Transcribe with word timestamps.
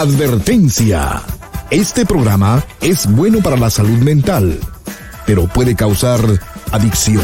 Advertencia. 0.00 1.20
Este 1.68 2.06
programa 2.06 2.64
es 2.80 3.06
bueno 3.06 3.40
para 3.40 3.58
la 3.58 3.68
salud 3.68 3.98
mental, 3.98 4.58
pero 5.26 5.46
puede 5.46 5.76
causar 5.76 6.22
adicción. 6.72 7.22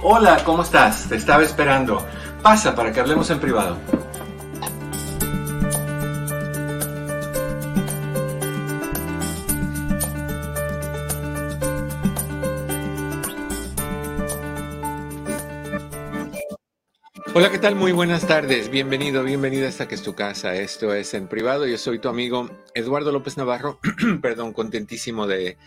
Hola, 0.00 0.42
¿cómo 0.44 0.62
estás? 0.62 1.10
Te 1.10 1.16
estaba 1.16 1.42
esperando. 1.42 2.02
Pasa 2.42 2.74
para 2.74 2.92
que 2.92 2.98
hablemos 2.98 3.30
en 3.30 3.38
privado. 3.38 3.78
Hola, 17.34 17.48
¿qué 17.52 17.58
tal? 17.58 17.76
Muy 17.76 17.92
buenas 17.92 18.26
tardes. 18.26 18.68
Bienvenido, 18.70 19.22
bienvenida 19.22 19.66
a 19.66 19.68
esta 19.68 19.86
que 19.86 19.94
es 19.94 20.02
tu 20.02 20.16
casa. 20.16 20.56
Esto 20.56 20.92
es 20.92 21.14
en 21.14 21.28
privado. 21.28 21.64
Yo 21.64 21.78
soy 21.78 22.00
tu 22.00 22.08
amigo 22.08 22.50
Eduardo 22.74 23.12
López 23.12 23.36
Navarro. 23.36 23.78
Perdón, 24.20 24.52
contentísimo 24.52 25.28
de, 25.28 25.58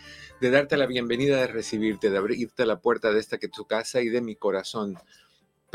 de, 0.42 0.50
darte 0.50 0.76
la 0.76 0.84
bienvenida, 0.84 1.38
de 1.38 1.46
recibirte, 1.46 2.10
de 2.10 2.18
abrirte 2.18 2.66
la 2.66 2.80
puerta 2.80 3.12
de 3.12 3.20
esta 3.20 3.38
que 3.38 3.46
es 3.46 3.52
tu 3.52 3.64
casa 3.64 4.02
y 4.02 4.10
de 4.10 4.20
mi 4.20 4.36
corazón 4.36 4.98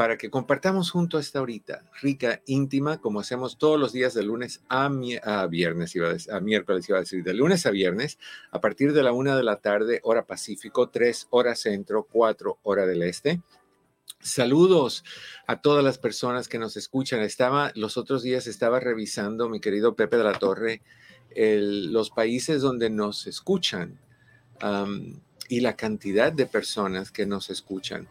para 0.02 0.18
que 0.18 0.32
compartamos 0.32 0.90
junto 0.90 1.20
a 1.20 1.20
esta 1.20 1.44
horita 1.44 1.86
rica, 2.02 2.42
íntima, 2.48 3.00
como 3.00 3.20
hacemos 3.20 3.60
todos 3.60 3.80
los 3.80 3.94
días 3.94 4.16
de 4.16 4.24
lunes 4.24 4.64
a, 4.68 4.90
a 5.22 5.46
viernes, 5.46 5.96
iba 5.96 6.10
a, 6.10 6.38
a, 6.38 6.40
miércoles, 6.40 6.90
iba 6.90 6.98
a 6.98 7.02
decir, 7.02 7.24
de 7.24 7.36
lunes 7.36 7.68
a 7.68 7.70
viernes, 7.70 8.18
a 8.50 8.60
partir 8.60 8.94
de 8.94 9.04
la 9.04 9.12
una 9.12 9.38
de 9.38 9.44
la 9.44 9.58
tarde, 9.58 10.00
hora 10.02 10.26
Pacífico, 10.26 10.90
tres 10.90 11.28
horas 11.30 11.60
centro, 11.60 12.08
cuatro 12.12 12.58
hora 12.64 12.88
del 12.88 13.04
este. 13.04 13.44
Saludos 14.20 15.04
a 15.46 15.62
todas 15.62 15.84
las 15.84 16.00
personas 16.00 16.48
que 16.48 16.58
nos 16.58 16.78
escuchan. 16.78 17.22
Estaba, 17.22 17.72
los 17.76 17.96
otros 17.96 18.24
días 18.24 18.48
estaba 18.48 18.80
revisando, 18.80 19.50
mi 19.50 19.60
querido 19.60 19.96
Pepe 19.96 20.18
de 20.18 20.24
la 20.24 20.34
Torre, 20.34 20.82
el, 21.30 21.94
los 21.94 22.10
países 22.10 22.64
donde 22.64 22.90
nos 22.90 23.28
escuchan 23.28 24.00
y 25.48 25.60
la 25.60 25.76
cantidad 25.76 26.34
de 26.34 26.48
personas 26.48 27.12
que 27.12 27.28
nos 27.28 27.52
escuchan. 27.52 28.08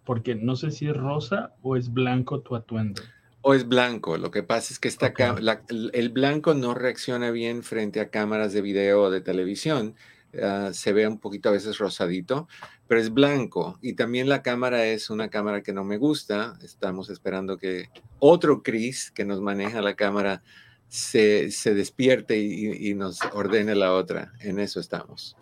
Porque 0.04 0.36
no 0.36 0.58
sé 0.58 0.72
si 0.72 0.90
es 0.90 0.98
rosa 0.98 1.56
o 1.62 1.78
es 1.78 1.94
blanco 1.94 2.42
tu 2.42 2.58
atuendo. 2.58 3.02
O 3.42 3.54
es 3.54 3.68
blanco. 3.68 4.18
Lo 4.18 4.30
que 4.32 4.44
pasa 4.44 4.74
es 4.74 4.80
que 4.80 4.88
esta 4.88 5.14
la- 5.40 5.64
el 5.94 6.10
blanco 6.10 6.54
no 6.54 6.74
reacciona 6.74 7.32
bien 7.32 7.64
frente 7.64 8.00
a 8.00 8.10
cámaras 8.10 8.54
de 8.54 8.62
video 8.62 9.04
o 9.04 9.10
de 9.10 9.22
televisión. 9.22 9.96
Ah, 10.42 10.70
se 10.74 10.94
ve 10.94 11.08
un 11.08 11.20
poquito 11.20 11.50
a 11.50 11.52
veces 11.52 11.78
rosadito, 11.78 12.48
pero 12.88 13.02
es 13.02 13.14
blanco. 13.14 13.78
Y 13.82 13.94
también 13.94 14.30
la 14.30 14.42
cámara 14.42 14.86
es 14.86 15.10
una 15.10 15.30
cámara 15.30 15.62
que 15.62 15.74
no 15.74 15.84
me 15.84 15.98
gusta. 15.98 16.58
Estamos 16.64 17.10
esperando 17.10 17.58
que 17.58 17.90
otro 18.20 18.64
Chris 18.64 19.12
que 19.12 19.26
nos 19.26 19.42
maneja 19.42 19.82
la 19.82 19.96
cámara 19.96 20.42
se, 20.88 21.52
se 21.52 21.74
despierte 21.74 22.38
y, 22.40 22.90
y 22.90 22.94
nos 22.94 23.20
ordene 23.34 23.76
la 23.76 23.94
otra. 23.94 24.34
En 24.40 24.60
eso 24.60 24.80
estamos. 24.80 25.36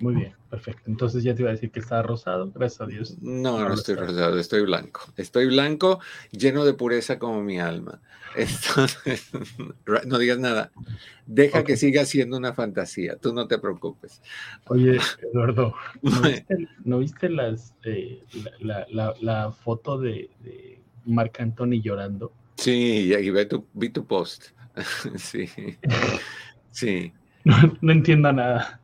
Muy 0.00 0.14
bien, 0.14 0.34
perfecto. 0.48 0.82
Entonces 0.86 1.22
ya 1.22 1.34
te 1.34 1.42
iba 1.42 1.50
a 1.50 1.54
decir 1.54 1.70
que 1.70 1.80
estaba 1.80 2.02
rosado, 2.02 2.50
gracias 2.54 2.80
a 2.80 2.86
Dios. 2.86 3.18
No, 3.20 3.68
No 3.68 3.74
estoy 3.74 3.94
está. 3.94 4.06
rosado, 4.06 4.38
estoy 4.38 4.62
blanco. 4.62 5.00
Estoy 5.16 5.46
blanco, 5.46 6.00
lleno 6.30 6.64
de 6.64 6.74
pureza 6.74 7.18
como 7.18 7.42
mi 7.42 7.58
alma. 7.60 8.00
Entonces, 8.36 9.30
no 10.06 10.18
digas 10.18 10.38
nada. 10.38 10.70
Deja 11.26 11.64
que 11.64 11.76
siga 11.76 12.04
siendo 12.04 12.36
una 12.36 12.54
fantasía, 12.54 13.16
tú 13.16 13.32
no 13.32 13.46
te 13.46 13.58
preocupes. 13.58 14.20
Oye, 14.68 14.98
Eduardo, 15.32 15.74
¿no 16.02 16.20
viste, 16.22 16.68
no 16.84 16.98
viste 16.98 17.28
las, 17.28 17.74
eh, 17.84 18.22
la, 18.60 18.86
la- 19.20 19.52
foto 19.52 19.98
de, 19.98 20.30
de 20.42 20.80
Marc 21.06 21.40
Anthony 21.40 21.80
llorando? 21.82 22.32
Sí, 22.56 23.12
y 23.12 23.30
ve 23.30 23.46
tu, 23.46 23.66
vi 23.74 23.90
tu 23.90 24.04
post. 24.06 24.48
Sí, 25.16 25.46
sí, 26.70 27.12
No, 27.44 27.56
no 27.80 27.92
entiendo 27.92 28.32
nada. 28.32 28.79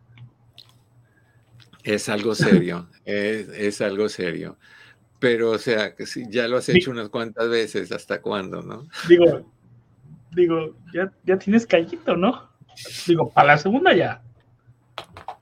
Es 1.87 2.09
algo 2.09 2.35
serio, 2.35 2.89
es, 3.05 3.49
es 3.49 3.81
algo 3.81 4.09
serio. 4.09 4.59
Pero, 5.19 5.53
o 5.53 5.59
sea, 5.59 5.95
que 5.95 6.07
si 6.07 6.29
ya 6.29 6.47
lo 6.47 6.59
has 6.59 6.69
hecho 6.69 6.91
unas 6.91 7.09
cuantas 7.09 7.49
veces, 7.49 7.91
¿hasta 7.91 8.21
cuándo, 8.21 8.61
no? 8.61 8.87
Digo, 9.09 9.51
digo, 10.33 10.77
ya, 10.93 11.11
ya 11.25 11.39
tienes 11.39 11.67
callito, 11.67 12.17
¿no? 12.17 12.51
Digo, 13.07 13.31
para 13.31 13.49
la 13.49 13.59
segunda 13.59 13.95
ya. 13.95 14.23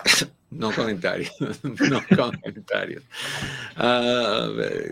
No 0.55 0.71
comentarios, 0.71 1.33
no 1.65 2.01
comentarios. 2.17 3.03
Ah, 3.75 4.49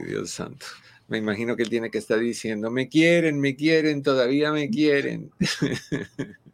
Dios 0.09 0.31
santo. 0.31 0.67
Me 1.07 1.19
imagino 1.19 1.55
que 1.55 1.63
él 1.63 1.69
tiene 1.69 1.89
que 1.89 1.99
estar 1.99 2.19
diciendo, 2.19 2.69
me 2.69 2.89
quieren, 2.89 3.39
me 3.39 3.55
quieren, 3.55 4.03
todavía 4.03 4.51
me 4.51 4.69
quieren. 4.71 5.31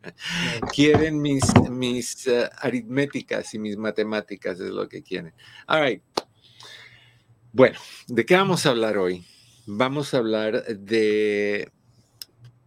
quieren 0.75 1.21
mis, 1.21 1.43
mis 1.71 2.27
eh, 2.27 2.49
aritméticas 2.59 3.55
y 3.55 3.59
mis 3.59 3.77
matemáticas, 3.77 4.61
es 4.61 4.71
lo 4.71 4.89
que 4.89 5.03
quieren. 5.03 5.33
All 5.67 5.83
right. 5.83 6.03
Bueno, 7.53 7.79
¿de 8.06 8.27
qué 8.27 8.35
vamos 8.35 8.67
a 8.67 8.71
hablar 8.71 8.99
hoy? 8.99 9.25
Vamos 9.67 10.15
a 10.15 10.19
hablar 10.19 10.65
de 10.65 11.71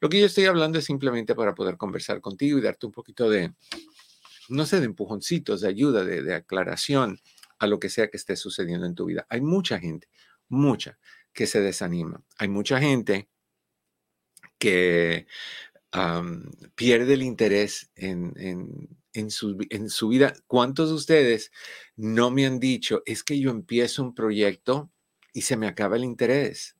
Lo 0.00 0.08
que 0.08 0.18
yo 0.18 0.26
estoy 0.26 0.46
hablando 0.46 0.78
es 0.78 0.84
simplemente 0.84 1.34
para 1.36 1.54
poder 1.54 1.76
conversar 1.76 2.20
contigo 2.20 2.58
y 2.58 2.62
darte 2.62 2.86
un 2.86 2.92
poquito 2.92 3.30
de, 3.30 3.54
no 4.48 4.66
sé, 4.66 4.80
de 4.80 4.86
empujoncitos, 4.86 5.60
de 5.60 5.68
ayuda, 5.68 6.04
de, 6.04 6.22
de 6.22 6.34
aclaración 6.34 7.20
a 7.60 7.66
lo 7.68 7.78
que 7.78 7.90
sea 7.90 8.08
que 8.08 8.16
esté 8.16 8.34
sucediendo 8.34 8.86
en 8.86 8.94
tu 8.94 9.04
vida. 9.04 9.26
Hay 9.28 9.40
mucha 9.40 9.78
gente, 9.78 10.08
mucha, 10.48 10.98
que 11.32 11.46
se 11.46 11.60
desanima. 11.60 12.22
Hay 12.38 12.48
mucha 12.48 12.80
gente 12.80 13.28
que 14.58 15.26
pierde 16.74 17.14
el 17.14 17.22
interés 17.22 17.90
en, 17.96 18.32
en, 19.12 19.30
su, 19.30 19.56
en, 19.70 19.90
su, 19.90 20.08
vida. 20.08 20.34
¿Cuántos 20.46 20.90
de 20.90 20.94
ustedes 20.94 21.50
no 21.96 22.30
me 22.30 22.46
han 22.46 22.60
dicho, 22.60 23.02
es 23.06 23.24
que 23.24 23.40
yo 23.40 23.50
empiezo 23.50 24.02
un 24.02 24.14
proyecto 24.14 24.90
y 25.32 25.42
se 25.42 25.56
me 25.56 25.66
acaba 25.66 25.96
el 25.96 26.04
interés? 26.04 26.76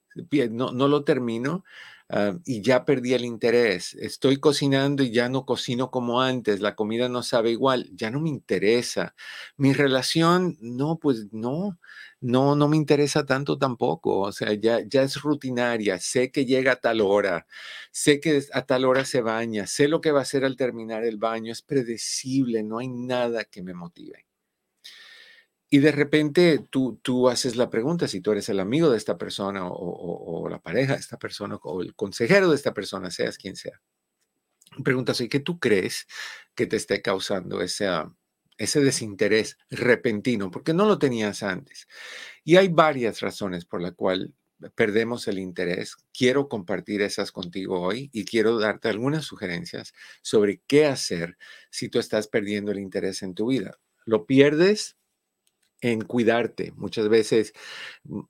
No, 0.51 0.73
no 0.73 0.89
lo 0.89 1.05
termino 1.05 1.65
Ah, 2.13 2.37
y 2.45 2.61
ya 2.61 2.85
perdí 2.85 3.15
el 3.15 3.25
interés. 3.25 3.95
Estoy 3.95 4.39
cocinando 4.39 5.05
y 5.05 5.13
ya 5.13 5.29
no 5.29 5.47
cocino 5.47 5.93
como 5.93 6.21
antes, 6.21 6.61
la 6.61 6.75
comida 6.75 7.09
no 7.09 7.23
sabe 7.23 7.53
igual, 7.53 7.89
ya 7.95 8.11
no 8.11 8.21
me 8.21 8.29
interesa. 8.29 9.15
Mi 9.57 9.73
relación, 9.73 10.57
no, 10.61 10.99
pues 10.99 11.29
no, 11.33 11.79
no, 12.21 12.55
no 12.55 12.69
me 12.69 12.77
interesa 12.77 13.25
tanto 13.27 13.59
tampoco. 13.59 14.21
O 14.21 14.33
sea, 14.33 14.53
ya, 14.55 14.81
ya 14.87 15.03
es 15.03 15.21
rutinaria, 15.23 15.99
sé 15.99 16.31
que 16.31 16.45
llega 16.47 16.73
a 16.73 16.77
tal 16.77 17.01
hora, 17.01 17.47
sé 17.93 18.21
que 18.21 18.43
a 18.53 18.67
tal 18.67 18.85
hora 18.85 19.05
se 19.05 19.23
baña, 19.23 19.67
sé 19.67 19.89
lo 19.89 20.01
que 20.01 20.13
va 20.13 20.21
a 20.21 20.23
hacer 20.23 20.45
al 20.45 20.57
terminar 20.57 21.05
el 21.05 21.17
baño, 21.19 21.53
es 21.53 21.63
predecible, 21.63 22.63
no 22.63 22.79
hay 22.79 22.89
nada 22.89 23.45
que 23.45 23.63
me 23.63 23.75
motive. 23.75 24.27
Y 25.73 25.79
de 25.79 25.93
repente 25.93 26.59
tú, 26.71 26.99
tú 27.03 27.29
haces 27.29 27.55
la 27.57 27.71
pregunta 27.71 28.09
si 28.09 28.21
tú 28.21 28.33
eres 28.33 28.49
el 28.49 28.59
amigo 28.59 28.91
de 28.91 28.97
esta 28.99 29.17
persona 29.17 29.69
o, 29.69 30.49
la 30.49 30.61
pareja 30.61 30.95
de 30.95 30.99
esta 30.99 31.17
persona 31.19 31.57
o 31.63 31.83
el 31.83 31.95
consejero 31.95 32.51
de 32.51 32.57
esta 32.57 32.75
persona, 32.75 33.11
seas 33.11 33.39
quien 33.39 33.55
sea. 33.57 33.81
Preguntas, 34.85 35.21
¿y 35.21 35.29
qué 35.29 35.41
tú 35.41 35.59
crees 35.61 36.07
que 36.55 36.67
te 36.67 36.77
esté 36.77 37.03
causando 37.03 37.61
ese, 37.61 37.87
ese 38.61 38.81
desinterés 38.81 39.59
repentino? 39.71 40.51
Porque 40.51 40.75
no 40.75 40.87
lo 40.87 40.99
tenías 40.99 41.43
antes. 41.43 41.89
Y 42.45 42.57
hay 42.57 42.69
varias 42.69 43.21
razones 43.21 43.65
por 43.65 43.81
las 43.81 43.95
cuales 43.95 44.31
perdemos 44.75 45.27
el 45.29 45.39
interés. 45.39 45.97
Quiero 46.13 46.49
compartir 46.49 47.03
esas 47.03 47.33
contigo 47.33 47.81
hoy 47.81 48.11
y 48.13 48.25
quiero 48.25 48.59
darte 48.59 48.89
algunas 48.89 49.25
sugerencias 49.25 49.95
sobre 50.23 50.61
qué 50.67 50.87
hacer 50.87 51.39
si 51.71 51.89
tú 51.89 51.99
estás 51.99 52.29
perdiendo 52.29 52.71
el 52.73 52.79
interés 52.79 53.23
en 53.23 53.35
tu 53.35 53.47
vida. 53.49 53.79
Lo 54.05 54.27
pierdes 54.27 54.97
en 55.81 56.03
cuidarte. 56.03 56.73
Muchas 56.77 57.09
veces 57.09 57.53
mm, 58.05 58.21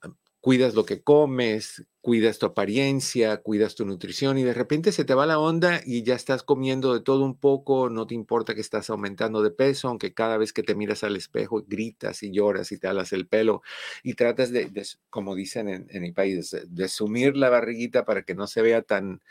cuidas 0.41 0.73
lo 0.73 0.85
que 0.85 1.03
comes, 1.03 1.85
cuidas 2.01 2.39
tu 2.39 2.47
apariencia, 2.47 3.37
cuidas 3.37 3.75
tu 3.75 3.85
nutrición 3.85 4.39
y 4.39 4.43
de 4.43 4.55
repente 4.55 4.91
se 4.91 5.05
te 5.05 5.13
va 5.13 5.27
la 5.27 5.37
onda 5.37 5.81
y 5.85 6.01
ya 6.01 6.15
estás 6.15 6.41
comiendo 6.41 6.95
de 6.95 7.01
todo 7.01 7.23
un 7.23 7.37
poco, 7.37 7.89
no 7.89 8.07
te 8.07 8.15
importa 8.15 8.55
que 8.55 8.61
estás 8.61 8.89
aumentando 8.89 9.43
de 9.43 9.51
peso, 9.51 9.87
aunque 9.87 10.15
cada 10.15 10.37
vez 10.37 10.51
que 10.51 10.63
te 10.63 10.73
miras 10.73 11.03
al 11.03 11.15
espejo 11.15 11.63
gritas 11.67 12.23
y 12.23 12.31
lloras 12.31 12.71
y 12.71 12.79
te 12.79 12.87
alas 12.87 13.13
el 13.13 13.27
pelo 13.27 13.61
y 14.01 14.15
tratas 14.15 14.51
de, 14.51 14.69
como 15.11 15.35
dicen 15.35 15.87
en, 15.87 16.01
mi 16.01 16.11
país, 16.11 16.57
de, 16.67 16.87
sumir 16.87 17.37
la 17.37 17.49
barriguita 17.49 18.03
para 18.03 18.23
que 18.23 18.33
no 18.33 18.47
se 18.47 18.63
vea 18.63 18.81
tan, 18.81 19.21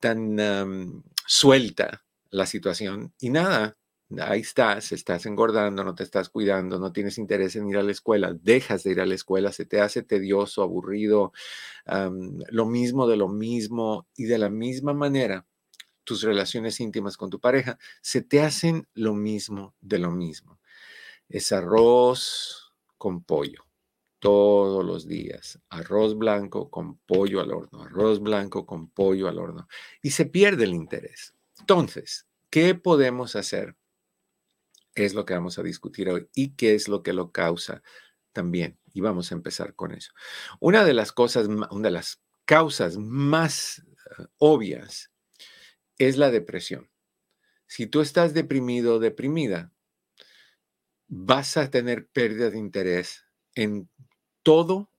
tan 0.00 1.04
suelta 1.26 2.04
la 2.30 2.46
situación 2.46 3.14
y 3.20 3.30
nada, 3.30 3.76
ahí 4.18 4.40
estás, 4.40 4.92
estás 4.92 5.26
engordando, 5.26 5.84
no 5.84 5.94
te 5.94 6.02
estás 6.02 6.28
cuidando, 6.28 6.78
no 6.78 6.92
tienes 6.92 7.18
interés 7.18 7.54
en 7.56 7.68
ir 7.68 7.76
a 7.76 7.82
la 7.82 7.92
escuela, 7.92 8.34
dejas 8.34 8.82
de 8.82 8.92
ir 8.92 9.00
a 9.00 9.06
la 9.06 9.14
escuela, 9.14 9.52
se 9.52 9.66
te 9.66 9.80
hace 9.80 10.02
tedioso, 10.02 10.62
aburrido, 10.62 11.32
lo 12.50 12.66
mismo 12.66 13.06
de 13.06 13.16
lo 13.16 13.28
mismo 13.28 14.08
y 14.16 14.24
de 14.24 14.38
la 14.38 14.50
misma 14.50 14.94
manera 14.94 15.46
tus 16.04 16.22
relaciones 16.22 16.80
íntimas 16.80 17.16
con 17.16 17.30
tu 17.30 17.38
pareja 17.38 17.78
se 18.02 18.22
te 18.22 18.40
hacen 18.40 18.88
lo 18.94 19.14
mismo 19.14 19.74
de 19.80 19.98
lo 19.98 20.10
mismo. 20.10 20.58
Es 21.28 21.52
arroz 21.52 22.72
con 22.98 23.22
pollo 23.22 23.66
todos 24.18 24.84
los 24.84 25.06
días, 25.06 25.60
arroz 25.70 26.18
blanco 26.18 26.68
con 26.68 26.98
pollo 26.98 27.40
al 27.40 27.52
horno, 27.52 27.82
arroz 27.82 28.20
blanco 28.20 28.66
con 28.66 28.90
pollo 28.90 29.28
al 29.28 29.38
horno 29.38 29.68
y 30.02 30.10
se 30.10 30.26
pierde 30.26 30.64
el 30.64 30.74
interés. 30.74 31.34
Entonces, 31.58 32.26
¿qué 32.50 32.74
podemos 32.74 33.36
hacer 33.36 33.76
es 34.94 35.14
lo 35.14 35.24
que 35.24 35.34
vamos 35.34 35.58
a 35.58 35.62
discutir 35.62 36.08
hoy 36.08 36.28
y 36.34 36.54
qué 36.56 36.74
es 36.74 36.88
lo 36.88 37.02
que 37.02 37.12
lo 37.12 37.32
causa 37.32 37.82
también. 38.32 38.78
Y 38.92 39.00
vamos 39.00 39.30
a 39.30 39.34
empezar 39.34 39.74
con 39.74 39.92
eso. 39.92 40.12
Una 40.58 40.84
de 40.84 40.94
las 40.94 41.12
cosas, 41.12 41.46
una 41.48 41.88
de 41.88 41.90
las 41.90 42.22
causas 42.44 42.96
más 42.96 43.78
eh, 44.18 44.26
obvias 44.38 45.12
es 45.98 46.16
la 46.16 46.30
depresión. 46.30 46.90
Si 47.66 47.86
tú 47.86 48.00
estás 48.00 48.34
deprimido 48.34 48.96
o 48.96 48.98
deprimida, 48.98 49.72
vas 51.06 51.56
a 51.56 51.70
tener 51.70 52.08
pérdida 52.08 52.50
de 52.50 52.58
interés 52.58 53.24
en 53.54 53.88
todo, 54.42 54.90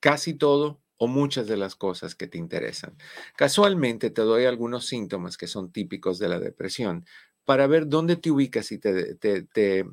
casi 0.00 0.34
todo 0.34 0.82
o 0.96 1.06
muchas 1.06 1.46
de 1.46 1.56
las 1.56 1.74
cosas 1.74 2.14
que 2.14 2.28
te 2.28 2.38
interesan. 2.38 2.96
Casualmente 3.36 4.10
te 4.10 4.22
doy 4.22 4.44
algunos 4.44 4.86
síntomas 4.86 5.36
que 5.36 5.46
son 5.46 5.72
típicos 5.72 6.18
de 6.18 6.28
la 6.28 6.38
depresión, 6.38 7.04
para 7.44 7.66
ver 7.66 7.88
dónde 7.88 8.16
te 8.16 8.30
ubicas 8.30 8.72
y 8.72 8.78
te, 8.78 9.14
te, 9.14 9.84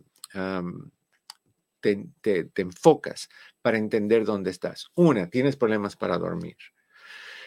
enfocas 2.56 3.30
para 3.62 3.78
entender 3.78 4.26
dónde 4.26 4.52
estás. 4.52 4.88
Una, 4.96 5.30
tienes 5.30 5.56
problemas 5.56 5.96
para 5.96 6.18
dormir. 6.18 6.58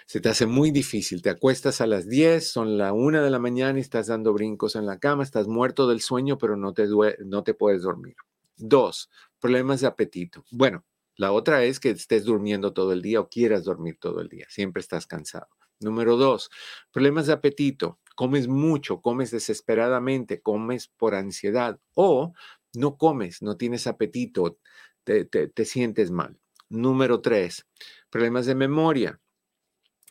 Se 0.07 0.21
te 0.21 0.29
hace 0.29 0.45
muy 0.45 0.71
difícil, 0.71 1.23
te 1.23 1.31
acuestas 1.31 1.81
a 1.81 1.87
las 1.87 2.07
10, 2.07 2.47
son 2.47 2.77
la 2.77 2.93
1 2.93 3.23
de 3.23 3.31
la 3.31 3.39
mañana 3.39 3.79
y 3.79 3.81
estás 3.81 4.09
dando 4.09 4.35
brincos 4.35 4.77
en 4.77 4.85
la 4.85 4.99
cama, 4.99 5.23
estás 5.23 5.49
muerto 5.49 5.89
del 5.89 6.03
sueño, 6.03 6.37
pero 6.37 6.57
no 6.57 6.75
te, 6.75 6.87
no 7.25 7.43
te 7.43 7.55
puedes 7.55 7.83
dormir. 7.83 8.17
Dos, 8.57 9.11
problemas 9.41 9.81
de 9.81 9.87
apetito. 9.87 10.45
Bueno, 10.51 10.85
la 11.17 11.33
otra 11.33 11.65
es 11.65 11.81
que 11.81 11.91
estés 11.91 12.25
durmiendo 12.25 12.75
todo 12.75 12.93
el 12.93 13.01
día 13.01 13.21
o 13.21 13.29
quieras 13.29 13.65
dormir 13.65 13.97
todo 13.99 14.21
el 14.21 14.29
día, 14.29 14.47
siempre 14.51 14.81
estás 14.81 15.07
cansado. 15.07 15.49
Número 15.81 16.17
dos, 16.17 16.51
problemas 16.93 17.27
de 17.27 17.33
apetito 17.33 17.99
comes 18.15 18.49
mucho, 18.49 19.01
comes 19.01 19.31
desesperadamente, 19.31 20.41
comes 20.41 20.89
por 20.89 21.15
ansiedad 21.15 21.79
o 21.95 22.33
no 22.75 22.97
comes, 22.97 23.43
no 23.43 23.57
tienes 23.57 23.87
apetito, 23.87 24.59
te, 25.05 25.65
sientes 25.65 26.11
mal. 26.11 26.39
Número 26.69 27.21
tres, 27.21 27.67
problemas 28.11 28.47
de 28.47 28.55
memoria. 28.55 29.21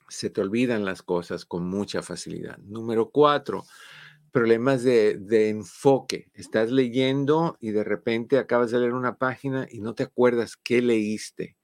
Se 0.08 0.30
te 0.30 0.42
olvidan 0.42 0.86
las 0.86 1.02
cosas 1.02 1.46
con 1.46 1.68
mucha 1.68 2.02
facilidad. 2.02 2.58
Número 2.60 3.10
cuatro, 3.10 3.66
problemas 4.32 4.84
de, 4.84 5.18
de, 5.18 5.50
enfoque. 5.50 6.30
Estás 6.34 6.72
leyendo 6.72 7.58
y 7.60 7.72
de 7.72 7.84
repente 7.84 8.38
acabas 8.38 8.72
de 8.72 8.80
leer 8.80 8.94
una 8.94 9.18
página 9.18 9.68
y 9.70 9.82
no 9.82 9.96
te 9.96 10.04
acuerdas 10.04 10.56
qué 10.56 10.82
leíste 10.82 11.58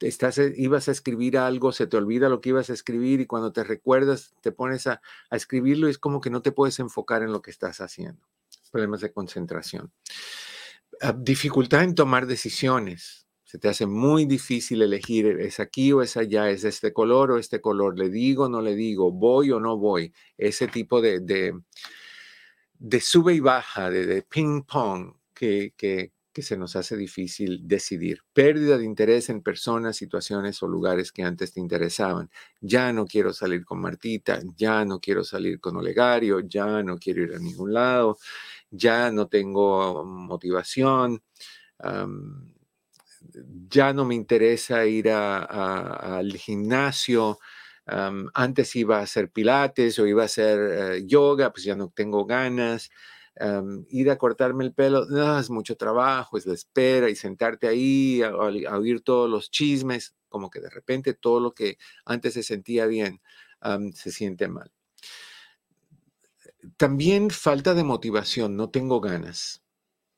estás, 0.00 0.38
eh, 0.38 0.54
ibas 0.56 0.88
a 0.88 0.92
escribir 0.92 1.38
algo, 1.38 1.72
se 1.72 1.86
te 1.86 1.96
olvida 1.96 2.28
lo 2.28 2.40
que 2.40 2.50
ibas 2.50 2.70
a 2.70 2.72
escribir 2.72 3.20
y 3.20 3.26
cuando 3.26 3.52
te 3.52 3.64
recuerdas 3.64 4.34
te 4.40 4.52
pones 4.52 4.86
a, 4.86 5.00
escribirlo 5.30 5.88
y 5.88 5.90
es 5.90 5.98
como 5.98 6.20
que 6.20 6.30
no 6.30 6.42
te 6.42 6.52
puedes 6.52 6.78
enfocar 6.78 7.22
en 7.22 7.32
lo 7.32 7.42
que 7.42 7.50
estás 7.50 7.80
haciendo. 7.80 8.26
Problemas 8.70 9.00
de 9.00 9.12
concentración. 9.12 9.92
Ah, 11.00 11.14
dificultad 11.16 11.84
en 11.84 11.94
tomar 11.94 12.26
decisiones. 12.26 13.26
Se 13.44 13.58
te 13.58 13.68
hace 13.68 13.86
muy 13.86 14.26
difícil 14.26 14.82
elegir, 14.82 15.26
es 15.26 15.58
aquí 15.58 15.90
o 15.92 16.02
es 16.02 16.18
allá, 16.18 16.50
es 16.50 16.64
este 16.64 16.92
color 16.92 17.30
o 17.30 17.38
este 17.38 17.62
color, 17.62 17.98
le 17.98 18.10
digo 18.10 18.44
o 18.44 18.48
no 18.48 18.60
le 18.60 18.74
digo, 18.74 19.10
voy 19.10 19.50
o 19.52 19.58
no 19.58 19.78
voy. 19.78 20.12
Ese 20.36 20.68
tipo 20.68 21.00
de, 21.00 21.20
de, 21.20 23.00
sube 23.00 23.34
y 23.34 23.40
baja, 23.40 23.88
de, 23.88 24.22
ping 24.22 24.64
pong 24.64 25.14
que, 25.32 25.72
que 25.78 26.12
se 26.42 26.56
nos 26.56 26.76
hace 26.76 26.96
difícil 26.96 27.66
decidir. 27.66 28.20
Pérdida 28.32 28.78
de 28.78 28.84
interés 28.84 29.28
en 29.28 29.42
personas, 29.42 29.96
situaciones 29.96 30.62
o 30.62 30.68
lugares 30.68 31.12
que 31.12 31.22
antes 31.22 31.52
te 31.52 31.60
interesaban. 31.60 32.30
Ya 32.60 32.92
no 32.92 33.06
quiero 33.06 33.32
salir 33.32 33.64
con 33.64 33.80
Martita, 33.80 34.40
ya 34.56 34.84
no 34.84 35.00
quiero 35.00 35.24
salir 35.24 35.60
con 35.60 35.76
Olegario, 35.76 36.40
ya 36.40 36.82
no 36.82 36.98
quiero 36.98 37.22
ir 37.22 37.34
a 37.34 37.38
ningún 37.38 37.72
lado, 37.72 38.18
ya 38.70 39.10
no 39.10 39.28
tengo 39.28 40.04
motivación, 40.04 41.22
ya 43.68 43.92
no 43.92 44.04
me 44.04 44.14
interesa 44.14 44.86
ir 44.86 45.10
al 45.10 46.32
gimnasio. 46.36 47.38
antes 48.34 48.76
iba 48.76 48.98
a 48.98 49.02
hacer 49.02 49.30
pilates 49.30 49.98
o 49.98 50.06
iba 50.06 50.22
a 50.22 50.26
hacer 50.26 50.58
eh, 50.60 51.04
yoga, 51.06 51.50
pues 51.50 51.64
ya 51.64 51.74
no 51.74 51.90
tengo 51.94 52.26
ganas 52.26 52.90
ir 53.88 54.10
a 54.10 54.18
cortarme 54.18 54.64
el 54.64 54.74
pelo, 54.74 55.06
es 55.38 55.50
mucho 55.50 55.76
trabajo, 55.76 56.36
es 56.36 56.46
la 56.46 56.54
espera 56.54 57.08
y 57.08 57.14
sentarte 57.14 57.68
ahí 57.68 58.22
a, 58.22 58.34
oír 58.34 59.02
todos 59.02 59.30
los 59.30 59.50
chismes, 59.50 60.14
como 60.28 60.50
que 60.50 60.60
de 60.60 60.70
repente 60.70 61.14
todo 61.14 61.40
lo 61.40 61.52
que 61.52 61.78
antes 62.04 62.34
se 62.34 62.42
sentía 62.42 62.86
bien 62.86 63.20
se 63.94 64.12
siente 64.12 64.48
mal. 64.48 64.72
También 66.76 67.30
falta 67.30 67.74
de 67.74 67.84
motivación, 67.84 68.56
no 68.56 68.70
tengo 68.70 69.00
ganas, 69.00 69.62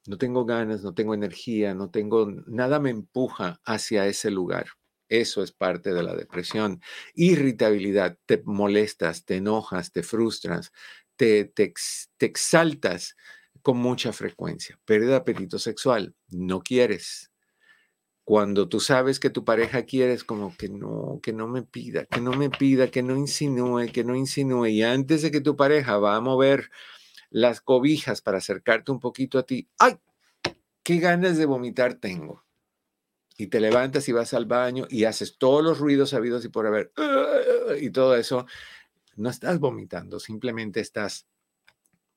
no 0.06 0.16
tengo 0.18 0.44
ganas, 0.44 0.82
no 0.82 0.94
tengo 0.94 1.14
energía, 1.14 1.74
no 1.74 1.90
tengo, 1.90 2.26
nada 2.46 2.80
me 2.80 2.90
empuja 2.90 3.60
hacia 3.64 4.06
ese 4.06 4.30
lugar. 4.30 4.66
Eso 5.08 5.42
es 5.42 5.50
parte 5.50 5.92
de 5.92 6.04
la 6.04 6.14
depresión. 6.14 6.80
Irritabilidad, 7.14 8.16
te 8.26 8.42
molestas, 8.44 9.24
te 9.24 9.36
enojas, 9.36 9.90
te 9.90 10.04
frustras, 10.04 10.72
te, 11.20 11.74
exaltas 12.20 13.14
con 13.60 13.76
mucha 13.76 14.12
frecuencia. 14.12 14.80
Pérdida 14.86 15.10
de 15.10 15.16
apetito 15.16 15.58
sexual, 15.58 16.14
no 16.30 16.62
quieres. 16.62 17.30
Cuando 18.24 18.68
tú 18.68 18.80
sabes 18.80 19.20
que 19.20 19.28
tu 19.28 19.44
pareja 19.44 19.82
quiere, 19.82 20.14
es 20.14 20.24
como 20.24 20.56
que 20.56 20.70
no, 20.70 21.20
que 21.22 21.34
no 21.34 21.46
me 21.46 21.62
pida, 21.62 22.06
que 22.06 22.22
no 22.22 22.32
me 22.32 22.48
pida, 22.48 22.90
que 22.90 23.02
no 23.02 23.16
insinúe, 23.16 23.92
que 23.92 24.02
no 24.02 24.14
insinúe. 24.14 24.68
Y 24.68 24.82
antes 24.82 25.20
de 25.20 25.30
que 25.30 25.42
tu 25.42 25.56
pareja 25.56 25.98
va 25.98 26.16
a 26.16 26.20
mover 26.20 26.70
las 27.28 27.60
cobijas 27.60 28.22
para 28.22 28.38
acercarte 28.38 28.90
un 28.90 29.00
poquito 29.00 29.38
a 29.38 29.42
ti, 29.42 29.68
¡ay! 29.78 29.98
¿Qué 30.82 30.98
ganas 31.00 31.36
de 31.36 31.44
vomitar 31.44 31.94
tengo? 31.94 32.44
Y 33.36 33.48
te 33.48 33.60
levantas 33.60 34.08
y 34.08 34.12
vas 34.12 34.32
al 34.32 34.46
baño 34.46 34.86
y 34.88 35.04
haces 35.04 35.36
todos 35.36 35.62
los 35.62 35.78
ruidos 35.78 36.10
sabidos 36.10 36.44
y 36.44 36.48
por 36.48 36.66
haber, 36.66 36.92
y 37.80 37.90
todo 37.90 38.16
eso 38.16 38.46
no 39.16 39.30
estás 39.30 39.58
vomitando, 39.58 40.20
simplemente 40.20 40.80
estás 40.80 41.26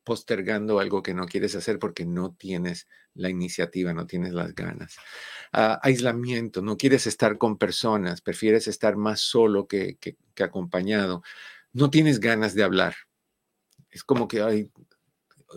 postergando 0.04 0.80
algo 0.80 1.02
que 1.02 1.14
no 1.14 1.26
quieres 1.26 1.56
hacer 1.56 1.80
porque 1.80 2.06
no 2.06 2.34
tienes 2.34 2.88
la 3.14 3.30
iniciativa, 3.30 3.94
no 3.94 4.06
tienes 4.06 4.34
las 4.34 4.54
ganas. 4.54 4.96
Ah, 5.52 5.80
aislamiento, 5.82 6.62
no 6.62 6.78
quieres 6.78 7.08
estar 7.08 7.38
con 7.38 7.58
personas, 7.58 8.22
prefieres 8.22 8.68
estar 8.68 8.96
más 8.98 9.22
solo 9.22 9.68
que, 9.68 9.98
acompañado. 10.40 11.24
No 11.72 11.90
tienes 11.90 12.20
ganas 12.20 12.54
de 12.54 12.64
hablar. 12.64 12.96
Es 13.92 14.04
como 14.04 14.28
que, 14.28 14.42
ay, 14.42 14.72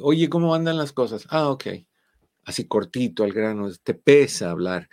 oye, 0.02 0.28
¿cómo 0.28 0.54
andan 0.54 0.76
las 0.76 0.92
cosas? 0.92 1.26
Ah, 1.30 1.48
ok. 1.48 1.66
Así 2.44 2.68
cortito 2.68 3.24
al 3.24 3.32
grano, 3.32 3.68
te 3.82 3.94
pesa 3.94 4.50
hablar. 4.50 4.88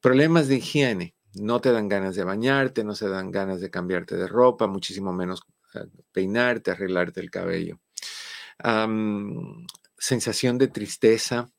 Problemas 0.00 0.48
de 0.48 0.56
higiene, 0.56 1.14
no 1.34 1.60
te 1.60 1.72
dan 1.72 1.88
ganas 1.88 2.16
de 2.16 2.24
bañarte, 2.24 2.84
no 2.84 2.94
se 2.94 3.08
dan 3.08 3.30
ganas 3.30 3.60
de 3.60 3.70
cambiarte 3.70 4.16
de 4.16 4.26
ropa, 4.26 4.66
muchísimo 4.66 5.12
menos 5.12 5.42
peinarte, 6.12 6.70
arreglarte 6.70 7.20
el 7.20 7.30
cabello. 7.30 7.80
sensación 9.98 10.58
de 10.58 10.68
tristeza, 10.68 11.50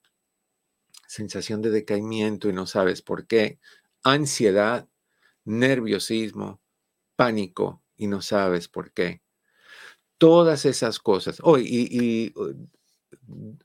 sensación 1.07 1.61
de 1.61 1.71
decaimiento 1.71 2.49
y 2.49 2.53
no 2.53 2.65
sabes 2.65 3.01
por 3.01 3.27
qué. 3.27 3.59
Ansiedad, 4.03 4.87
nerviosismo, 5.45 6.61
pánico 7.15 7.83
y 7.97 8.07
no 8.07 8.21
sabes 8.21 8.67
por 8.67 8.91
qué. 8.93 9.21
Todas 10.17 10.65
esas 10.65 10.99
cosas. 10.99 11.39
Oh, 11.43 11.57
y, 11.57 12.33
uh, 12.35 12.53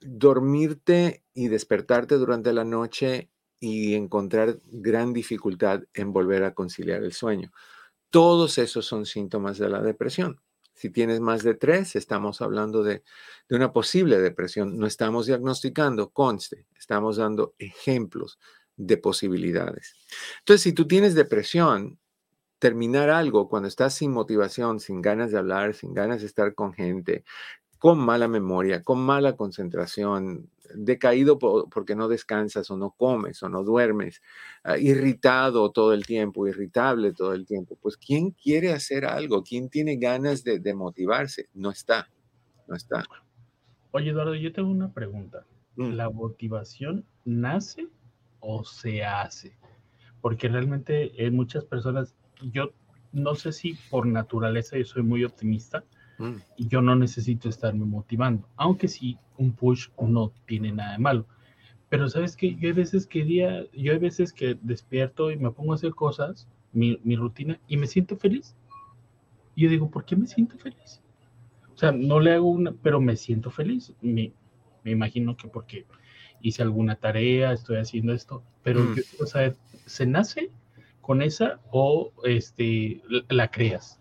dormirte 0.00 1.24
y 1.34 1.48
despertarte 1.48 2.16
durante 2.16 2.52
la 2.52 2.64
noche 2.64 3.30
y 3.60 3.94
encontrar 3.94 4.58
gran 4.66 5.12
dificultad 5.12 5.84
en 5.94 6.12
volver 6.12 6.44
a 6.44 6.54
conciliar 6.54 7.02
el 7.02 7.12
sueño. 7.12 7.52
Todos 8.14 8.58
esos 8.58 8.86
son 8.86 9.06
síntomas 9.06 9.58
de 9.58 9.68
la 9.68 9.82
depresión. 9.82 10.40
Si 10.72 10.88
tienes 10.88 11.18
más 11.18 11.42
de 11.42 11.54
tres, 11.54 11.96
estamos 11.96 12.42
hablando 12.42 12.84
de, 12.84 13.02
una 13.50 13.72
posible 13.72 14.20
depresión. 14.20 14.78
No 14.78 14.86
estamos 14.86 15.26
diagnosticando, 15.26 16.10
conste, 16.10 16.64
estamos 16.78 17.16
dando 17.16 17.56
ejemplos 17.58 18.38
de 18.76 18.98
posibilidades. 18.98 19.96
Entonces, 20.38 20.62
si 20.62 20.72
tú 20.72 20.86
tienes 20.86 21.16
depresión, 21.16 21.98
terminar 22.60 23.10
algo 23.10 23.48
cuando 23.48 23.66
estás 23.66 23.94
sin 23.94 24.12
motivación, 24.12 24.78
sin 24.78 25.02
ganas 25.02 25.32
de 25.32 25.38
hablar, 25.38 25.74
sin 25.74 25.92
ganas 25.92 26.20
de 26.20 26.28
estar 26.28 26.54
con 26.54 26.72
gente, 26.72 27.24
con 27.80 27.98
mala 27.98 28.28
memoria, 28.28 28.84
con 28.84 29.00
mala 29.00 29.34
concentración, 29.34 30.52
decaído 30.74 31.38
porque 31.38 31.94
no 31.94 32.08
descansas 32.08 32.70
o 32.70 32.76
no 32.76 32.90
comes 32.90 33.42
o 33.42 33.48
no 33.48 33.62
duermes, 33.62 34.22
ah, 34.62 34.78
irritado 34.78 35.70
todo 35.70 35.92
el 35.92 36.04
tiempo, 36.04 36.46
irritable 36.46 37.12
todo 37.12 37.34
el 37.34 37.46
tiempo, 37.46 37.76
pues 37.80 37.96
¿quién 37.96 38.30
quiere 38.30 38.72
hacer 38.72 39.04
algo? 39.04 39.42
¿Quién 39.42 39.68
tiene 39.68 39.96
ganas 39.96 40.44
de, 40.44 40.74
motivarse? 40.74 41.48
No 41.54 41.70
está, 41.70 42.08
no 42.66 42.76
está. 42.76 43.04
Oye, 43.92 44.10
Eduardo, 44.10 44.34
yo 44.34 44.52
tengo 44.52 44.70
una 44.70 44.92
pregunta. 44.92 45.44
Mm. 45.76 45.92
¿La 45.92 46.10
motivación 46.10 47.04
nace 47.24 47.88
o 48.40 48.64
se 48.64 49.04
hace? 49.04 49.56
Porque 50.20 50.48
realmente 50.48 51.24
en 51.24 51.36
muchas 51.36 51.64
personas, 51.64 52.14
yo 52.52 52.72
no 53.12 53.34
sé 53.34 53.52
si 53.52 53.74
por 53.90 54.06
naturaleza 54.06 54.76
yo 54.76 54.84
soy 54.84 55.02
muy 55.02 55.24
optimista, 55.24 55.84
Mm. 56.18 56.34
Y 56.56 56.68
yo 56.68 56.80
no 56.80 56.96
necesito 56.96 57.48
estarme 57.48 57.84
motivando, 57.84 58.48
aunque 58.56 58.88
sí, 58.88 59.18
un 59.36 59.52
push 59.52 59.88
no 60.00 60.32
tiene 60.46 60.72
nada 60.72 60.92
de 60.92 60.98
malo. 60.98 61.26
Pero 61.88 62.08
sabes 62.08 62.36
que 62.36 62.54
yo 62.54 62.68
hay 62.68 62.72
veces 62.72 63.06
que 63.06 63.24
día, 63.24 63.64
yo 63.72 63.92
hay 63.92 63.98
veces 63.98 64.32
que 64.32 64.58
despierto 64.62 65.30
y 65.30 65.36
me 65.36 65.50
pongo 65.50 65.72
a 65.72 65.76
hacer 65.76 65.94
cosas, 65.94 66.48
mi, 66.72 66.98
mi 67.04 67.16
rutina, 67.16 67.58
y 67.68 67.76
me 67.76 67.86
siento 67.86 68.16
feliz. 68.16 68.54
Y 69.54 69.62
yo 69.62 69.70
digo, 69.70 69.90
¿por 69.90 70.04
qué 70.04 70.16
me 70.16 70.26
siento 70.26 70.58
feliz? 70.58 71.00
O 71.74 71.78
sea, 71.78 71.92
no 71.92 72.20
le 72.20 72.32
hago 72.32 72.48
una, 72.48 72.72
pero 72.72 73.00
me 73.00 73.16
siento 73.16 73.50
feliz. 73.50 73.92
Me, 74.00 74.32
me 74.82 74.90
imagino 74.92 75.36
que 75.36 75.48
porque 75.48 75.86
hice 76.40 76.62
alguna 76.62 76.96
tarea, 76.96 77.52
estoy 77.52 77.78
haciendo 77.78 78.12
esto, 78.12 78.42
pero 78.62 78.80
mm. 78.80 78.94
yo 78.94 79.02
quiero 79.02 79.26
saber, 79.26 79.56
¿se 79.86 80.06
nace 80.06 80.50
con 81.00 81.22
esa 81.22 81.60
o 81.70 82.12
este, 82.24 83.02
la 83.28 83.50
creas? 83.50 83.98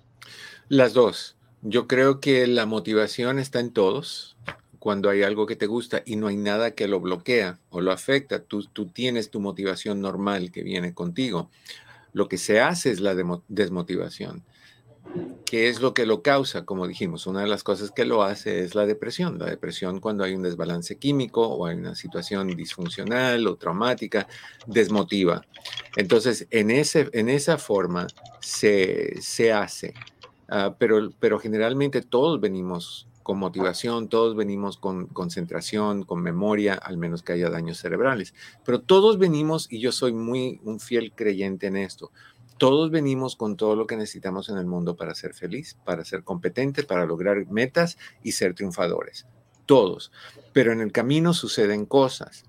Las 0.67 0.93
dos. 0.93 1.37
Yo 1.65 1.87
creo 1.87 2.19
que 2.19 2.45
la 2.45 2.65
motivación 2.65 3.39
está 3.39 3.61
en 3.61 3.71
todos 3.71 4.35
cuando 4.79 5.09
hay 5.09 5.23
algo 5.23 5.45
que 5.45 5.55
te 5.55 5.65
gusta 5.65 6.03
y 6.05 6.17
no 6.17 6.27
hay 6.27 6.35
nada 6.35 6.71
que 6.71 6.89
lo 6.89 6.99
bloquea 6.99 7.57
o 7.69 7.79
lo 7.79 7.93
afecta. 7.93 8.43
Tú, 8.43 8.65
tú 8.65 8.87
tienes 8.87 9.31
tu 9.31 9.39
motivación 9.39 10.01
normal 10.01 10.51
que 10.51 10.61
viene 10.61 10.93
contigo. 10.93 11.49
Lo 12.11 12.27
que 12.27 12.37
se 12.37 12.59
hace 12.59 12.91
es 12.91 12.99
la 12.99 13.15
desmotivación. 13.47 14.43
¿Qué 15.45 15.69
es 15.69 15.79
lo 15.79 15.93
que 15.93 16.05
lo 16.05 16.21
causa? 16.21 16.65
Como 16.65 16.85
dijimos, 16.85 17.27
una 17.27 17.41
de 17.41 17.47
las 17.47 17.63
cosas 17.63 17.91
que 17.91 18.03
lo 18.03 18.23
hace 18.23 18.65
es 18.65 18.75
la 18.75 18.85
depresión. 18.85 19.39
La 19.39 19.45
depresión 19.45 20.01
cuando 20.01 20.25
hay 20.25 20.35
un 20.35 20.43
desbalance 20.43 20.97
químico 20.97 21.47
o 21.47 21.65
hay 21.65 21.77
una 21.77 21.95
situación 21.95 22.47
disfuncional 22.47 23.47
o 23.47 23.55
traumática, 23.55 24.27
desmotiva. 24.67 25.45
Entonces, 25.95 26.45
en, 26.49 26.71
ese, 26.71 27.09
en 27.13 27.29
esa 27.29 27.57
forma 27.57 28.07
se, 28.41 29.21
se 29.21 29.53
hace. 29.53 29.93
Ah, 30.55 30.75
pero, 30.77 31.09
pero 31.19 31.39
generalmente 31.39 32.03
todos 32.03 32.39
venimos 32.39 33.07
con 33.23 33.39
motivación, 33.39 34.07
todos 34.07 34.35
venimos 34.35 34.77
con 34.77 35.07
concentración, 35.07 36.03
con 36.03 36.21
memoria, 36.21 36.75
al 36.75 36.95
menos 36.97 37.23
que 37.23 37.33
haya 37.33 37.49
daños 37.49 37.79
cerebrales. 37.79 38.35
Pero 38.63 38.79
todos 38.79 39.17
venimos, 39.17 39.65
y 39.71 39.79
yo 39.79 39.91
soy 39.91 40.13
muy 40.13 40.61
un 40.63 40.79
fiel 40.79 41.11
creyente 41.15 41.65
en 41.65 41.75
esto, 41.75 42.11
todos 42.59 42.91
venimos 42.91 43.35
con 43.35 43.57
todo 43.57 43.75
lo 43.75 43.87
que 43.87 43.97
necesitamos 43.97 44.47
en 44.49 44.59
el 44.59 44.67
mundo 44.67 44.95
para 44.95 45.15
ser 45.15 45.33
feliz, 45.33 45.75
para 45.85 46.05
ser 46.05 46.23
competentes, 46.23 46.85
para 46.85 47.07
lograr 47.07 47.47
metas 47.47 47.97
y 48.21 48.33
ser 48.33 48.53
triunfadores. 48.53 49.25
Todos. 49.65 50.11
Pero 50.53 50.71
en 50.71 50.81
el 50.81 50.91
camino 50.91 51.33
suceden 51.33 51.87
cosas. 51.87 52.45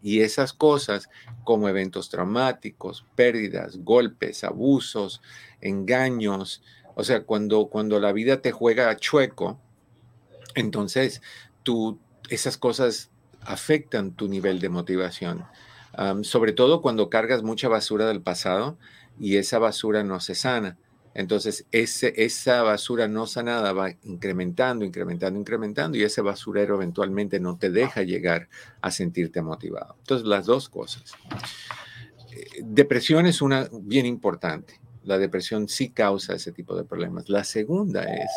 Y 0.00 0.20
esas 0.20 0.52
cosas, 0.52 1.08
como 1.42 1.68
eventos 1.68 2.08
traumáticos, 2.08 3.04
pérdidas, 3.16 3.78
golpes, 3.78 4.44
abusos, 4.44 5.20
engaños, 5.60 6.62
o 6.98 7.04
sea, 7.04 7.22
cuando, 7.22 7.68
cuando 7.68 8.00
la 8.00 8.10
vida 8.10 8.42
te 8.42 8.50
juega 8.50 8.90
a 8.90 8.96
chueco, 8.96 9.56
entonces 10.56 11.22
tú, 11.62 12.00
esas 12.28 12.58
cosas 12.58 13.12
afectan 13.40 14.10
tu 14.10 14.26
nivel 14.26 14.58
de 14.58 14.68
motivación. 14.68 15.44
sobre 16.22 16.52
todo 16.52 16.82
cuando 16.82 17.08
cargas 17.08 17.44
mucha 17.44 17.68
basura 17.68 18.08
del 18.08 18.20
pasado 18.20 18.78
y 19.16 19.36
esa 19.36 19.60
basura 19.60 20.02
no 20.02 20.18
se 20.18 20.34
sana. 20.34 20.76
Entonces, 21.14 21.66
esa 21.70 22.62
basura 22.62 23.06
no 23.06 23.28
sanada 23.28 23.72
va 23.72 23.90
incrementando, 24.02 24.84
incrementando, 24.84 25.38
incrementando 25.38 25.98
y 25.98 26.02
ese 26.02 26.20
basurero 26.20 26.74
eventualmente 26.74 27.38
no 27.38 27.58
te 27.58 27.70
deja 27.70 28.02
llegar 28.02 28.48
a 28.82 28.90
sentirte 28.90 29.40
motivado. 29.40 29.94
Entonces, 30.00 30.26
las 30.26 30.46
dos 30.46 30.68
cosas. 30.68 31.12
Eh, 32.32 32.62
depresión 32.64 33.26
es 33.26 33.40
una 33.40 33.68
bien 33.72 34.04
importante. 34.04 34.80
La 35.08 35.16
depresión 35.16 35.68
sí 35.68 35.88
causa 35.88 36.34
ese 36.34 36.52
tipo 36.52 36.76
de 36.76 36.84
problemas. 36.84 37.30
La 37.30 37.42
segunda 37.42 38.02
es, 38.02 38.30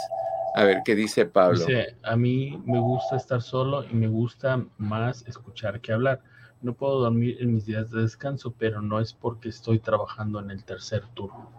a 0.55 0.63
ver, 0.63 0.83
¿qué 0.85 0.95
dice 0.95 1.25
Pablo? 1.25 1.59
Dice, 1.59 1.97
a 2.01 2.15
mí 2.15 2.61
me 2.65 2.79
gusta 2.79 3.17
estar 3.17 3.41
solo 3.41 3.83
y 3.83 3.93
me 3.93 4.07
gusta 4.07 4.65
más 4.77 5.27
escuchar 5.27 5.81
que 5.81 5.91
hablar. 5.91 6.21
No 6.61 6.73
puedo 6.73 7.01
dormir 7.01 7.35
en 7.41 7.55
mis 7.55 7.65
días 7.65 7.91
de 7.91 8.03
descanso, 8.03 8.55
pero 8.57 8.81
no 8.81 9.01
es 9.01 9.11
porque 9.11 9.49
estoy 9.49 9.79
trabajando 9.79 10.39
en 10.39 10.49
el 10.49 10.63
tercer 10.63 11.03
turno. 11.13 11.51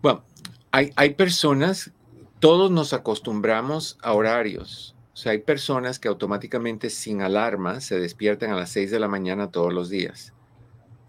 Bueno, 0.00 0.24
hay, 0.70 0.92
hay 0.96 1.10
personas, 1.10 1.92
todos 2.38 2.70
nos 2.70 2.94
acostumbramos 2.94 3.98
a 4.00 4.14
horarios. 4.14 4.96
O 5.12 5.16
sea, 5.18 5.32
hay 5.32 5.40
personas 5.40 5.98
que 5.98 6.08
automáticamente 6.08 6.88
sin 6.88 7.20
alarma 7.20 7.82
se 7.82 8.00
despiertan 8.00 8.50
a 8.52 8.56
las 8.56 8.70
6 8.70 8.90
de 8.90 8.98
la 8.98 9.08
mañana 9.08 9.50
todos 9.50 9.74
los 9.74 9.90
días. 9.90 10.32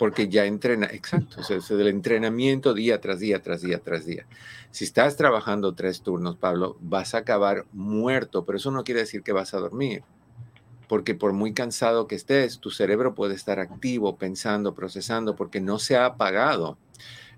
Porque 0.02 0.30
ya 0.30 0.46
entrena, 0.46 0.88
exacto, 0.88 1.42
o 1.42 1.44
sea, 1.44 1.58
es 1.58 1.70
el 1.70 1.88
entrenamiento 1.88 2.74
día 2.74 3.00
tras 3.00 3.20
día, 3.20 3.40
tras 3.40 3.62
día, 3.62 3.78
tras 3.78 4.04
día. 4.04 4.26
Si 4.72 4.84
estás 4.84 5.16
trabajando 5.16 5.76
tres 5.76 6.02
turnos, 6.02 6.38
Pablo, 6.38 6.76
vas 6.82 7.14
a 7.14 7.20
acabar 7.20 7.66
muerto, 7.72 8.44
pero 8.44 8.58
eso 8.58 8.72
no 8.72 8.84
quiere 8.84 9.02
decir 9.02 9.22
que 9.22 9.32
vas 9.32 9.54
a 9.54 9.60
dormir 9.60 10.02
porque 10.88 11.14
por 11.16 11.32
muy 11.32 11.54
cansado 11.54 12.06
que 12.06 12.16
estés, 12.16 12.60
tu 12.60 12.70
cerebro 12.70 13.16
puede 13.16 13.34
estar 13.34 13.60
activo, 13.60 14.18
pensando, 14.18 14.74
procesando, 14.74 15.38
porque 15.38 15.62
no 15.62 15.80
se 15.80 15.96
ha 15.96 16.06
apagado. 16.06 16.78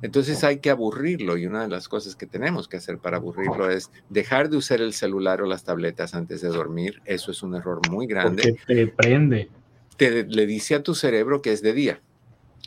Entonces 0.01 0.43
hay 0.43 0.57
que 0.57 0.71
aburrirlo 0.71 1.37
y 1.37 1.45
una 1.45 1.61
de 1.61 1.67
las 1.67 1.87
cosas 1.87 2.15
que 2.15 2.25
tenemos 2.25 2.67
que 2.67 2.77
hacer 2.77 2.97
para 2.97 3.17
aburrirlo 3.17 3.69
es 3.69 3.91
dejar 4.09 4.49
de 4.49 4.57
usar 4.57 4.81
el 4.81 4.93
celular 4.93 5.41
o 5.41 5.45
las 5.45 5.65
tabletas 5.65 6.15
antes 6.15 6.41
de 6.41 6.47
dormir. 6.47 7.01
Eso 7.05 7.29
es 7.29 7.43
un 7.43 7.53
error 7.53 7.79
muy 7.91 8.07
grande. 8.07 8.55
Porque 8.65 8.73
te 8.73 8.87
prende. 8.87 9.49
Te 9.97 10.23
le 10.23 10.45
dice 10.47 10.73
a 10.73 10.81
tu 10.81 10.95
cerebro 10.95 11.43
que 11.43 11.51
es 11.51 11.61
de 11.61 11.73
día. 11.73 12.01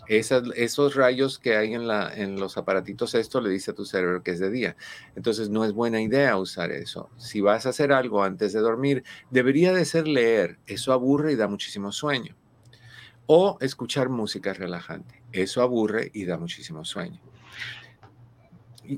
Esos 0.08 0.94
rayos 0.94 1.38
que 1.38 1.56
hay 1.56 1.74
en, 1.74 1.86
la, 1.86 2.12
en 2.14 2.38
los 2.38 2.56
aparatitos, 2.56 3.14
esto 3.14 3.40
le 3.40 3.50
dice 3.50 3.70
a 3.70 3.74
tu 3.74 3.84
cerebro 3.84 4.22
que 4.22 4.32
es 4.32 4.38
de 4.38 4.50
día. 4.50 4.76
Entonces 5.14 5.50
no 5.50 5.64
es 5.64 5.72
buena 5.72 6.00
idea 6.00 6.36
usar 6.36 6.72
eso. 6.72 7.10
Si 7.16 7.40
vas 7.40 7.66
a 7.66 7.70
hacer 7.70 7.92
algo 7.92 8.22
antes 8.22 8.52
de 8.52 8.60
dormir, 8.60 9.04
debería 9.30 9.72
de 9.72 9.84
ser 9.84 10.06
leer. 10.06 10.58
Eso 10.66 10.92
aburre 10.92 11.32
y 11.32 11.36
da 11.36 11.48
muchísimo 11.48 11.92
sueño. 11.92 12.36
O 13.26 13.58
escuchar 13.60 14.08
música 14.08 14.52
relajante. 14.52 15.22
Eso 15.32 15.62
aburre 15.62 16.10
y 16.14 16.24
da 16.24 16.38
muchísimo 16.38 16.84
sueño. 16.84 17.20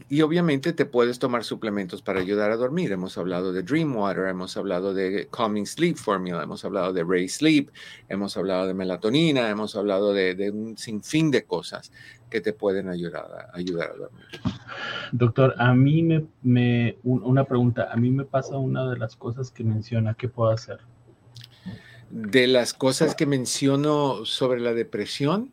Y, 0.09 0.21
obviamente 0.23 0.73
te 0.73 0.85
puedes 0.85 1.19
tomar 1.19 1.45
suplementos 1.45 2.03
para 2.03 2.21
ayudar 2.21 2.51
a 2.51 2.57
dormir. 2.57 2.93
Hemos 2.93 3.17
hablado 3.17 3.53
de 3.53 3.63
Dream 3.63 3.97
Water, 3.97 4.27
hemos 4.27 4.57
hablado 4.57 4.93
de 4.93 5.29
Calming 5.31 5.67
Sleep 5.67 5.97
Formula, 5.97 6.43
hemos 6.43 6.65
hablado 6.65 6.93
de 6.93 7.05
Ray 7.05 7.29
Sleep, 7.29 7.71
hemos 8.09 8.37
hablado 8.37 8.67
de 8.67 8.75
melatonina, 8.75 9.49
hemos 9.49 9.77
hablado 9.77 10.13
de, 10.13 10.51
un 10.51 10.77
sinfín 10.77 11.31
de 11.31 11.45
cosas 11.45 11.91
que 12.29 12.41
te 12.41 12.53
pueden 12.53 12.89
ayudar 12.89 13.51
a, 13.53 13.57
ayudar 13.57 13.91
a 13.91 13.97
dormir. 13.97 14.27
Doctor, 15.13 15.55
a 15.59 15.73
mí 15.75 16.03
me, 16.03 16.27
me, 16.43 16.99
una 17.03 17.45
pregunta, 17.45 17.89
a 17.91 17.97
mí 17.97 18.11
me 18.11 18.25
pasa 18.25 18.57
una 18.59 18.89
de 18.91 18.99
las 18.99 19.17
cosas 19.17 19.51
que 19.51 19.65
menciona, 19.65 20.15
¿qué 20.15 20.29
puedo 20.29 20.51
hacer? 20.51 20.81
De 22.11 22.47
las 22.47 22.75
cosas 22.75 23.15
que 23.15 23.27
menciono 23.27 24.25
sobre 24.25 24.61
la 24.61 24.75
depresión, 24.75 25.53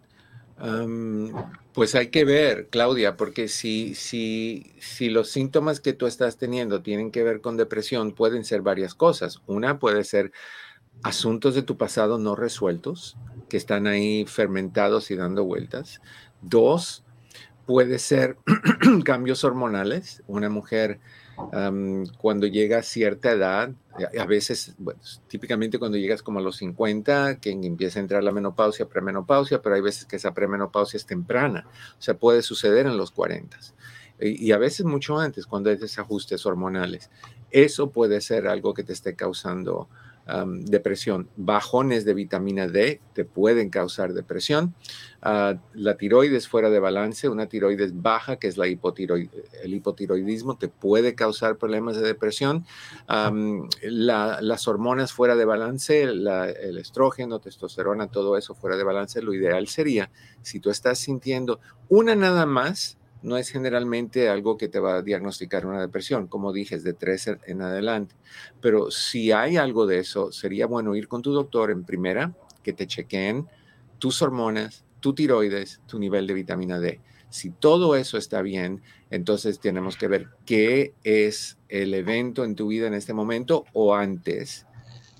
pues 1.73 1.95
hay 1.95 2.07
que 2.07 2.23
ver, 2.23 2.67
Claudia, 2.69 3.17
porque 3.17 3.47
si, 3.47 3.93
si, 3.93 4.73
si 4.79 5.09
los 5.09 5.29
síntomas 5.29 5.79
que 5.79 5.93
tú 5.93 6.07
estás 6.07 6.37
teniendo 6.37 6.81
tienen 6.81 7.11
que 7.11 7.23
ver 7.23 7.41
con 7.41 7.57
depresión, 7.57 8.13
pueden 8.13 8.45
ser 8.45 8.61
varias 8.61 8.95
cosas. 8.95 9.41
Una 9.47 9.79
puede 9.79 10.03
ser 10.03 10.31
asuntos 11.03 11.55
de 11.55 11.63
tu 11.63 11.77
pasado 11.77 12.17
no 12.17 12.35
resueltos, 12.35 13.17
que 13.49 13.57
están 13.57 13.87
ahí 13.87 14.25
fermentados 14.25 15.11
y 15.11 15.15
dando 15.15 15.43
vueltas. 15.43 16.01
Dos, 16.41 17.03
puede 17.65 17.99
ser 17.99 18.37
cambios 19.03 19.43
hormonales. 19.43 20.23
Una 20.27 20.49
mujer 20.49 20.99
cuando 22.17 22.47
llega 22.47 22.79
a 22.79 22.83
cierta 22.83 23.31
edad, 23.31 23.71
a 24.17 24.25
veces, 24.25 24.75
bueno, 24.77 24.99
típicamente 25.27 25.79
cuando 25.79 25.97
llegas 25.97 26.21
como 26.21 26.39
a 26.39 26.41
los 26.41 26.57
50, 26.57 27.39
que 27.39 27.51
empieza 27.51 27.99
a 27.99 28.01
entrar 28.01 28.23
la 28.23 28.31
menopausia, 28.31 28.87
premenopausia, 28.87 29.61
pero 29.61 29.75
hay 29.75 29.81
veces 29.81 30.05
que 30.05 30.15
esa 30.15 30.33
premenopausia 30.33 30.97
es 30.97 31.05
temprana, 31.05 31.67
o 31.97 32.01
sea, 32.01 32.15
puede 32.15 32.41
suceder 32.41 32.85
en 32.85 32.97
los 32.97 33.11
40 33.11 33.57
y, 34.19 34.45
y 34.45 34.51
a 34.51 34.57
veces 34.57 34.85
mucho 34.85 35.17
antes, 35.17 35.45
cuando 35.45 35.69
hay 35.69 35.77
desajustes 35.77 36.45
hormonales. 36.45 37.09
Eso 37.51 37.91
puede 37.91 38.21
ser 38.21 38.47
algo 38.47 38.73
que 38.73 38.83
te 38.83 38.93
esté 38.93 39.15
causando 39.15 39.89
depresión. 40.61 41.29
Bajones 41.35 42.03
de 42.03 42.13
vitamina 42.15 42.67
D 42.67 42.99
te 43.13 43.25
pueden 43.25 43.69
causar 43.69 44.13
depresión. 44.13 44.73
Ah, 45.21 45.55
la 45.73 45.97
tiroides 45.97 46.47
fuera 46.47 46.69
de 46.69 46.79
balance, 46.79 47.29
una 47.29 47.47
tiroides 47.47 48.01
baja, 48.01 48.37
que 48.37 48.47
es 48.47 48.57
la 48.57 48.65
el 48.65 49.73
hipotiroidismo, 49.73 50.57
te 50.57 50.67
puede 50.67 51.15
causar 51.15 51.57
problemas 51.57 51.95
de 51.95 52.07
depresión. 52.07 52.65
las 53.07 54.67
hormonas 54.67 55.13
fuera 55.13 55.35
de 55.35 55.45
balance, 55.45 56.03
el 56.03 56.77
estrógeno, 56.77 57.39
testosterona, 57.39 58.07
todo 58.07 58.37
eso 58.37 58.55
fuera 58.55 58.77
de 58.77 58.83
balance, 58.83 59.21
lo 59.21 59.33
ideal 59.33 59.67
sería, 59.67 60.09
si 60.41 60.59
tú 60.59 60.69
estás 60.69 60.99
sintiendo 60.99 61.59
una 61.89 62.15
nada 62.15 62.45
más, 62.45 62.97
no 63.21 63.37
es 63.37 63.49
generalmente 63.49 64.29
algo 64.29 64.57
que 64.57 64.67
te 64.67 64.79
va 64.79 64.97
a 64.97 65.01
diagnosticar 65.01 65.65
una 65.65 65.81
depresión, 65.81 66.27
como 66.27 66.53
dije, 66.53 66.75
es 66.75 66.83
de 66.83 66.93
tres 66.93 67.29
en 67.45 67.61
adelante. 67.61 68.15
Pero 68.61 68.91
si 68.91 69.31
hay 69.31 69.57
algo 69.57 69.87
de 69.87 69.99
eso, 69.99 70.31
sería 70.31 70.67
bueno 70.67 70.95
ir 70.95 71.07
con 71.07 71.21
tu 71.21 71.31
doctor 71.31 71.71
en 71.71 71.83
primera, 71.83 72.33
que 72.63 72.73
te 72.73 72.87
chequeen 72.87 73.47
tus 73.99 74.21
hormonas, 74.21 74.85
tu 74.99 75.13
tiroides, 75.13 75.81
tu 75.87 75.99
nivel 75.99 76.27
de 76.27 76.33
vitamina 76.33 76.79
D. 76.79 76.99
Si 77.29 77.49
todo 77.49 77.95
eso 77.95 78.17
está 78.17 78.41
bien, 78.41 78.81
entonces 79.09 79.59
tenemos 79.59 79.97
que 79.97 80.07
ver 80.07 80.29
qué 80.45 80.93
es 81.03 81.57
el 81.69 81.93
evento 81.93 82.43
en 82.43 82.55
tu 82.55 82.67
vida 82.67 82.87
en 82.87 82.93
este 82.93 83.13
momento 83.13 83.65
o 83.73 83.95
antes 83.95 84.65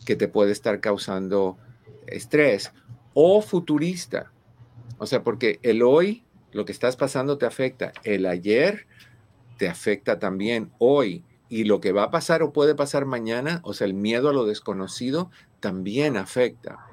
que 0.05 0.15
te 0.15 0.27
puede 0.27 0.51
estar 0.51 0.79
causando 0.79 1.57
estrés 2.07 2.71
o 3.13 3.41
futurista. 3.41 4.31
O 4.97 5.07
sea, 5.07 5.23
porque 5.23 5.59
el 5.63 5.81
hoy 5.81 6.24
lo 6.55 6.63
que 6.63 6.71
estás 6.71 6.95
pasando 6.95 7.37
te 7.37 7.45
afecta. 7.45 7.91
El 8.05 8.25
ayer 8.25 8.87
te 9.57 9.67
afecta 9.67 10.19
también 10.19 10.71
hoy. 10.79 11.25
Y 11.49 11.65
lo 11.65 11.81
que 11.81 11.91
va 11.91 12.03
a 12.03 12.11
pasar 12.11 12.41
o 12.43 12.53
puede 12.53 12.75
pasar 12.75 13.05
mañana, 13.05 13.59
o 13.63 13.73
sea, 13.73 13.85
el 13.85 13.93
miedo 13.93 14.29
a 14.29 14.33
lo 14.33 14.45
desconocido, 14.45 15.29
también 15.59 16.15
afecta. 16.15 16.87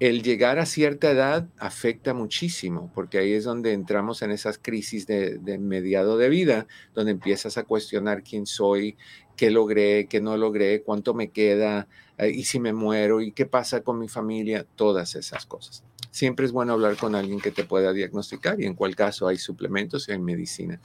El 0.00 0.22
llegar 0.22 0.58
a 0.58 0.66
cierta 0.66 1.12
edad 1.12 1.48
afecta 1.58 2.12
muchísimo, 2.12 2.90
porque 2.92 3.18
ahí 3.18 3.32
es 3.32 3.44
donde 3.44 3.72
entramos 3.72 4.20
en 4.22 4.32
esas 4.32 4.58
crisis 4.58 5.06
de, 5.06 5.38
mediado 5.60 6.18
de 6.18 6.28
vida, 6.28 6.66
donde 6.92 7.12
empiezas 7.12 7.56
a 7.56 7.62
cuestionar 7.62 8.24
quién 8.24 8.46
soy, 8.46 8.96
qué 9.36 9.52
logré, 9.52 10.06
qué 10.08 10.20
no 10.20 10.36
logré, 10.36 10.82
cuánto 10.82 11.14
me 11.14 11.30
queda, 11.30 11.86
eh, 12.18 12.30
y 12.30 12.44
si 12.44 12.58
me 12.58 12.72
muero, 12.72 13.20
y 13.20 13.30
qué 13.30 13.46
pasa 13.46 13.82
con 13.82 13.98
mi 14.00 14.08
familia, 14.08 14.66
todas 14.76 15.14
esas 15.14 15.46
cosas 15.46 15.87
siempre 16.18 16.46
es 16.46 16.52
bueno 16.52 16.72
hablar 16.72 16.96
con 16.96 17.14
alguien 17.14 17.40
que 17.40 17.52
te 17.52 17.62
pueda 17.62 17.92
diagnosticar 17.92 18.60
y 18.60 18.66
en 18.66 18.74
cual 18.74 18.96
caso 18.96 19.28
hay 19.28 19.38
suplementos 19.38 20.08
hay 20.08 20.18
medicina 20.18 20.80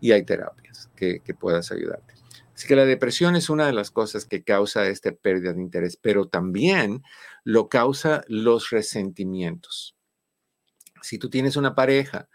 y 0.00 0.12
hay 0.12 0.24
terapias 0.24 0.88
que, 0.96 1.20
puedas 1.38 1.70
ayudarte. 1.70 2.14
Así 2.54 2.66
que 2.66 2.76
la 2.76 2.86
depresión 2.86 3.36
es 3.36 3.50
una 3.50 3.66
de 3.66 3.74
las 3.74 3.90
cosas 3.90 4.24
que 4.24 4.42
causa 4.42 4.88
esta 4.88 5.12
pérdida 5.12 5.52
de 5.52 5.60
interés, 5.60 5.98
pero 6.00 6.28
también 6.28 7.02
lo 7.44 7.68
causa 7.68 8.22
los 8.26 8.70
resentimientos. 8.70 9.96
Si 11.02 11.18
tú 11.18 11.28
tienes 11.28 11.56
una 11.56 11.74
pareja 11.74 12.28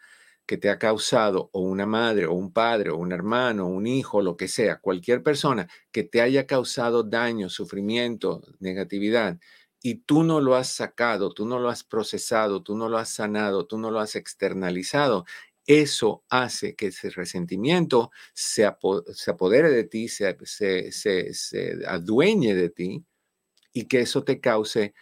que 0.45 0.57
te 0.57 0.69
ha 0.69 0.77
causado, 0.77 1.49
o 1.51 1.61
una 1.61 1.87
madre, 1.87 2.27
o 2.27 2.33
un 2.33 2.53
padre, 2.53 2.91
o 2.91 2.97
un 2.97 3.11
hermano, 3.11 3.65
o 3.65 3.69
un 3.69 3.87
hijo, 3.87 4.21
lo 4.21 4.37
que 4.37 4.47
sea, 4.47 4.77
cualquier 4.79 5.23
persona 5.23 5.67
que 5.91 6.03
te 6.03 6.21
haya 6.21 6.45
causado 6.45 7.01
daño, 7.03 7.49
sufrimiento, 7.49 8.43
negatividad, 8.59 9.39
y 9.85 9.97
tú 9.97 10.23
no 10.23 10.41
lo 10.41 10.55
has 10.55 10.69
sacado, 10.69 11.31
tú 11.31 11.45
no 11.45 11.59
lo 11.59 11.69
has 11.69 11.83
procesado, 11.83 12.63
tú 12.63 12.75
no 12.75 12.89
lo 12.89 12.97
has 12.97 13.09
sanado, 13.09 13.67
tú 13.67 13.77
no 13.77 13.91
lo 13.91 13.99
has 13.99 14.15
externalizado, 14.15 15.25
eso 15.67 16.23
hace 16.27 16.73
que 16.73 16.87
ese 16.87 17.11
resentimiento 17.11 18.09
se, 18.33 18.65
apodere 18.65 19.69
de 19.69 19.83
ti, 19.83 20.07
se, 20.07 20.25
adueñe 21.87 22.55
de 22.55 22.69
ti 22.71 23.05
y 23.73 23.85
que 23.85 23.99
eso 23.99 24.23
te 24.23 24.39
cause 24.39 24.95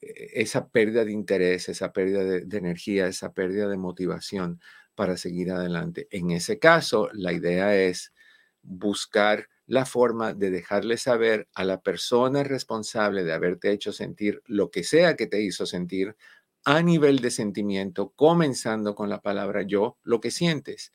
eh, 0.00 0.30
esa 0.32 0.70
pérdida 0.70 1.04
de 1.04 1.12
interés, 1.12 1.68
esa 1.68 1.92
pérdida 1.92 2.24
de 2.24 2.56
energía, 2.56 3.08
esa 3.08 3.34
pérdida 3.34 3.68
de 3.68 3.76
motivación 3.76 4.58
para 4.94 5.18
seguir 5.18 5.50
adelante. 5.52 6.08
En 6.10 6.30
ese 6.30 6.58
caso, 6.58 7.10
la 7.12 7.34
idea 7.34 7.76
es 7.76 8.14
buscar 8.62 9.50
la 9.70 9.86
forma 9.86 10.34
de 10.34 10.50
dejarle 10.50 10.96
saber 10.96 11.48
a 11.54 11.62
la 11.62 11.80
persona 11.80 12.42
responsable 12.42 13.22
de 13.22 13.32
haberte 13.32 13.70
hecho 13.70 13.92
sentir 13.92 14.42
lo 14.46 14.68
que 14.72 14.82
sea 14.82 15.14
que 15.14 15.28
te 15.28 15.40
hizo 15.40 15.64
sentir 15.64 16.16
a 16.64 16.82
nivel 16.82 17.20
de 17.20 17.30
sentimiento, 17.30 18.12
comenzando 18.16 18.96
con 18.96 19.08
la 19.08 19.22
palabra 19.22 19.62
yo, 19.62 19.96
lo 20.02 20.20
que 20.20 20.32
sientes. 20.32 20.92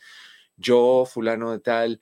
yo, 0.57 1.05
fulano 1.05 1.53
de 1.53 1.59
tal, 1.59 2.01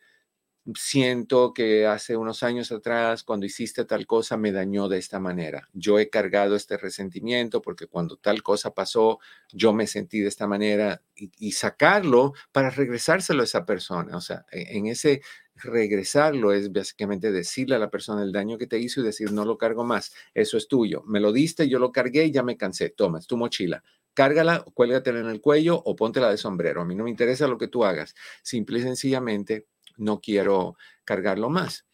siento 0.76 1.54
que 1.54 1.86
hace 1.86 2.18
unos 2.18 2.42
años 2.42 2.72
atrás, 2.72 3.24
cuando 3.24 3.46
hiciste 3.46 3.86
tal 3.86 4.08
cosa, 4.08 4.38
me 4.38 4.52
dañó 4.52 4.88
de 4.88 4.98
esta 4.98 5.20
manera. 5.20 5.70
Yo 5.74 6.00
he 6.00 6.10
cargado 6.10 6.56
este 6.56 6.78
resentimiento 6.78 7.62
porque 7.62 7.88
cuando 7.88 8.18
tal 8.18 8.42
cosa 8.44 8.74
pasó, 8.74 9.20
yo 9.52 9.74
me 9.74 9.88
sentí 9.88 10.22
de 10.22 10.30
esta 10.30 10.48
manera 10.48 11.04
y, 11.16 11.52
sacarlo 11.52 12.34
para 12.52 12.70
regresárselo 12.70 13.42
a 13.42 13.46
esa 13.46 13.66
persona. 13.66 14.18
O 14.18 14.22
sea, 14.22 14.46
e, 14.52 14.78
en 14.78 14.88
ese 14.88 15.22
regresarlo 15.56 16.52
es 16.54 16.72
básicamente 16.72 17.32
decirle 17.32 17.76
a 17.76 17.80
la 17.80 17.90
persona 17.90 18.24
el 18.24 18.32
daño 18.32 18.58
que 18.58 18.68
te 18.68 18.80
hizo 18.80 19.02
y 19.02 19.04
decir, 19.04 19.32
no 19.32 19.46
lo 19.46 19.58
cargo 19.58 19.84
más, 19.84 20.14
eso 20.34 20.58
es 20.58 20.68
tuyo. 20.68 21.04
Me 21.06 21.20
lo 21.20 21.32
diste, 21.32 21.68
yo 21.68 21.80
lo 21.80 21.92
cargué 21.92 22.26
y 22.26 22.32
ya 22.32 22.44
me 22.44 22.58
cansé. 22.58 22.90
Toma, 22.90 23.20
es 23.20 23.28
tu 23.28 23.38
mochila. 23.38 23.84
Cárgala, 24.14 24.64
cuélgatela 24.74 25.20
en 25.20 25.30
el 25.30 25.42
cuello 25.42 25.82
o 25.84 25.96
póntela 25.96 26.30
de 26.30 26.38
sombrero. 26.38 26.82
A 26.82 26.86
mí 26.86 26.96
no 26.96 27.04
me 27.04 27.10
interesa 27.10 27.48
lo 27.48 27.58
que 27.58 27.68
tú 27.68 27.84
hagas. 27.84 28.16
Simple 28.42 28.80
y 28.80 28.82
sencillamente 28.84 29.68
no 29.98 30.20
quiero 30.20 30.78
cargarlo 31.04 31.50
más. 31.50 31.86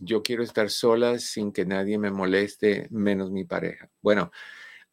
yo 0.00 0.22
quiero 0.22 0.42
estar 0.42 0.70
sola 0.70 1.18
sin 1.18 1.52
que 1.52 1.64
nadie 1.64 1.98
me 1.98 2.10
moleste, 2.10 2.86
menos 2.90 3.30
mi 3.30 3.44
pareja. 3.44 3.90
Bueno, 4.00 4.30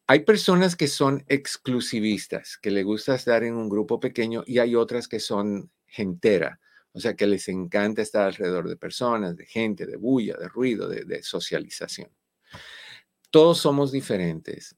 hay 0.08 0.20
personas 0.20 0.76
que 0.76 0.88
son 0.88 1.24
exclusivistas, 1.28 2.58
que 2.58 2.70
le 2.70 2.82
gusta 2.82 3.14
estar 3.14 3.44
en 3.44 3.54
un 3.54 3.68
grupo 3.68 3.98
pequeño 4.00 4.44
y 4.46 4.58
hay 4.58 4.74
otras 4.74 5.08
que 5.08 5.20
son 5.20 5.70
gentera, 5.96 6.60
o 6.92 7.00
sea, 7.00 7.14
que 7.14 7.26
les 7.26 7.48
encanta 7.48 8.02
estar 8.02 8.26
alrededor 8.26 8.68
de 8.68 8.76
personas, 8.76 9.36
de 9.36 9.46
gente, 9.46 9.86
de 9.86 9.96
bulla, 9.96 10.36
de 10.36 10.48
ruido, 10.48 10.88
de 10.88 11.22
socialización. 11.22 12.10
Todos 13.30 13.58
somos 13.58 13.92
diferentes 13.92 14.76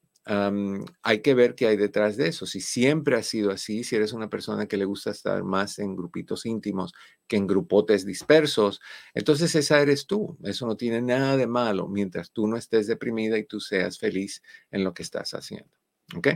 hay 1.02 1.22
que 1.22 1.32
ver 1.32 1.54
qué 1.54 1.68
hay 1.68 1.76
detrás 1.76 2.16
de 2.16 2.28
eso. 2.28 2.44
Si 2.44 2.60
siempre 2.60 3.16
ha 3.16 3.22
sido 3.22 3.50
así, 3.50 3.82
si 3.82 3.96
eres 3.96 4.12
una 4.12 4.28
persona 4.28 4.66
que 4.66 4.76
le 4.76 4.84
gusta 4.84 5.10
estar 5.10 5.42
más 5.42 5.78
en 5.78 5.96
grupitos 5.96 6.44
íntimos 6.44 6.92
que 7.26 7.36
en 7.36 7.46
grupotes 7.46 8.04
dispersos, 8.04 8.80
entonces 9.14 9.54
esa 9.54 9.80
eres 9.80 10.06
tú. 10.06 10.36
Eso 10.44 10.66
no 10.66 10.76
tiene 10.76 11.00
nada 11.00 11.36
de 11.36 11.46
malo 11.46 11.88
mientras 11.88 12.30
tú 12.30 12.46
no 12.46 12.58
estés 12.58 12.86
deprimida 12.86 13.38
y 13.38 13.44
tú 13.44 13.58
seas 13.60 13.98
feliz 13.98 14.42
en 14.70 14.84
lo 14.84 14.92
que 14.92 15.02
estás 15.02 15.32
haciendo. 15.32 15.70
¿Ok? 16.14 16.28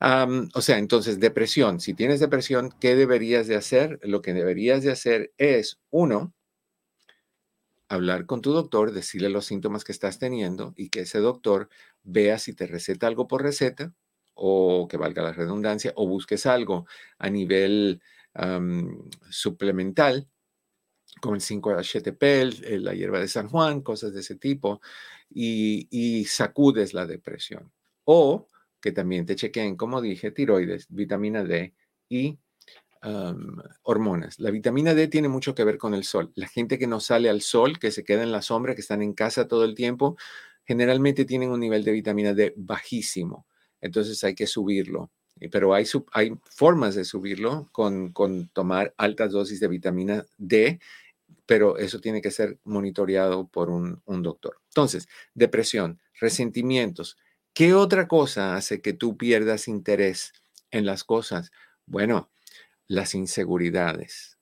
O 0.00 0.60
sea, 0.60 0.78
entonces, 0.78 1.20
depresión. 1.20 1.80
Si 1.80 1.94
tienes 1.94 2.20
depresión, 2.20 2.72
¿qué 2.80 2.94
deberías 2.94 3.46
de 3.48 3.56
hacer? 3.56 3.98
Lo 4.02 4.22
que 4.22 4.32
deberías 4.32 4.82
de 4.82 4.92
hacer 4.92 5.32
es, 5.38 5.80
uno, 5.90 6.34
hablar 7.88 8.26
con 8.26 8.42
tu 8.42 8.52
doctor, 8.52 8.92
decirle 8.92 9.30
los 9.30 9.46
síntomas 9.46 9.84
que 9.84 9.92
estás 9.92 10.18
teniendo 10.18 10.74
y 10.76 10.90
que 10.90 11.00
ese 11.00 11.18
doctor 11.18 11.68
vea 12.02 12.38
si 12.38 12.54
te 12.54 12.66
receta 12.66 13.06
algo 13.06 13.26
por 13.26 13.42
receta 13.42 13.94
o 14.34 14.86
que 14.88 14.96
valga 14.96 15.22
la 15.22 15.32
redundancia, 15.32 15.92
o 15.96 16.06
busques 16.06 16.46
algo 16.46 16.86
a 17.18 17.28
nivel 17.28 18.00
suplemental, 19.30 20.28
como 21.20 21.34
el 21.34 21.40
5-HTP, 21.40 22.78
la 22.80 22.94
hierba 22.94 23.18
de 23.18 23.26
San 23.26 23.48
Juan, 23.48 23.80
cosas 23.80 24.12
de 24.12 24.20
ese 24.20 24.36
tipo, 24.36 24.80
y, 25.28 25.88
y 25.90 26.24
sacudes 26.26 26.94
la 26.94 27.04
depresión. 27.04 27.72
O 28.04 28.46
que 28.80 28.92
también 28.92 29.26
te 29.26 29.36
chequeen, 29.36 29.76
como 29.76 30.00
dije, 30.00 30.30
tiroides, 30.30 30.86
vitamina 30.88 31.44
D 31.44 31.74
y 32.08 32.38
hormonas. 33.82 34.40
La 34.40 34.50
vitamina 34.50 34.94
D 34.94 35.08
tiene 35.08 35.28
mucho 35.28 35.54
que 35.54 35.64
ver 35.64 35.78
con 35.78 35.94
el 35.94 36.04
sol. 36.04 36.32
La 36.34 36.48
gente 36.48 36.78
que 36.78 36.86
no 36.86 37.00
sale 37.00 37.28
al 37.30 37.42
sol, 37.42 37.78
que 37.78 37.90
se 37.90 38.04
queda 38.04 38.22
en 38.22 38.32
la 38.32 38.42
sombra, 38.42 38.74
que 38.74 38.80
están 38.80 39.02
en 39.02 39.12
casa 39.12 39.46
todo 39.48 39.64
el 39.64 39.74
tiempo, 39.74 40.16
generalmente 40.64 41.24
tienen 41.24 41.50
un 41.50 41.60
nivel 41.60 41.84
de 41.84 41.92
vitamina 41.92 42.34
D 42.34 42.54
bajísimo. 42.56 43.46
Entonces 43.80 44.22
hay 44.24 44.34
que 44.34 44.46
subirlo. 44.46 45.10
Pero 45.52 45.72
hay, 45.72 45.86
hay 46.12 46.32
formas 46.50 46.96
de 46.96 47.04
subirlo 47.04 47.68
con, 47.70 48.12
con 48.12 48.48
tomar 48.48 48.92
altas 48.96 49.30
dosis 49.30 49.60
de 49.60 49.68
vitamina 49.68 50.26
D, 50.36 50.80
pero 51.46 51.78
eso 51.78 52.00
tiene 52.00 52.20
que 52.20 52.32
ser 52.32 52.58
monitoreado 52.64 53.46
por 53.46 53.70
un, 53.70 54.02
un 54.04 54.22
doctor. 54.22 54.56
Entonces, 54.68 55.08
depresión, 55.34 56.00
resentimientos. 56.20 57.16
¿Qué 57.54 57.74
otra 57.74 58.08
cosa 58.08 58.56
hace 58.56 58.80
que 58.80 58.92
tú 58.92 59.16
pierdas 59.16 59.68
interés 59.68 60.32
en 60.70 60.86
las 60.86 61.04
cosas? 61.04 61.50
Bueno, 61.86 62.30
las 62.86 63.14
inseguridades. 63.14 64.38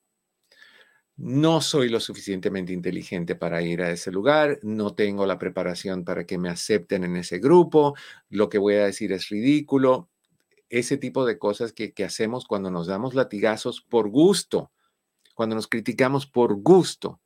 No 1.17 1.63
soy 1.63 1.89
lo 1.89 1.99
suficientemente 1.99 2.75
inteligente 2.75 3.37
para 3.37 3.63
ir 3.63 3.81
a 3.81 3.91
ese 3.91 4.13
lugar, 4.13 4.59
no 4.63 4.95
tengo 4.95 5.25
la 5.25 5.39
preparación 5.39 6.05
para 6.05 6.27
que 6.27 6.37
me 6.37 6.51
acepten 6.51 7.05
en 7.05 7.17
ese 7.17 7.39
grupo, 7.39 7.95
lo 8.29 8.51
que 8.51 8.59
voy 8.59 8.75
a 8.75 8.85
decir 8.85 9.13
es 9.13 9.31
ridículo, 9.31 10.11
ese 10.69 10.99
tipo 10.99 11.25
de 11.25 11.39
cosas 11.39 11.73
que, 11.73 11.95
que 11.95 12.05
hacemos 12.05 12.47
cuando 12.47 12.71
nos 12.71 12.87
damos 12.87 13.15
latigazos 13.15 13.81
por 13.81 14.11
gusto, 14.11 14.73
cuando 15.35 15.55
nos 15.55 15.69
criticamos 15.69 16.27
por 16.27 16.55
gusto. 16.57 17.21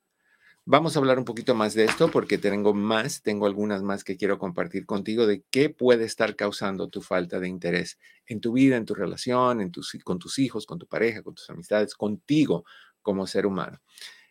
Vamos 0.66 0.94
a 0.94 0.99
hablar 0.99 1.18
un 1.18 1.25
poquito 1.25 1.55
más 1.55 1.75
de 1.75 1.85
esto 1.85 2.11
porque 2.11 2.37
tengo 2.37 2.75
más, 2.75 3.23
tengo 3.23 3.46
algunas 3.46 3.83
más 3.83 4.05
que 4.05 4.16
quiero 4.16 4.38
compartir 4.38 4.85
contigo 4.85 5.27
de 5.27 5.42
qué 5.51 5.70
puede 5.70 6.05
estar 6.05 6.37
causando 6.37 6.88
tu 6.88 7.01
falta 7.01 7.40
de 7.40 7.49
interés 7.49 7.99
en 8.27 8.40
tu 8.40 8.53
vida, 8.53 8.77
en 8.77 8.85
tu 8.85 8.94
relación, 8.94 9.62
en 9.62 9.70
tus, 9.73 9.96
con 10.05 10.18
tus 10.18 10.38
hijos, 10.38 10.66
con 10.66 10.79
tu 10.79 10.87
pareja, 10.87 11.23
con 11.23 11.35
tus 11.35 11.49
amistades, 11.49 11.94
contigo 11.94 12.64
como 13.01 13.27
ser 13.27 13.46
humano. 13.46 13.81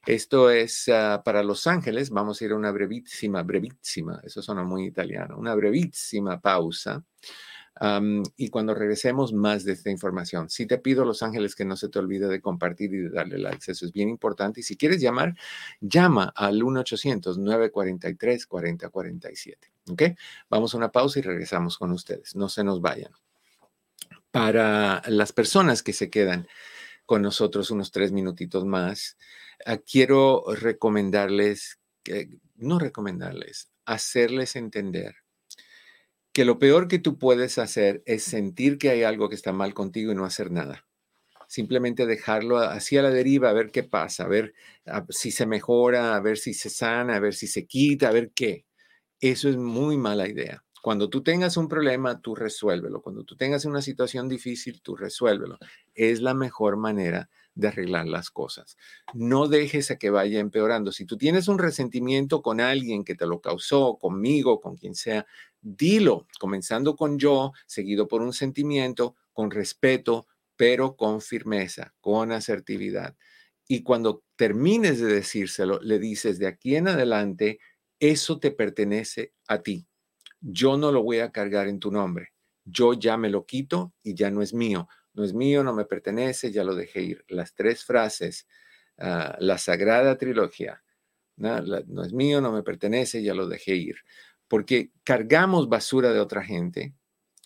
Esto 0.05 0.49
es 0.51 0.87
ah, 0.89 1.21
para 1.25 1.43
Los 1.43 1.67
Ángeles. 1.67 2.09
Vamos 2.11 2.39
a 2.41 2.45
ir 2.45 2.51
a 2.51 2.55
una 2.55 2.71
brevísima, 2.71 3.43
brevísima, 3.43 4.21
eso 4.23 4.41
suena 4.41 4.63
muy 4.63 4.85
italiano, 4.85 5.35
una 5.37 5.55
brevísima 5.55 6.39
pausa 6.39 7.03
y 8.35 8.49
cuando 8.49 8.73
regresemos, 8.73 9.31
más 9.31 9.63
de 9.63 9.71
esta 9.71 9.89
información. 9.89 10.49
Si 10.49 10.65
te 10.65 10.79
pido, 10.79 11.05
Los 11.05 11.23
Ángeles, 11.23 11.55
que 11.55 11.63
no 11.63 11.77
se 11.77 11.87
te 11.87 11.99
olvide 11.99 12.27
de 12.27 12.41
compartir 12.41 12.93
y 12.93 12.97
de 12.97 13.09
darle 13.09 13.37
like. 13.37 13.71
Eso 13.71 13.85
es 13.85 13.93
bien 13.93 14.09
importante. 14.09 14.59
Y 14.59 14.63
si 14.63 14.75
quieres 14.75 14.99
llamar, 14.99 15.37
llama 15.79 16.33
al 16.35 16.61
1-800-943-4047. 16.61 19.55
¿Ok? 19.91 20.03
Vamos 20.49 20.73
a 20.73 20.77
una 20.77 20.91
pausa 20.91 21.19
y 21.19 21.21
regresamos 21.21 21.77
con 21.77 21.91
ustedes. 21.91 22.35
No 22.35 22.49
se 22.49 22.65
nos 22.65 22.81
vayan. 22.81 23.13
Para 24.31 25.01
las 25.07 25.31
personas 25.31 25.81
que 25.81 25.93
se 25.93 26.09
quedan 26.09 26.49
con 27.05 27.21
nosotros 27.21 27.71
unos 27.71 27.91
tres 27.91 28.11
minutitos 28.11 28.65
más, 28.65 29.17
ah, 29.65 29.77
quiero 29.77 30.43
recomendarles, 30.53 31.79
no 32.57 32.77
recomendarles, 32.77 33.69
hacerles 33.85 34.57
entender 34.57 35.15
que 36.39 36.45
lo 36.45 36.57
peor 36.57 36.87
que 36.87 36.99
tú 36.99 37.17
puedes 37.17 37.57
hacer 37.57 38.01
es 38.05 38.23
sentir 38.23 38.77
que 38.77 38.89
hay 38.89 39.03
algo 39.03 39.27
que 39.27 39.35
está 39.35 39.51
mal 39.51 39.73
contigo 39.73 40.13
y 40.13 40.15
no 40.15 40.23
hacer 40.23 40.51
nada. 40.51 40.87
Simplemente 41.49 42.05
dejarlo 42.05 42.59
así 42.59 42.95
a 42.95 43.01
la 43.01 43.09
deriva, 43.09 43.49
a 43.49 43.53
ver 43.53 43.71
qué 43.71 43.83
pasa, 43.83 44.23
a 44.23 44.27
ver 44.29 44.53
si 45.09 45.31
se 45.31 45.45
mejora, 45.45 46.15
a 46.15 46.21
ver 46.21 46.37
si 46.37 46.53
se 46.53 46.69
sana, 46.69 47.17
a 47.17 47.19
ver 47.19 47.33
si 47.33 47.47
se 47.47 47.67
quita, 47.67 48.07
a 48.07 48.13
ver 48.13 48.31
qué. 48.33 48.65
Eso 49.19 49.49
es 49.49 49.57
muy 49.57 49.97
mala 49.97 50.29
idea. 50.29 50.63
Cuando 50.81 51.09
tú 51.09 51.23
tengas 51.23 51.57
un 51.57 51.67
problema, 51.67 52.21
tú 52.21 52.35
resuélvelo. 52.35 53.01
Cuando 53.01 53.25
tú 53.25 53.35
tengas 53.35 53.65
una 53.65 53.81
situación 53.81 54.29
difícil, 54.29 54.81
tú 54.81 54.95
resuélvelo. 54.95 55.57
Es 55.93 56.21
la 56.21 56.33
mejor 56.33 56.77
manera 56.77 57.29
de 57.55 57.67
arreglar 57.67 58.07
las 58.07 58.29
cosas. 58.29 58.77
No 59.13 59.49
dejes 59.49 59.91
a 59.91 59.97
que 59.97 60.09
vaya 60.09 60.39
empeorando. 60.39 60.93
Si 60.93 61.05
tú 61.05 61.17
tienes 61.17 61.49
un 61.49 61.59
resentimiento 61.59 62.41
con 62.41 62.61
alguien 62.61 63.03
que 63.03 63.15
te 63.15 63.27
lo 63.27 63.41
causó, 63.41 63.97
conmigo, 63.97 64.61
con 64.61 64.77
quien 64.77 64.95
sea, 64.95 65.25
dilo, 65.61 66.27
comenzando 66.39 66.95
con 66.95 67.17
yo, 67.19 67.53
seguido 67.65 68.07
por 68.07 68.21
un 68.21 68.33
sentimiento, 68.33 69.15
con 69.33 69.51
respeto, 69.51 70.27
pero 70.55 70.95
con 70.95 71.21
firmeza, 71.21 71.93
con 72.01 72.31
asertividad. 72.31 73.15
Y 73.67 73.83
cuando 73.83 74.23
termines 74.35 74.99
de 74.99 75.07
decírselo, 75.07 75.79
le 75.81 75.99
dices, 75.99 76.39
de 76.39 76.47
aquí 76.47 76.75
en 76.75 76.87
adelante, 76.87 77.59
eso 77.99 78.39
te 78.39 78.51
pertenece 78.51 79.33
a 79.47 79.61
ti. 79.61 79.87
Yo 80.41 80.77
no 80.77 80.91
lo 80.91 81.03
voy 81.03 81.19
a 81.19 81.31
cargar 81.31 81.67
en 81.67 81.79
tu 81.79 81.91
nombre. 81.91 82.33
Yo 82.65 82.93
ya 82.93 83.17
me 83.17 83.29
lo 83.29 83.45
quito 83.45 83.93
y 84.03 84.15
ya 84.15 84.31
no 84.31 84.41
es 84.41 84.53
mío. 84.53 84.87
No 85.13 85.23
es 85.23 85.33
mío, 85.33 85.63
no 85.63 85.73
me 85.73 85.85
pertenece, 85.85 86.51
ya 86.51 86.63
lo 86.63 86.75
dejé 86.75 87.01
ir. 87.01 87.25
Las 87.27 87.53
tres 87.53 87.83
frases, 87.83 88.47
ah, 88.97 89.35
la 89.39 89.57
sagrada 89.57 90.17
trilogía. 90.17 90.83
¿no? 91.35 91.61
no 91.61 92.03
es 92.03 92.13
mío, 92.13 92.41
no 92.41 92.51
me 92.51 92.63
pertenece, 92.63 93.23
ya 93.23 93.33
lo 93.33 93.47
dejé 93.47 93.75
ir 93.75 93.97
porque 94.49 94.91
cargamos 95.05 95.69
basura 95.69 96.11
de 96.11 96.19
otra 96.19 96.43
gente, 96.43 96.93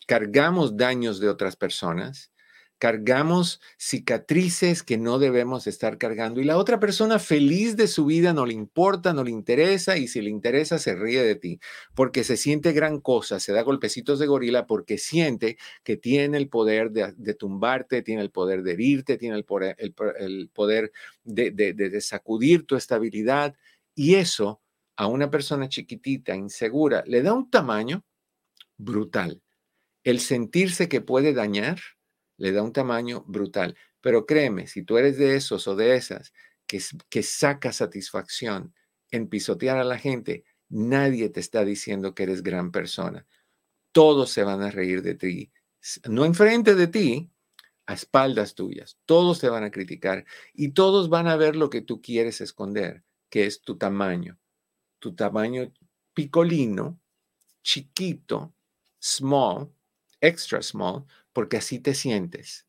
cargamos 0.08 0.78
daños 0.78 1.20
de 1.20 1.30
otras 1.30 1.56
personas, 1.56 2.32
cargamos 2.80 3.62
cicatrices 3.78 4.84
que 4.84 4.98
no 4.98 5.20
debemos 5.20 5.68
estar 5.68 5.98
cargando 5.98 6.42
y 6.42 6.44
la 6.44 6.58
otra 6.58 6.80
persona 6.82 7.18
feliz 7.20 7.78
de 7.78 7.88
su 7.88 8.06
vida 8.06 8.34
no 8.34 8.46
le 8.46 8.54
importa, 8.54 9.13
no 9.13 9.24
le 9.24 9.32
interesa 9.32 9.98
y 9.98 10.08
si 10.08 10.22
le 10.22 10.30
interesa 10.30 10.80
se 10.80 10.96
ríe 10.96 11.24
de 11.24 11.36
ti 11.36 11.60
porque 11.96 12.26
se 12.26 12.36
siente 12.36 12.74
gran 12.74 13.00
cosa, 13.00 13.39
se 13.39 13.54
da 13.54 13.62
golpecitos 13.62 14.20
de 14.20 14.28
gorila 14.28 14.66
porque 14.66 14.98
siente 14.98 15.58
que 15.84 15.96
tiene 15.96 16.38
el 16.38 16.50
poder 16.50 16.92
de, 16.92 17.34
tumbarte, 17.36 18.02
tiene 18.02 18.22
el 18.22 18.32
poder 18.32 18.63
de 18.63 18.74
herirte, 18.74 19.18
tiene 19.18 19.38
el 19.38 19.46
poder, 19.46 19.78
el, 19.80 20.50
poder 20.50 20.92
de, 21.24 21.52
de 21.52 22.02
sacudir 22.02 22.66
tu 22.66 22.76
estabilidad 22.76 23.56
y 23.96 24.16
eso 24.16 24.62
a 24.95 25.08
una 25.08 25.29
persona 25.29 25.67
chiquitita, 25.67 26.36
insegura, 26.36 27.03
le 27.08 27.21
da 27.21 27.34
un 27.34 27.49
tamaño 27.49 28.06
brutal. 28.77 29.41
El 30.03 30.19
sentirse 30.19 30.89
que 30.89 31.01
puede 31.01 31.34
dañar 31.34 31.79
le 32.38 32.51
da 32.51 32.62
un 32.62 32.73
tamaño 32.73 33.23
brutal. 33.27 33.75
Pero 34.01 34.25
créeme, 34.25 34.67
si 34.67 34.84
tú 34.84 34.97
eres 34.97 35.17
de 35.17 35.36
esos 35.36 35.67
o 35.67 35.75
de 35.75 35.95
esas 35.95 36.34
que, 36.67 36.82
que 37.10 37.23
saca 37.23 37.71
satisfacción 37.71 38.73
en 39.12 39.29
pisotear 39.29 39.77
a 39.77 39.84
la 39.84 39.97
gente, 39.97 40.43
nadie 40.69 41.29
te 41.29 41.39
está 41.39 41.63
diciendo 41.63 42.13
que 42.13 42.23
eres 42.23 42.43
gran 42.43 42.71
persona. 42.71 43.25
Todos 43.91 44.32
se 44.32 44.43
van 44.43 44.62
a 44.62 44.71
reír 44.71 45.01
de 45.03 45.15
ti, 45.15 45.51
no 46.10 46.25
enfrente 46.25 46.75
de 46.75 46.88
ti, 46.88 47.32
a 47.86 47.93
espaldas 47.93 48.56
tuyas. 48.56 48.97
Todos 49.06 49.39
te 49.39 49.49
van 49.49 49.63
a 49.63 49.71
criticar 49.71 50.25
y 50.53 50.69
todos 50.69 51.10
van 51.10 51.27
a 51.27 51.36
ver 51.36 51.56
lo 51.56 51.69
que 51.69 51.82
tú 51.82 52.01
quieres 52.01 52.41
esconder, 52.41 53.03
que 53.29 53.45
es 53.45 53.62
tu 53.62 53.77
tamaño. 53.77 54.39
Tu 55.04 55.13
tamaño 55.13 55.70
picolino, 56.13 56.98
chiquito, 57.62 58.54
small, 59.02 59.70
extra 60.22 60.62
small, 60.62 61.04
porque 61.34 61.58
así 61.58 61.80
te 61.80 61.94
sientes. 61.94 62.68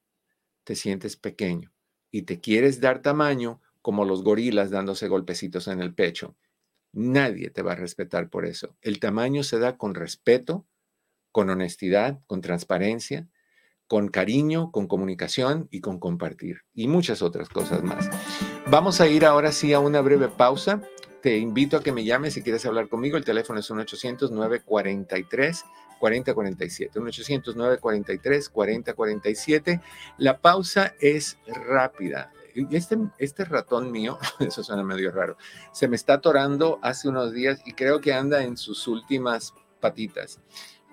Te 0.65 0.75
sientes 0.75 1.15
pequeño 1.15 1.73
y 2.11 2.23
te 2.23 2.41
quieres 2.41 2.81
dar 2.81 3.03
tamaño 3.03 3.61
como 3.83 4.05
los 4.05 4.25
gorilas 4.25 4.71
dándose 4.71 5.07
golpecitos 5.07 5.69
en 5.69 5.81
el 5.81 5.95
pecho. 5.95 6.35
Nadie 6.93 7.51
te 7.51 7.63
va 7.63 7.75
a 7.75 7.77
respetar 7.77 8.29
por 8.31 8.47
eso. 8.47 8.75
El 8.81 8.99
tamaño 8.99 9.45
se 9.45 9.61
da 9.61 9.79
con 9.79 9.95
respeto, 9.95 10.67
con 11.31 11.51
honestidad, 11.51 12.21
con 12.27 12.41
transparencia, 12.41 13.29
con 13.87 14.09
cariño, 14.09 14.73
con 14.73 14.89
comunicación 14.89 15.69
y 15.71 15.81
con 15.81 16.01
compartir. 16.01 16.63
Y 16.73 16.89
muchas 16.89 17.23
otras 17.23 17.49
cosas 17.49 17.85
más. 17.85 18.11
Vamos 18.67 19.01
a 19.01 19.07
ir 19.07 19.25
ahora 19.25 19.53
sí 19.53 19.73
a 19.73 19.79
una 19.79 20.01
breve 20.01 20.27
pausa. 20.29 20.83
Te 21.25 21.37
invito 21.39 21.79
a 21.79 21.83
que 21.83 21.91
me 21.91 22.05
llames 22.05 22.35
si 22.35 22.43
quieres 22.43 22.67
hablar 22.67 22.91
conmigo. 22.91 23.17
El 23.17 23.25
teléfono 23.25 23.59
es 23.59 23.71
1-800-943. 23.71 25.65
4047, 25.99 27.01
1-800-943-4047. 27.01 29.81
La 30.19 30.39
pausa 30.39 30.93
es 31.01 31.39
rápida. 31.47 32.31
Este, 32.71 32.99
este 33.17 33.47
ratón 33.47 33.91
mío, 33.91 34.19
eso 34.41 34.63
suena 34.63 34.85
medio 34.85 35.13
raro, 35.13 35.39
se 35.73 35.89
me 35.89 35.97
está 35.97 36.13
atorando 36.15 36.79
hace 36.83 37.09
unos 37.09 37.33
días 37.33 37.63
y 37.65 37.73
creo 37.73 38.03
que 38.03 38.13
anda 38.13 38.43
en 38.43 38.59
sus 38.59 38.87
últimas 38.87 39.55
patitas. 39.81 40.41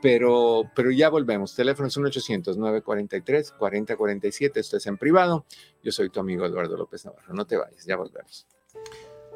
Pero, 0.02 0.64
pero 0.74 0.92
ya 0.92 1.10
volvemos. 1.10 1.54
Teléfono 1.54 1.90
es 1.90 1.98
1-800-943-4047. 1.98 4.52
Esto 4.56 4.78
es 4.78 4.88
en 4.88 4.98
privado. 4.98 5.46
Yo 5.84 5.92
soy 5.92 6.10
tu 6.10 6.22
amigo 6.22 6.46
Eduardo 6.46 6.78
López 6.78 7.04
Navarro. 7.04 7.34
No 7.34 7.46
te 7.46 7.58
vayas, 7.58 7.86
ya 7.86 7.98
volvemos. 7.98 8.48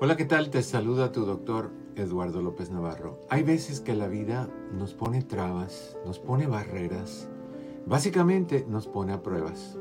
Hola, 0.01 0.17
¿qué 0.17 0.25
tal? 0.25 0.49
Te 0.49 0.61
saluda 0.61 1.13
tu 1.13 1.23
doctor 1.23 1.71
Eduardo 1.95 2.41
López 2.41 2.69
Navarro. 2.69 3.21
Hay 3.29 3.43
veces 3.43 3.79
que 3.79 3.95
la 3.95 4.09
vida 4.09 4.49
nos 4.73 4.93
pone 4.93 5.21
trabas, 5.21 5.97
nos 6.05 6.19
pone 6.19 6.47
barreras, 6.47 7.29
básicamente 7.85 8.65
nos 8.67 8.87
pone 8.87 9.13
a 9.13 9.23
pruebas. 9.23 9.77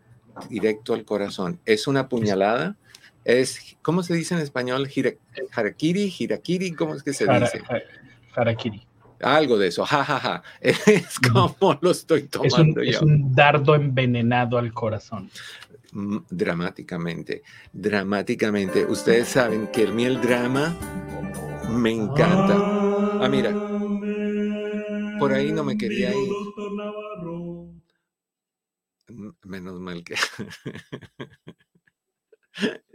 directo 0.49 0.95
al 0.95 1.05
corazón, 1.05 1.61
es 1.67 1.87
una 1.87 2.09
puñalada, 2.09 2.77
es, 3.25 3.77
¿cómo 3.83 4.03
se 4.03 4.15
dice 4.15 4.35
en 4.35 4.41
español? 4.41 4.89
harakiri, 5.53 6.15
hirakiri, 6.19 6.73
¿cómo 6.73 6.95
es 6.95 7.03
que 7.03 7.13
se 7.13 7.27
dice? 7.27 7.63
Harakiri. 8.35 8.87
Algo 9.21 9.59
de 9.59 9.69
eso, 9.69 9.85
jajaja. 9.85 10.43
Es 10.61 11.19
como 11.33 11.79
lo 11.81 11.91
estoy 11.91 12.25
tomando 12.25 12.83
yo. 12.83 12.91
Es 12.91 13.03
un 13.03 13.35
dardo 13.35 13.75
envenenado 13.75 14.59
al 14.59 14.73
corazón 14.73 15.31
dramáticamente, 16.31 17.43
dramáticamente. 17.73 18.85
Ustedes 18.85 19.29
saben 19.29 19.69
que 19.69 19.83
el 19.83 19.95
miel 19.95 20.21
drama 20.21 20.77
me 21.71 21.91
encanta. 21.91 22.55
Ah, 23.21 23.29
mira, 23.31 23.53
por 25.19 25.33
ahí 25.33 25.53
no 25.53 25.65
me 25.65 25.77
quería 25.77 26.11
ir. 26.11 26.33
Menos 29.45 29.81
mal 29.81 30.05
que... 30.05 30.17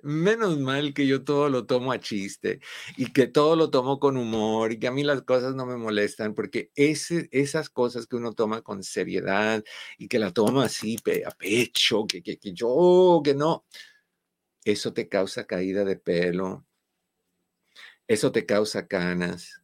Menos 0.04 0.58
mal 0.60 0.93
que 0.93 1.06
yo 1.06 1.24
todo 1.24 1.50
lo 1.50 1.65
tomo 1.67 1.91
a 1.91 2.00
chiste 2.00 2.60
y 2.97 3.12
que 3.13 3.28
todo 3.28 3.56
lo 3.56 3.69
tomo 3.69 4.00
con 4.00 4.17
humor 4.17 4.71
y 4.71 4.80
que 4.80 4.88
a 4.88 4.91
mí 4.91 5.04
las 5.04 5.21
cosas 5.21 5.54
no 5.54 5.65
me 5.65 5.78
molestan 5.78 6.34
porque 6.34 6.71
esas 6.76 7.69
cosas 7.69 8.08
que 8.08 8.15
uno 8.15 8.34
toma 8.34 8.62
con 8.62 8.84
seriedad 8.84 9.63
y 10.00 10.08
que 10.08 10.17
la 10.17 10.32
toma 10.32 10.65
así 10.65 10.97
a 11.26 11.32
pecho, 11.32 12.06
que, 12.08 12.24
que, 12.24 12.38
que 12.38 12.54
yo, 12.54 13.21
que 13.24 13.36
no, 13.36 13.65
eso 14.65 14.93
te 14.93 15.08
causa 15.08 15.45
caída 15.45 15.84
de 15.84 15.95
pelo, 15.97 16.65
eso 18.08 18.32
te 18.32 18.45
causa 18.45 18.88
canas, 18.88 19.62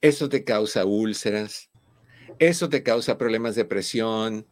eso 0.00 0.28
te 0.28 0.44
causa 0.44 0.84
úlceras, 0.84 1.70
eso 2.38 2.68
te 2.68 2.82
causa 2.82 3.18
problemas 3.18 3.54
de 3.54 3.64
presión, 3.64 4.46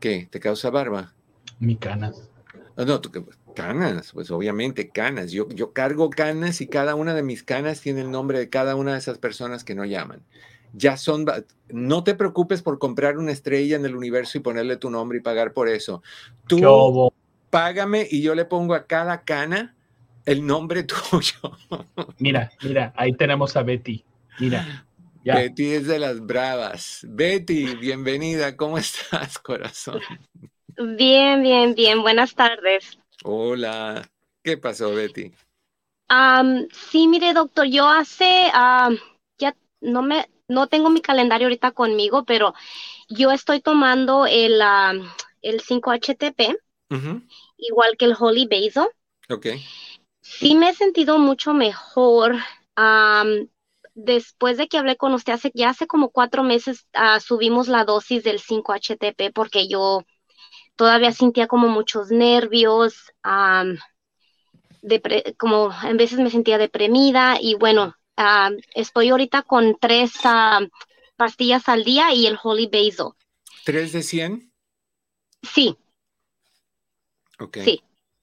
¿qué? 0.00 0.28
¿Te 0.30 0.40
causa 0.40 0.70
barba? 0.70 1.14
Mi 1.60 1.76
canas. 1.76 2.33
No, 2.76 3.00
tú, 3.00 3.10
Canas, 3.54 4.10
pues 4.12 4.30
obviamente 4.30 4.88
canas. 4.90 5.30
Yo, 5.30 5.48
yo 5.50 5.72
cargo 5.72 6.10
canas 6.10 6.60
y 6.60 6.66
cada 6.66 6.96
una 6.96 7.14
de 7.14 7.22
mis 7.22 7.44
canas 7.44 7.80
tiene 7.80 8.00
el 8.00 8.10
nombre 8.10 8.38
de 8.38 8.48
cada 8.48 8.74
una 8.74 8.92
de 8.92 8.98
esas 8.98 9.18
personas 9.18 9.62
que 9.62 9.76
no 9.76 9.84
llaman. 9.84 10.22
Ya 10.72 10.96
son, 10.96 11.24
no 11.68 12.02
te 12.02 12.14
preocupes 12.14 12.62
por 12.62 12.80
comprar 12.80 13.16
una 13.16 13.30
estrella 13.30 13.76
en 13.76 13.84
el 13.84 13.94
universo 13.94 14.38
y 14.38 14.40
ponerle 14.40 14.76
tu 14.76 14.90
nombre 14.90 15.18
y 15.18 15.20
pagar 15.20 15.52
por 15.52 15.68
eso. 15.68 16.02
Tú 16.48 17.12
págame 17.50 18.08
y 18.10 18.22
yo 18.22 18.34
le 18.34 18.44
pongo 18.44 18.74
a 18.74 18.86
cada 18.86 19.22
cana 19.22 19.76
el 20.26 20.44
nombre 20.44 20.82
tuyo. 21.10 21.56
Mira, 22.18 22.50
mira, 22.60 22.92
ahí 22.96 23.12
tenemos 23.12 23.56
a 23.56 23.62
Betty. 23.62 24.04
Mira. 24.40 24.84
Betty 25.22 25.74
es 25.74 25.86
de 25.86 26.00
las 26.00 26.20
bravas. 26.20 27.06
Betty, 27.08 27.76
bienvenida. 27.76 28.56
¿Cómo 28.56 28.78
estás, 28.78 29.38
corazón? 29.38 30.00
Bien, 30.76 31.42
bien, 31.42 31.74
bien. 31.74 32.02
Buenas 32.02 32.34
tardes. 32.34 32.98
Hola. 33.24 34.08
¿Qué 34.42 34.58
pasó, 34.58 34.92
Betty? 34.92 35.32
sí, 36.72 37.08
mire, 37.08 37.32
doctor, 37.32 37.66
yo 37.66 37.88
hace, 37.88 38.50
ya 39.38 39.56
no 39.80 40.02
me, 40.02 40.28
no 40.48 40.66
tengo 40.66 40.90
mi 40.90 41.00
calendario 41.00 41.46
ahorita 41.46 41.72
conmigo, 41.72 42.24
pero 42.24 42.54
yo 43.08 43.30
estoy 43.32 43.60
tomando 43.60 44.26
el, 44.26 44.60
el 45.42 45.60
5-HTP, 45.60 46.56
igual 47.56 47.96
que 47.98 48.04
el 48.04 48.16
Holy 48.18 48.46
Basil. 48.46 48.88
Ok. 49.30 49.46
Sí 50.20 50.54
me 50.54 50.70
he 50.70 50.74
sentido 50.74 51.18
mucho 51.18 51.54
mejor. 51.54 52.36
después 53.94 54.58
de 54.58 54.68
que 54.68 54.78
hablé 54.78 54.96
con 54.96 55.14
usted 55.14 55.32
hace, 55.32 55.52
ya 55.54 55.70
hace 55.70 55.86
como 55.86 56.10
cuatro 56.10 56.42
meses, 56.42 56.86
ah, 56.92 57.20
subimos 57.20 57.68
la 57.68 57.84
dosis 57.84 58.24
del 58.24 58.40
5-HTP 58.40 59.32
porque 59.32 59.68
yo 59.68 60.04
todavía 60.76 61.12
sentía 61.12 61.46
como 61.46 61.68
muchos 61.68 62.10
nervios, 62.10 63.12
como 65.38 65.70
en 65.82 65.96
veces 65.96 66.18
me 66.18 66.30
sentía 66.30 66.58
deprimida 66.58 67.38
y 67.40 67.54
bueno, 67.54 67.94
estoy 68.74 69.08
ahorita 69.10 69.42
con 69.42 69.76
tres 69.80 70.12
pastillas 71.16 71.68
al 71.68 71.84
día 71.84 72.12
y 72.12 72.26
el 72.26 72.38
Holy 72.42 72.66
Basil. 72.66 73.12
¿Tres 73.64 73.92
de 73.92 74.02
100? 74.02 74.52
Sí. 75.42 75.76
Ok. 77.38 77.58
Sí, 77.64 77.82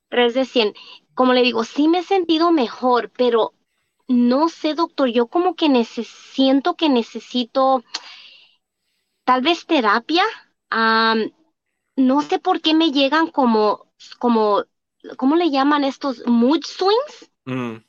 tres 0.09 0.33
de 0.33 0.45
100. 0.45 0.73
Como 1.13 1.33
le 1.33 1.41
digo, 1.41 1.63
sí 1.63 1.87
me 1.87 1.99
he 1.99 2.03
sentido 2.03 2.51
mejor, 2.51 3.11
pero 3.15 3.53
no 4.07 4.49
sé, 4.49 4.73
doctor, 4.73 5.09
yo 5.09 5.27
como 5.27 5.55
que 5.55 5.69
siento 5.85 6.75
que 6.75 6.89
necesito 6.89 7.83
tal 9.23 9.41
vez 9.41 9.65
terapia 9.65 10.23
no 11.95 12.21
sé 12.21 12.39
por 12.39 12.62
qué 12.62 12.73
me 12.73 12.91
llegan 12.91 13.27
como, 13.27 13.88
como, 14.19 14.63
¿cómo 15.17 15.36
le 15.36 15.49
llaman 15.49 15.84
estos 15.84 16.25
mood 16.25 16.63
swings? 16.63 17.32
Mm. 17.45 17.84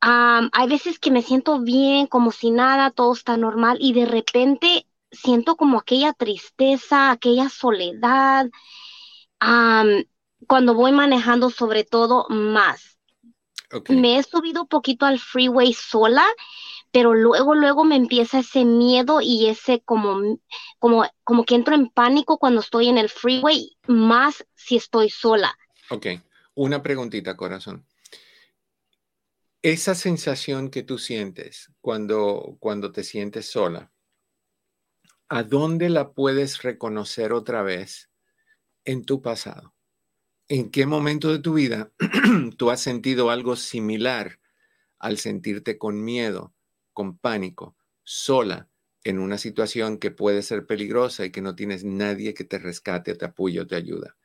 hay 0.00 0.68
veces 0.68 0.98
que 0.98 1.10
me 1.10 1.22
siento 1.22 1.60
bien, 1.60 2.06
como 2.06 2.32
si 2.32 2.50
nada, 2.50 2.90
todo 2.90 3.12
está 3.12 3.36
normal 3.36 3.78
y 3.80 3.92
de 3.92 4.06
repente 4.06 4.86
siento 5.10 5.56
como 5.56 5.78
aquella 5.78 6.12
tristeza, 6.12 7.10
aquella 7.10 7.48
soledad. 7.48 8.50
cuando 10.46 10.74
voy 10.74 10.92
manejando 10.92 11.50
sobre 11.50 11.84
todo 11.84 12.26
más. 12.28 12.98
Me 13.88 14.18
he 14.18 14.22
subido 14.22 14.62
un 14.62 14.68
poquito 14.68 15.06
al 15.06 15.18
freeway 15.18 15.72
sola 15.72 16.26
pero 16.92 17.14
luego, 17.14 17.54
luego 17.54 17.84
me 17.84 17.96
empieza 17.96 18.40
ese 18.40 18.66
miedo 18.66 19.20
y 19.22 19.48
ese 19.48 19.80
como, 19.80 20.38
como, 20.78 21.04
como 21.24 21.44
que 21.44 21.54
entro 21.54 21.74
en 21.74 21.88
pánico 21.88 22.38
cuando 22.38 22.60
estoy 22.60 22.88
en 22.88 22.98
el 22.98 23.08
freeway, 23.08 23.76
más 23.88 24.44
si 24.54 24.76
estoy 24.76 25.08
sola. 25.08 25.56
Ok, 25.90 26.06
una 26.54 26.82
preguntita, 26.82 27.34
corazón. 27.34 27.86
Esa 29.62 29.94
sensación 29.94 30.70
que 30.70 30.82
tú 30.82 30.98
sientes 30.98 31.72
cuando, 31.80 32.56
cuando 32.60 32.92
te 32.92 33.04
sientes 33.04 33.46
sola, 33.46 33.90
¿a 35.28 35.42
dónde 35.44 35.88
la 35.88 36.12
puedes 36.12 36.62
reconocer 36.62 37.32
otra 37.32 37.62
vez 37.62 38.10
en 38.84 39.04
tu 39.06 39.22
pasado? 39.22 39.74
¿En 40.48 40.70
qué 40.70 40.84
momento 40.84 41.32
de 41.32 41.38
tu 41.38 41.54
vida 41.54 41.90
tú 42.58 42.70
has 42.70 42.80
sentido 42.80 43.30
algo 43.30 43.56
similar 43.56 44.40
al 44.98 45.16
sentirte 45.16 45.78
con 45.78 46.04
miedo? 46.04 46.52
Con 46.92 47.18
pánico, 47.18 47.76
sola, 48.04 48.68
en 49.04 49.18
una 49.18 49.38
situación 49.38 49.98
que 49.98 50.10
puede 50.10 50.42
ser 50.42 50.66
peligrosa 50.66 51.24
y 51.24 51.32
que 51.32 51.42
no 51.42 51.54
tienes 51.54 51.84
nadie 51.84 52.34
que 52.34 52.44
te 52.44 52.58
rescate, 52.58 53.14
te 53.14 53.24
apoye 53.24 53.60
o 53.60 53.66
te 53.66 53.76
ayuda 53.76 54.16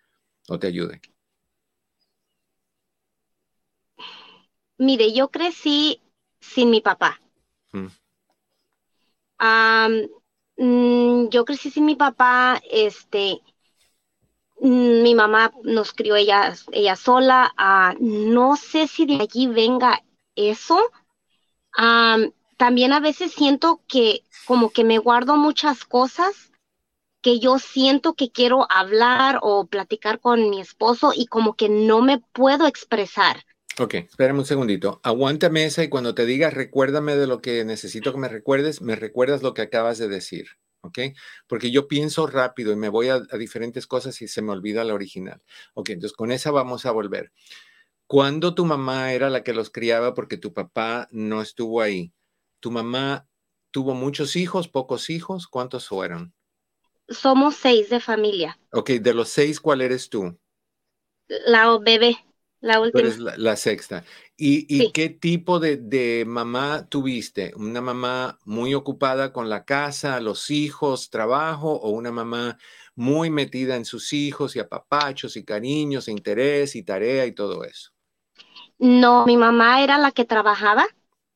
o 0.50 0.60
te 0.60 0.68
ayude? 0.68 1.02
Mire, 4.78 5.12
yo 5.14 5.30
crecí 5.30 6.02
sin 6.40 6.70
mi 6.70 6.82
papá. 6.82 7.20
Mm, 10.58 11.30
yo 11.30 11.46
crecí 11.46 11.70
sin 11.70 11.86
mi 11.86 11.96
papá, 11.96 12.60
este, 12.70 13.42
mm, 14.60 15.02
mi 15.04 15.16
mamá 15.16 15.52
nos 15.64 15.94
crió 15.94 16.16
ella, 16.16 16.54
ella 16.72 16.96
sola. 16.96 17.54
Ah, 17.58 17.96
no 18.00 18.56
sé 18.56 18.88
si 18.88 19.06
de 19.06 19.16
allí 19.22 19.48
venga 19.48 20.04
eso 20.36 20.80
también 22.58 22.92
a 22.92 23.00
veces 23.00 23.32
siento 23.32 23.82
que 23.88 24.24
como 24.46 24.72
que 24.72 24.84
me 24.84 24.98
guardo 24.98 25.38
muchas 25.38 25.86
cosas 25.86 26.52
que 27.22 27.40
yo 27.40 27.60
siento 27.60 28.14
que 28.14 28.32
quiero 28.32 28.68
hablar 28.72 29.40
o 29.42 29.68
platicar 29.68 30.20
con 30.20 30.50
mi 30.50 30.62
esposo 30.62 31.12
y 31.16 31.28
como 31.28 31.56
que 31.56 31.70
no 31.70 32.02
me 32.02 32.20
puedo 32.34 32.68
expresar. 32.68 33.44
Ok, 33.80 33.94
espérame 33.96 34.40
un 34.40 34.46
segundito. 34.46 35.00
Aguántame 35.04 35.66
esa 35.66 35.84
y 35.84 35.90
cuando 35.90 36.16
te 36.16 36.26
diga 36.26 36.50
recuérdame 36.50 37.16
de 37.16 37.28
lo 37.28 37.42
que 37.42 37.64
necesito 37.64 38.12
que 38.12 38.20
me 38.20 38.28
recuerdes, 38.28 38.82
me 38.82 38.96
recuerdas 38.96 39.44
lo 39.44 39.54
que 39.54 39.62
acabas 39.62 39.98
de 39.98 40.08
decir. 40.08 40.48
¿ok? 40.82 41.00
Porque 41.48 41.70
yo 41.70 41.88
pienso 41.88 42.28
rápido 42.28 42.72
y 42.72 42.76
me 42.76 42.90
voy 42.90 43.10
a, 43.10 43.16
a, 43.16 43.38
diferentes 43.38 43.88
cosas 43.88 44.22
y 44.22 44.28
se 44.28 44.42
me 44.42 44.52
olvida 44.52 44.84
la 44.84 44.94
original. 44.94 45.42
Ok, 45.74 45.90
entonces 45.90 46.16
con 46.16 46.32
esa 46.32 46.52
vamos 46.52 46.86
a 46.86 46.92
volver. 46.92 47.32
¿Cuándo 48.08 48.56
tu 48.56 48.66
mamá 48.66 49.12
era 49.12 49.30
la 49.30 49.44
que 49.44 49.54
los 49.54 49.70
criaba 49.70 50.14
porque 50.14 50.38
tu 50.38 50.54
papá 50.54 51.08
no 51.12 51.42
estuvo 51.42 51.82
ahí? 51.82 52.14
¿Tu 52.60 52.72
mamá 52.72 53.28
tuvo 53.72 53.94
muchos 53.94 54.36
hijos, 54.36 54.68
pocos 54.68 55.10
hijos? 55.10 55.48
¿Cuántos 55.48 55.88
fueron? 55.88 56.34
Somos 57.08 57.56
seis 57.56 57.90
de 57.90 58.00
familia. 58.00 58.60
Ok, 58.72 58.92
de 58.92 59.14
los 59.14 59.30
seis, 59.30 59.60
¿cuál 59.60 59.82
eres 59.82 60.10
tú? 60.10 60.38
La 61.28 61.78
bebé, 61.78 62.18
la 62.60 62.82
última. 62.82 63.02
eres 63.02 63.20
la, 63.20 63.56
sexta. 63.56 64.04
¿Y, 64.36 64.92
qué 64.92 65.10
tipo 65.10 65.60
de, 65.60 66.26
mamá 66.28 66.88
tuviste? 66.90 67.54
¿Una 67.56 67.82
mamá 67.82 68.40
muy 68.46 68.74
ocupada 68.74 69.32
con 69.32 69.50
la 69.50 69.64
casa, 69.64 70.20
los 70.20 70.50
hijos, 70.50 71.10
trabajo 71.10 71.74
o 71.74 71.92
una 71.92 72.12
mamá 72.12 72.58
muy 72.96 73.30
metida 73.30 73.76
en 73.76 73.86
sus 73.86 74.12
hijos 74.12 74.56
y 74.56 74.60
apapachos 74.60 75.38
y 75.38 75.46
cariños, 75.46 76.08
e 76.08 76.12
interés 76.12 76.76
y 76.76 76.84
tarea 76.84 77.26
y 77.26 77.34
todo 77.34 77.64
eso? 77.64 77.92
No, 78.80 79.26
mi 79.26 79.38
mamá 79.38 79.84
era 79.84 79.98
la 79.98 80.12
que 80.12 80.26
trabajaba. 80.26 80.88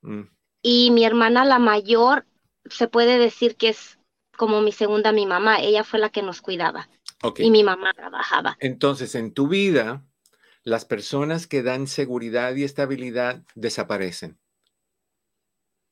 Mm 0.01 0.23
y 0.61 0.91
mi 0.91 1.03
hermana 1.05 1.45
la 1.45 1.59
mayor 1.59 2.25
se 2.69 2.87
puede 2.87 3.17
decir 3.17 3.55
que 3.55 3.69
es 3.69 3.99
como 4.37 4.61
mi 4.61 4.71
segunda 4.71 5.11
mi 5.11 5.25
mamá, 5.25 5.59
ella 5.59 5.83
fue 5.83 5.99
la 5.99 6.09
que 6.09 6.23
nos 6.23 6.41
cuidaba. 6.41 6.89
Y 7.37 7.51
mi 7.51 7.63
mamá 7.63 7.93
trabajaba. 7.93 8.57
Entonces, 8.59 9.13
en 9.13 9.33
tu 9.33 9.47
vida, 9.47 10.03
las 10.63 10.85
personas 10.85 11.45
que 11.45 11.61
dan 11.61 11.85
seguridad 11.85 12.55
y 12.55 12.63
estabilidad 12.63 13.43
desaparecen. 13.53 14.39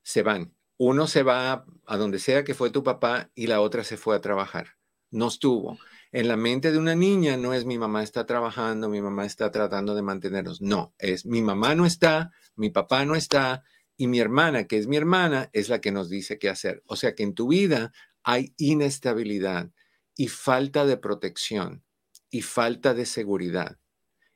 Se 0.01 0.23
van. 0.23 0.55
Uno 0.77 1.05
se 1.07 1.23
va 1.23 1.65
a 1.85 1.97
donde 1.97 2.19
sea 2.19 2.43
que 2.43 2.55
fue 2.55 2.71
tu 2.71 2.83
papá 2.83 3.29
y 3.35 3.47
la 3.47 3.61
otra 3.61 3.83
se 3.83 3.97
fue 3.97 4.15
a 4.15 4.21
trabajar. 4.21 4.77
No 5.11 5.27
estuvo. 5.27 5.77
En 6.11 6.27
la 6.27 6.37
mente 6.37 6.71
de 6.71 6.79
una 6.79 6.95
niña 6.95 7.37
no 7.37 7.53
es 7.53 7.65
mi 7.65 7.77
mamá 7.77 8.01
está 8.01 8.25
trabajando, 8.25 8.89
mi 8.89 9.01
mamá 9.01 9.25
está 9.25 9.51
tratando 9.51 9.93
de 9.93 10.01
mantenernos. 10.01 10.61
No, 10.61 10.95
es 10.97 11.25
mi 11.25 11.41
mamá 11.41 11.75
no 11.75 11.85
está, 11.85 12.31
mi 12.55 12.71
papá 12.71 13.05
no 13.05 13.15
está, 13.15 13.63
y 13.99 14.07
mi 14.07 14.19
hermana, 14.21 14.65
que 14.65 14.77
es 14.77 14.87
mi 14.87 14.95
hermana, 14.95 15.49
es 15.51 15.67
la 15.67 15.81
que 15.81 15.91
nos 15.91 16.09
dice 16.09 16.39
qué 16.39 16.47
hacer. 16.47 16.81
O 16.85 16.95
sea 16.95 17.15
que 17.15 17.23
en 17.23 17.35
tu 17.35 17.49
vida 17.49 17.91
hay 18.23 18.53
inestabilidad 18.55 19.71
y 20.15 20.29
falta 20.29 20.85
de 20.85 20.95
protección 20.95 21.83
y 22.29 22.41
falta 22.41 22.93
de 22.93 23.05
seguridad. 23.05 23.77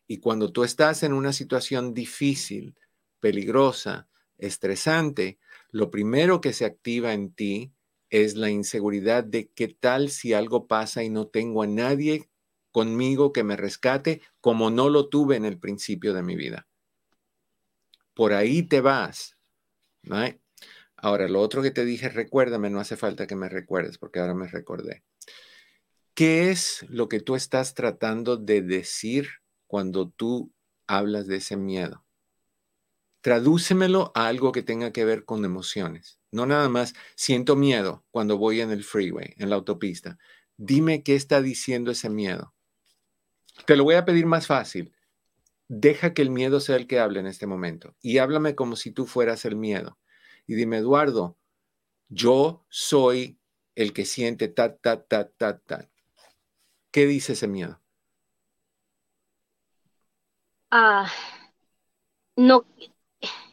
Y 0.05 0.17
cuando 0.17 0.51
tú 0.51 0.65
estás 0.65 1.01
en 1.03 1.13
una 1.13 1.31
situación 1.31 1.93
difícil, 1.93 2.75
peligrosa, 3.21 4.09
estresante, 4.37 5.39
lo 5.71 5.89
primero 5.89 6.41
que 6.41 6.51
se 6.51 6.65
activa 6.65 7.13
en 7.13 7.33
ti 7.33 7.71
es 8.09 8.35
la 8.35 8.49
inseguridad 8.49 9.23
de 9.23 9.47
qué 9.47 9.69
tal 9.69 10.09
si 10.09 10.33
algo 10.33 10.67
pasa 10.67 11.05
y 11.05 11.09
no 11.09 11.27
tengo 11.27 11.63
a 11.63 11.67
nadie 11.67 12.29
conmigo 12.73 13.31
que 13.31 13.45
me 13.45 13.55
rescate 13.55 14.21
como 14.41 14.69
no 14.71 14.89
lo 14.89 15.07
tuve 15.07 15.37
en 15.37 15.45
el 15.45 15.57
principio 15.57 16.13
de 16.13 16.21
mi 16.21 16.35
vida. 16.35 16.67
Por 18.13 18.33
ahí 18.33 18.63
te 18.63 18.81
vas 18.81 19.32
Ahora, 20.95 21.27
lo 21.27 21.41
otro 21.41 21.61
que 21.61 21.71
te 21.71 21.85
dije, 21.85 22.09
recuérdame, 22.09 22.69
no 22.69 22.79
hace 22.79 22.95
falta 22.95 23.27
que 23.27 23.35
me 23.35 23.49
recuerdes 23.49 23.97
porque 23.97 24.19
ahora 24.19 24.33
me 24.33 24.47
recordé. 24.47 25.03
¿Qué 26.13 26.51
es 26.51 26.85
lo 26.89 27.09
que 27.09 27.19
tú 27.19 27.35
estás 27.35 27.73
tratando 27.73 28.37
de 28.37 28.61
decir 28.61 29.29
cuando 29.67 30.09
tú 30.09 30.53
hablas 30.87 31.27
de 31.27 31.37
ese 31.37 31.57
miedo? 31.57 32.05
Tradúcemelo 33.21 34.11
a 34.15 34.27
algo 34.27 34.51
que 34.51 34.63
tenga 34.63 34.91
que 34.91 35.05
ver 35.05 35.25
con 35.25 35.43
emociones. 35.43 36.19
No 36.31 36.45
nada 36.45 36.69
más 36.69 36.93
siento 37.15 37.55
miedo 37.55 38.05
cuando 38.11 38.37
voy 38.37 38.61
en 38.61 38.71
el 38.71 38.83
freeway, 38.83 39.33
en 39.37 39.49
la 39.49 39.55
autopista. 39.55 40.17
Dime 40.57 41.03
qué 41.03 41.15
está 41.15 41.41
diciendo 41.41 41.91
ese 41.91 42.09
miedo. 42.09 42.53
Te 43.65 43.75
lo 43.75 43.83
voy 43.83 43.95
a 43.95 44.05
pedir 44.05 44.25
más 44.25 44.45
fácil 44.45 44.93
deja 45.67 46.13
que 46.13 46.21
el 46.21 46.29
miedo 46.31 46.59
sea 46.59 46.75
el 46.77 46.87
que 46.87 46.99
hable 46.99 47.19
en 47.19 47.27
este 47.27 47.47
momento 47.47 47.95
y 48.01 48.17
háblame 48.19 48.55
como 48.55 48.75
si 48.75 48.91
tú 48.91 49.05
fueras 49.05 49.45
el 49.45 49.55
miedo. 49.55 49.99
Y 50.47 50.55
dime, 50.55 50.77
Eduardo, 50.77 51.37
Yo 52.09 52.65
soy 52.69 53.39
el 53.75 53.93
que 53.93 54.05
siente 54.05 54.47
ta, 54.47 54.77
ta, 54.77 55.03
ta, 55.03 55.29
ta, 55.29 55.59
ta. 55.59 55.89
¿Qué 56.91 57.05
dice 57.07 57.33
ese 57.33 57.47
miedo? 57.47 57.81
Ah, 60.71 61.11
no, 62.35 62.65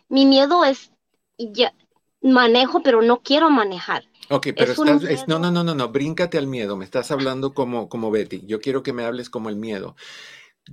mi 0.08 0.26
miedo 0.26 0.64
es, 0.64 0.92
ya, 1.38 1.74
manejo, 2.22 2.82
pero 2.82 3.02
no 3.02 3.22
quiero 3.22 3.50
manejar. 3.50 4.04
Ok, 4.30 4.48
pero 4.56 4.72
estás, 4.72 5.26
no, 5.28 5.38
no, 5.38 5.50
no, 5.50 5.64
no, 5.64 5.74
no, 5.74 5.88
bríncate 5.88 6.38
al 6.38 6.46
miedo, 6.46 6.76
me 6.76 6.84
estás 6.84 7.11
hablando 7.11 7.52
como, 7.52 7.88
como 7.88 8.11
Betty, 8.11 8.46
yo 8.46 8.61
quiero 8.61 8.82
que 8.82 8.92
me 8.92 9.04
hables 9.04 9.28
como 9.28 9.48
el 9.48 9.56
miedo. 9.56 9.96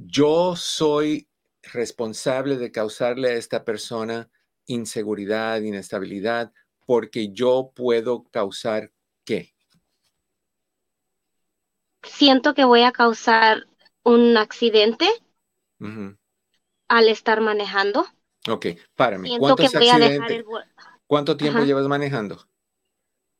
Yo 0.05 0.55
soy 0.55 1.27
responsable 1.63 2.57
de 2.57 2.71
causarle 2.71 3.29
a 3.29 3.33
esta 3.33 3.65
persona 3.65 4.29
inseguridad, 4.67 5.59
inestabilidad, 5.61 6.53
porque 6.85 7.31
yo 7.33 7.71
puedo 7.75 8.25
causar 8.31 8.91
qué? 9.25 9.55
Siento 12.03 12.53
que 12.53 12.63
voy 12.63 12.83
a 12.83 12.91
causar 12.91 13.65
un 14.03 14.37
accidente 14.37 15.07
al 16.87 17.07
estar 17.09 17.41
manejando. 17.41 18.05
Ok, 18.47 18.67
párame. 18.95 19.35
¿Cuánto 21.07 21.37
tiempo 21.37 21.63
llevas 21.63 21.87
manejando? 21.87 22.47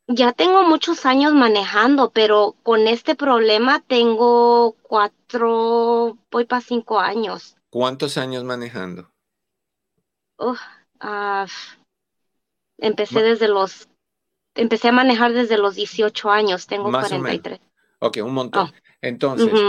Ya 0.10 0.32
tengo 0.32 0.64
muchos 0.64 1.05
años 1.05 1.34
manejando, 1.34 2.12
pero 2.12 2.55
con 2.64 2.88
este 2.88 3.16
problema 3.16 3.84
tengo 3.86 4.78
cuatro, 4.82 6.18
voy 6.32 6.45
para 6.45 6.62
cinco 6.62 6.99
años. 6.99 7.58
¿Cuántos 7.70 8.18
años 8.18 8.45
manejando? 8.45 9.12
Ah, 11.01 11.45
empecé 12.78 13.22
desde 13.22 13.49
los, 13.49 13.89
empecé 14.55 14.88
a 14.88 14.93
manejar 14.93 15.34
desde 15.34 15.58
los 15.58 15.76
18 15.76 16.30
años, 16.30 16.68
tengo 16.68 16.89
Más 16.89 17.10
43. 17.10 17.60
Ok, 17.99 18.20
un 18.24 18.34
montón. 18.34 18.70
Oh, 18.70 18.74
Entonces, 19.01 19.60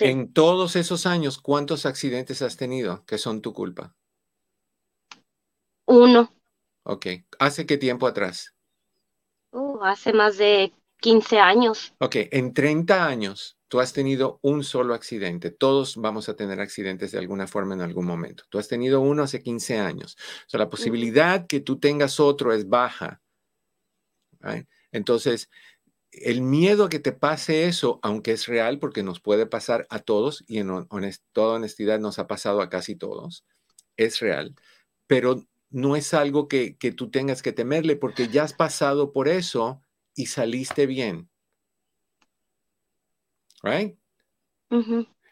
en 0.00 0.32
todos 0.32 0.76
esos 0.76 1.04
años, 1.04 1.38
¿cuántos 1.38 1.84
accidentes 1.84 2.40
has 2.40 2.56
tenido 2.56 3.04
que 3.04 3.18
son 3.18 3.42
tu 3.42 3.52
culpa? 3.52 3.94
Uno. 5.84 6.32
Ok, 6.84 7.06
¿hace 7.38 7.66
qué 7.66 7.76
tiempo 7.76 8.06
atrás? 8.06 8.55
Hace 9.82 10.12
más 10.12 10.38
de 10.38 10.72
15 11.00 11.38
años. 11.38 11.94
Ok, 11.98 12.16
en 12.30 12.54
30 12.54 13.06
años 13.06 13.58
tú 13.68 13.80
has 13.80 13.92
tenido 13.92 14.38
un 14.42 14.62
solo 14.64 14.94
accidente. 14.94 15.50
Todos 15.50 15.96
vamos 15.96 16.28
a 16.28 16.36
tener 16.36 16.60
accidentes 16.60 17.12
de 17.12 17.18
alguna 17.18 17.46
forma 17.46 17.74
en 17.74 17.80
algún 17.80 18.06
momento. 18.06 18.44
Tú 18.48 18.58
has 18.58 18.68
tenido 18.68 19.00
uno 19.00 19.22
hace 19.22 19.42
15 19.42 19.78
años. 19.78 20.16
O 20.46 20.50
sea, 20.50 20.58
la 20.58 20.70
posibilidad 20.70 21.46
que 21.46 21.60
tú 21.60 21.78
tengas 21.78 22.20
otro 22.20 22.52
es 22.52 22.68
baja. 22.68 23.20
Entonces, 24.92 25.50
el 26.12 26.42
miedo 26.42 26.84
a 26.84 26.88
que 26.88 27.00
te 27.00 27.12
pase 27.12 27.66
eso, 27.66 27.98
aunque 28.02 28.32
es 28.32 28.46
real 28.46 28.78
porque 28.78 29.02
nos 29.02 29.20
puede 29.20 29.46
pasar 29.46 29.86
a 29.90 29.98
todos 29.98 30.44
y 30.46 30.58
en 30.58 30.86
toda 31.32 31.56
honestidad 31.56 31.98
nos 31.98 32.18
ha 32.18 32.26
pasado 32.26 32.62
a 32.62 32.70
casi 32.70 32.96
todos, 32.96 33.44
es 33.96 34.20
real, 34.20 34.54
pero 35.06 35.44
no 35.70 35.96
es 35.96 36.14
algo 36.14 36.48
que, 36.48 36.76
tú 36.96 37.10
tengas 37.10 37.42
que 37.42 37.52
temerle 37.52 37.96
porque 37.96 38.28
ya 38.28 38.44
has 38.44 38.52
pasado 38.52 39.12
por 39.12 39.28
eso 39.28 39.80
y 40.14 40.26
saliste 40.26 40.86
bien. 40.86 41.28
Right? 43.62 43.96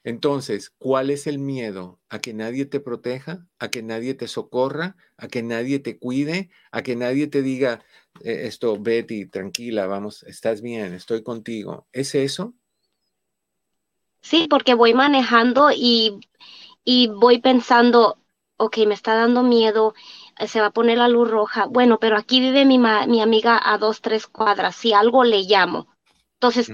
Entonces, 0.05 0.70
¿cuál 0.76 1.09
es 1.09 1.26
el 1.26 1.39
miedo? 1.39 1.99
¿A 2.11 2.18
que 2.20 2.35
nadie 2.35 2.66
te 2.66 2.78
proteja? 2.78 3.47
¿A 3.59 3.70
que 3.70 3.82
nadie 3.82 4.12
te 4.12 4.28
socorra? 4.28 4.97
¿A 5.16 5.28
que 5.28 5.43
nadie 5.43 5.78
te 5.78 5.99
cuide? 5.99 6.51
¿A 6.70 6.82
que 6.82 6.95
nadie 6.95 7.26
te 7.26 7.41
diga 7.41 7.82
eh, 8.22 8.43
esto, 8.45 8.76
Betty, 8.78 9.26
tranquila, 9.26 9.87
vamos, 9.87 10.22
estás 10.24 10.61
bien, 10.61 10.93
estoy 10.93 11.22
contigo? 11.22 11.87
¿Es 11.91 12.14
eso? 12.14 12.53
Sí, 14.20 14.47
porque 14.49 14.74
voy 14.74 14.93
manejando 14.93 15.70
y, 15.70 16.20
y 16.85 17.09
voy 17.09 17.39
pensando, 17.41 18.18
ok, 18.59 18.78
me 18.87 18.95
está 18.95 19.14
dando 19.14 19.43
miedo 19.43 19.95
se 20.47 20.61
va 20.61 20.66
a 20.66 20.70
poner 20.70 20.99
la 20.99 21.09
luz 21.09 21.30
roja. 21.30 21.66
Bueno, 21.66 21.99
pero 21.99 22.16
aquí 22.16 22.41
vive 22.41 22.64
mi, 22.64 22.78
mi 22.78 23.20
amiga 23.20 23.61
a 23.62 23.78
dos, 23.78 24.01
tres 24.01 24.26
cuadras. 24.26 24.76
Si 24.76 24.93
algo 24.93 25.24
le 25.24 25.43
llamo. 25.43 25.89
Entonces 26.35 26.70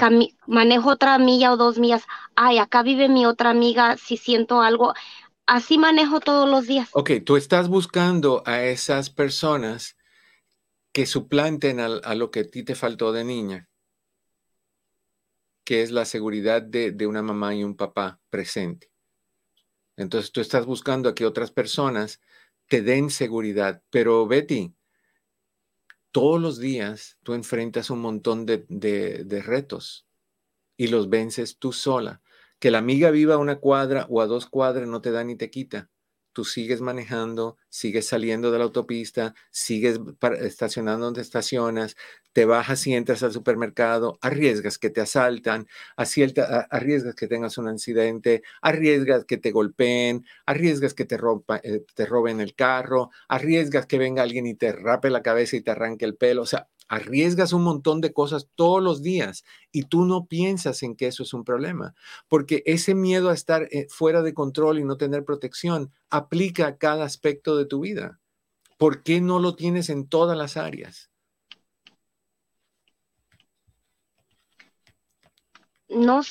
manejo 0.47 0.91
otra 0.91 1.19
milla 1.19 1.53
o 1.53 1.57
dos 1.57 1.79
millas. 1.79 2.05
Ay, 2.35 2.59
acá 2.59 2.83
vive 2.83 3.09
mi 3.09 3.27
otra 3.27 3.51
amiga. 3.51 3.97
Si 3.97 4.17
siento 4.17 4.63
algo, 4.63 4.95
así 5.47 5.79
manejo 5.79 6.21
todos 6.21 6.49
los 6.49 6.67
días. 6.67 6.89
Ok, 6.93 7.13
tú 7.25 7.37
estás 7.37 7.69
buscando 7.69 8.43
a 8.47 8.65
esas 8.65 9.11
personas 9.11 9.97
que 10.93 11.07
suplanten 11.07 11.79
a, 11.79 11.87
a 11.87 12.15
lo 12.17 12.31
que 12.31 12.41
a 12.41 12.45
ti 12.45 12.65
te 12.65 12.75
faltó 12.75 13.13
de 13.13 13.23
niña, 13.23 13.69
que 15.65 15.83
es 15.83 15.93
la 15.93 16.05
seguridad 16.05 16.63
de, 16.63 16.91
de 16.91 17.07
una 17.07 17.23
mamá 17.23 17.55
y 17.55 17.63
un 17.63 17.77
papá 17.77 18.19
presente. 18.29 18.91
Entonces 19.97 20.33
tú 20.33 20.41
estás 20.41 20.67
buscando 20.67 21.09
a 21.09 21.15
que 21.15 21.27
otras 21.27 21.53
personas 21.53 22.21
te 22.71 22.83
den 22.83 23.11
seguridad. 23.11 23.83
Pero 23.91 24.29
Betty, 24.29 24.73
todos 26.13 26.41
los 26.41 26.61
días 26.61 27.19
tú 27.25 27.35
enfrentas 27.35 27.91
un 27.91 27.99
montón 27.99 28.47
de, 28.47 28.65
de, 28.69 29.43
retos 29.43 30.07
y 30.77 30.87
los 30.87 31.11
vences 31.11 31.59
tú 31.59 31.73
sola. 31.73 32.23
Que 32.61 32.71
la 32.71 32.79
amiga 32.79 33.11
viva 33.11 33.35
a 33.35 33.39
una 33.39 33.59
cuadra 33.59 34.07
o 34.09 34.21
a 34.21 34.27
dos 34.27 34.47
cuadras 34.47 34.87
no 34.87 35.01
te 35.01 35.11
da 35.11 35.25
ni 35.25 35.35
te 35.35 35.51
quita 35.51 35.91
tú 36.33 36.45
sigues 36.45 36.81
manejando, 36.81 37.57
sigues 37.69 38.07
saliendo 38.09 38.51
de 38.51 38.59
la 38.59 38.65
autopista, 38.65 39.35
sigues 39.51 39.99
estacionando 40.41 41.07
donde 41.07 41.23
estacionas, 41.23 41.97
te 42.33 42.45
bajas 42.45 42.87
y 42.87 42.95
entras 42.95 43.23
al 43.23 43.33
supermercado, 43.33 44.19
arriesgas 44.23 44.79
que 44.79 44.91
te 44.91 45.01
asaltan, 45.01 45.67
arriesgas 45.97 47.15
que 47.15 47.27
tengas 47.29 47.59
un 47.59 47.69
accidente, 47.69 48.43
arriesgas 48.63 49.25
que 49.25 49.37
te 49.39 49.51
golpeen, 49.51 50.25
arriesgas 50.47 50.95
que 50.95 51.05
te, 51.05 51.17
eh, 51.63 51.85
te 51.95 52.07
roben 52.07 52.41
el 52.41 52.55
carro, 52.55 53.11
arriesgas 53.29 53.87
que 53.87 53.99
venga 53.99 54.23
alguien 54.23 54.47
y 54.47 54.55
te 54.55 54.73
rape 54.73 55.11
la 55.11 55.23
cabeza 55.23 55.57
y 55.57 55.63
te 55.63 55.71
arranque 55.73 56.05
el 56.05 56.17
pelo. 56.17 56.43
O 56.43 56.47
sea, 56.47 56.69
arriesgas 56.91 57.53
un 57.53 57.63
montón 57.63 58.01
de 58.01 58.13
cosas 58.13 58.49
todos 58.57 58.83
los 58.83 59.01
días 59.01 59.45
y 59.71 59.85
tú 59.85 60.05
no 60.05 60.27
piensas 60.27 60.83
en 60.83 60.97
que 60.97 61.07
eso 61.07 61.23
es 61.23 61.33
un 61.33 61.45
problema, 61.45 61.95
porque 62.27 62.65
ese 62.67 62.97
miedo 62.97 63.31
a 63.31 63.35
estar 63.35 63.69
eh, 63.71 63.87
fuera 63.89 64.23
de 64.23 64.35
control 64.35 64.81
y 64.81 64.85
no 64.85 64.97
tener 64.97 65.25
protección 65.25 65.93
aplica 66.11 66.67
a 66.67 66.79
cada 66.79 67.05
aspecto 67.05 67.57
de 67.57 67.65
tu 67.65 67.79
vida. 67.81 68.19
¿Por 68.77 69.05
qué 69.05 69.21
no 69.21 69.39
lo 69.39 69.55
tienes 69.55 69.89
en 69.89 70.09
todas 70.09 70.37
las 70.37 70.57
áreas? 70.57 71.11
No, 75.89 76.23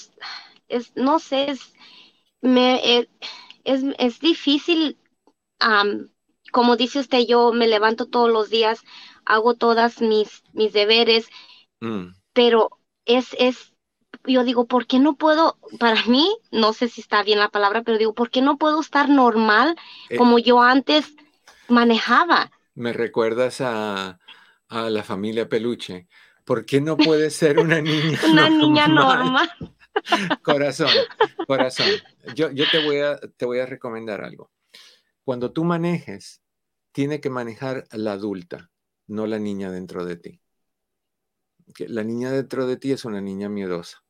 es, 0.68 0.91
no 0.95 1.20
sé, 1.20 1.51
es, 1.51 1.74
me, 2.41 2.97
eh, 2.97 3.10
es, 3.64 4.20
difícil, 4.20 4.97
como 6.51 6.76
dice 6.76 6.99
usted, 6.99 7.26
yo 7.26 7.53
me 7.53 7.68
levanto 7.68 8.07
todos 8.07 8.30
los 8.30 8.49
días 8.49 8.82
hago 9.30 9.53
todas 9.53 10.01
mis, 10.01 10.43
mis 10.53 10.73
deberes, 10.73 11.30
mm. 11.80 12.07
pero 12.34 12.71
es, 13.05 13.27
es, 13.38 13.73
yo 14.25 14.43
digo, 14.43 14.65
¿por 14.65 14.88
qué 14.88 14.99
no 14.99 15.15
puedo, 15.15 15.57
para 15.80 16.03
mí, 16.05 16.36
no 16.51 16.73
sé 16.73 16.89
si 16.89 17.01
está 17.01 17.23
bien 17.23 17.39
la 17.39 17.49
palabra, 17.49 17.84
pero 17.84 17.99
digo, 17.99 18.13
¿por 18.13 18.32
qué 18.32 18.41
no 18.41 18.57
puedo 18.57 18.82
estar 18.82 19.07
normal 19.07 19.77
eh. 20.09 20.17
como 20.17 20.39
yo 20.39 20.61
antes 20.61 21.15
manejaba? 21.67 22.51
Me 22.73 22.91
recuerdas 22.91 23.61
a, 23.61 24.19
a 24.67 24.89
la 24.89 25.03
familia 25.03 25.47
Peluche. 25.47 26.07
¿Por 26.43 26.65
qué 26.65 26.82
no 26.82 26.97
puede 26.97 27.30
ser 27.30 27.59
una 27.59 27.80
niña 27.82 28.19
Una 28.32 28.49
niña 28.49 28.88
normal. 28.88 29.49
corazón, 30.41 30.89
corazón. 31.45 31.88
Yo, 32.34 32.49
yo 32.49 32.65
te, 32.71 32.84
voy 32.84 32.97
a, 32.97 33.17
te 33.38 33.45
voy 33.45 33.59
a 33.59 33.67
recomendar 33.67 34.23
algo. 34.23 34.49
Cuando 35.23 35.51
tú 35.51 35.63
manejes, 35.63 36.41
tiene 36.91 37.21
que 37.21 37.30
manejar 37.30 37.86
la 37.91 38.13
adulta 38.13 38.71
no 39.10 39.28
la 39.28 39.39
niña 39.39 39.72
dentro 39.72 40.05
de 40.05 40.16
ti. 40.16 40.41
La 41.80 42.03
niña 42.03 42.32
dentro 42.32 42.66
de 42.68 42.78
ti 42.78 42.91
es 42.91 43.05
una 43.05 43.22
niña 43.22 43.49
miedosa, 43.49 44.03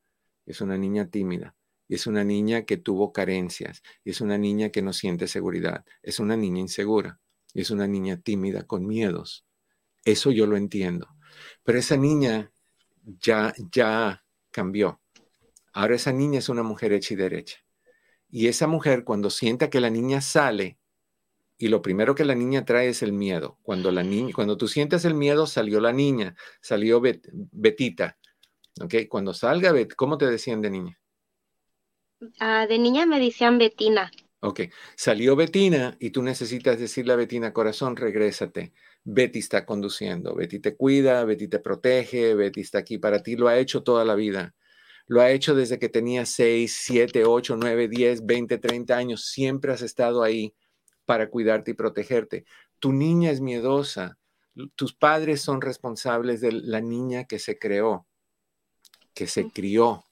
es 0.45 0.61
una 0.61 0.77
niña 0.77 1.09
tímida, 1.09 1.55
es 1.87 2.07
una 2.07 2.23
niña 2.23 2.63
que 2.63 2.77
tuvo 2.77 3.11
carencias, 3.11 3.81
es 4.05 4.21
una 4.21 4.37
niña 4.37 4.69
que 4.69 4.81
no 4.81 4.93
siente 4.93 5.27
seguridad, 5.27 5.85
es 6.03 6.19
una 6.19 6.37
niña 6.37 6.59
insegura, 6.59 7.19
es 7.53 7.71
una 7.71 7.87
niña 7.87 8.17
tímida 8.17 8.63
con 8.63 8.85
miedos. 8.85 9.45
Eso 10.05 10.31
yo 10.31 10.45
lo 10.45 10.57
entiendo. 10.57 11.07
Pero 11.63 11.79
esa 11.79 11.97
niña 11.97 12.51
ya, 13.03 13.53
ya 13.71 14.23
cambió. 14.51 15.01
Ahora 15.73 15.95
esa 15.95 16.11
niña 16.11 16.39
es 16.39 16.49
una 16.49 16.63
mujer 16.63 16.93
hecha 16.93 17.13
y 17.13 17.17
derecha. 17.17 17.57
Y 18.29 18.47
esa 18.47 18.67
mujer 18.67 19.03
cuando 19.03 19.29
sienta 19.29 19.69
que 19.69 19.79
la 19.79 19.89
niña 19.89 20.21
sale 20.21 20.78
y 21.59 21.67
lo 21.67 21.81
primero 21.81 22.15
que 22.15 22.23
la 22.23 22.35
niña 22.35 22.63
trae 22.63 22.87
es 22.87 23.03
el 23.03 23.11
miedo. 23.11 23.59
Cuando, 23.61 23.91
la 23.91 24.01
niña, 24.01 24.33
cuando 24.33 24.55
tú 24.55 24.69
sientes 24.69 25.03
el 25.03 25.13
miedo, 25.13 25.45
salió 25.45 25.81
la 25.81 25.91
niña, 25.91 26.35
salió 26.61 27.01
Betita. 27.01 28.17
¿Ok? 28.81 28.95
Cuando 29.09 29.33
salga 29.33 29.73
Bet, 29.73 29.93
¿cómo 29.93 30.17
te 30.17 30.25
decían 30.25 30.61
de 30.61 30.69
niña? 30.69 30.99
Ah, 32.39 32.65
de 32.65 32.79
niña 32.79 33.05
me 33.05 33.19
decían 33.19 33.57
Betina. 33.57 34.09
Ok, 34.41 34.61
salió 34.95 35.35
Betina 35.35 35.97
y 35.99 36.11
tú 36.11 36.23
necesitas 36.23 36.79
decirle 36.79 37.11
a 37.11 37.17
Betina, 37.17 37.51
corazón, 37.51 37.97
regrésate. 37.97 38.73
Betty 39.03 39.39
está 39.39 39.65
conduciendo, 39.65 40.33
Betty 40.33 40.59
te 40.59 40.77
cuida, 40.77 41.25
Betty 41.25 41.49
te 41.49 41.59
protege, 41.59 42.35
Betty 42.35 42.61
está 42.61 42.79
aquí 42.79 42.97
para 42.97 43.21
ti, 43.21 43.35
lo 43.35 43.49
ha 43.49 43.57
hecho 43.57 43.83
toda 43.83 44.05
la 44.05 44.15
vida. 44.15 44.55
Lo 45.07 45.21
ha 45.21 45.31
hecho 45.31 45.55
desde 45.55 45.77
que 45.77 45.89
tenía 45.89 46.25
6, 46.25 46.83
7, 46.85 47.25
8, 47.25 47.57
9, 47.57 47.87
10, 47.89 48.25
20, 48.25 48.57
30 48.59 48.95
años. 48.95 49.25
Siempre 49.25 49.73
has 49.73 49.81
estado 49.81 50.23
ahí 50.23 50.53
para 51.09 51.31
cuidarte 51.31 51.71
y 51.71 51.73
protegerte. 51.73 52.45
Tu 52.77 52.93
niña 52.93 53.31
es 53.31 53.41
miedosa. 53.41 54.19
Tus 54.75 54.93
padres 54.93 55.41
son 55.41 55.59
responsables 55.59 56.39
de 56.39 56.51
la 56.51 56.81
niña 56.81 57.23
que 57.23 57.39
se 57.39 57.57
creó, 57.57 58.05
que 59.15 59.25
se 59.25 59.49
crió. 59.49 60.05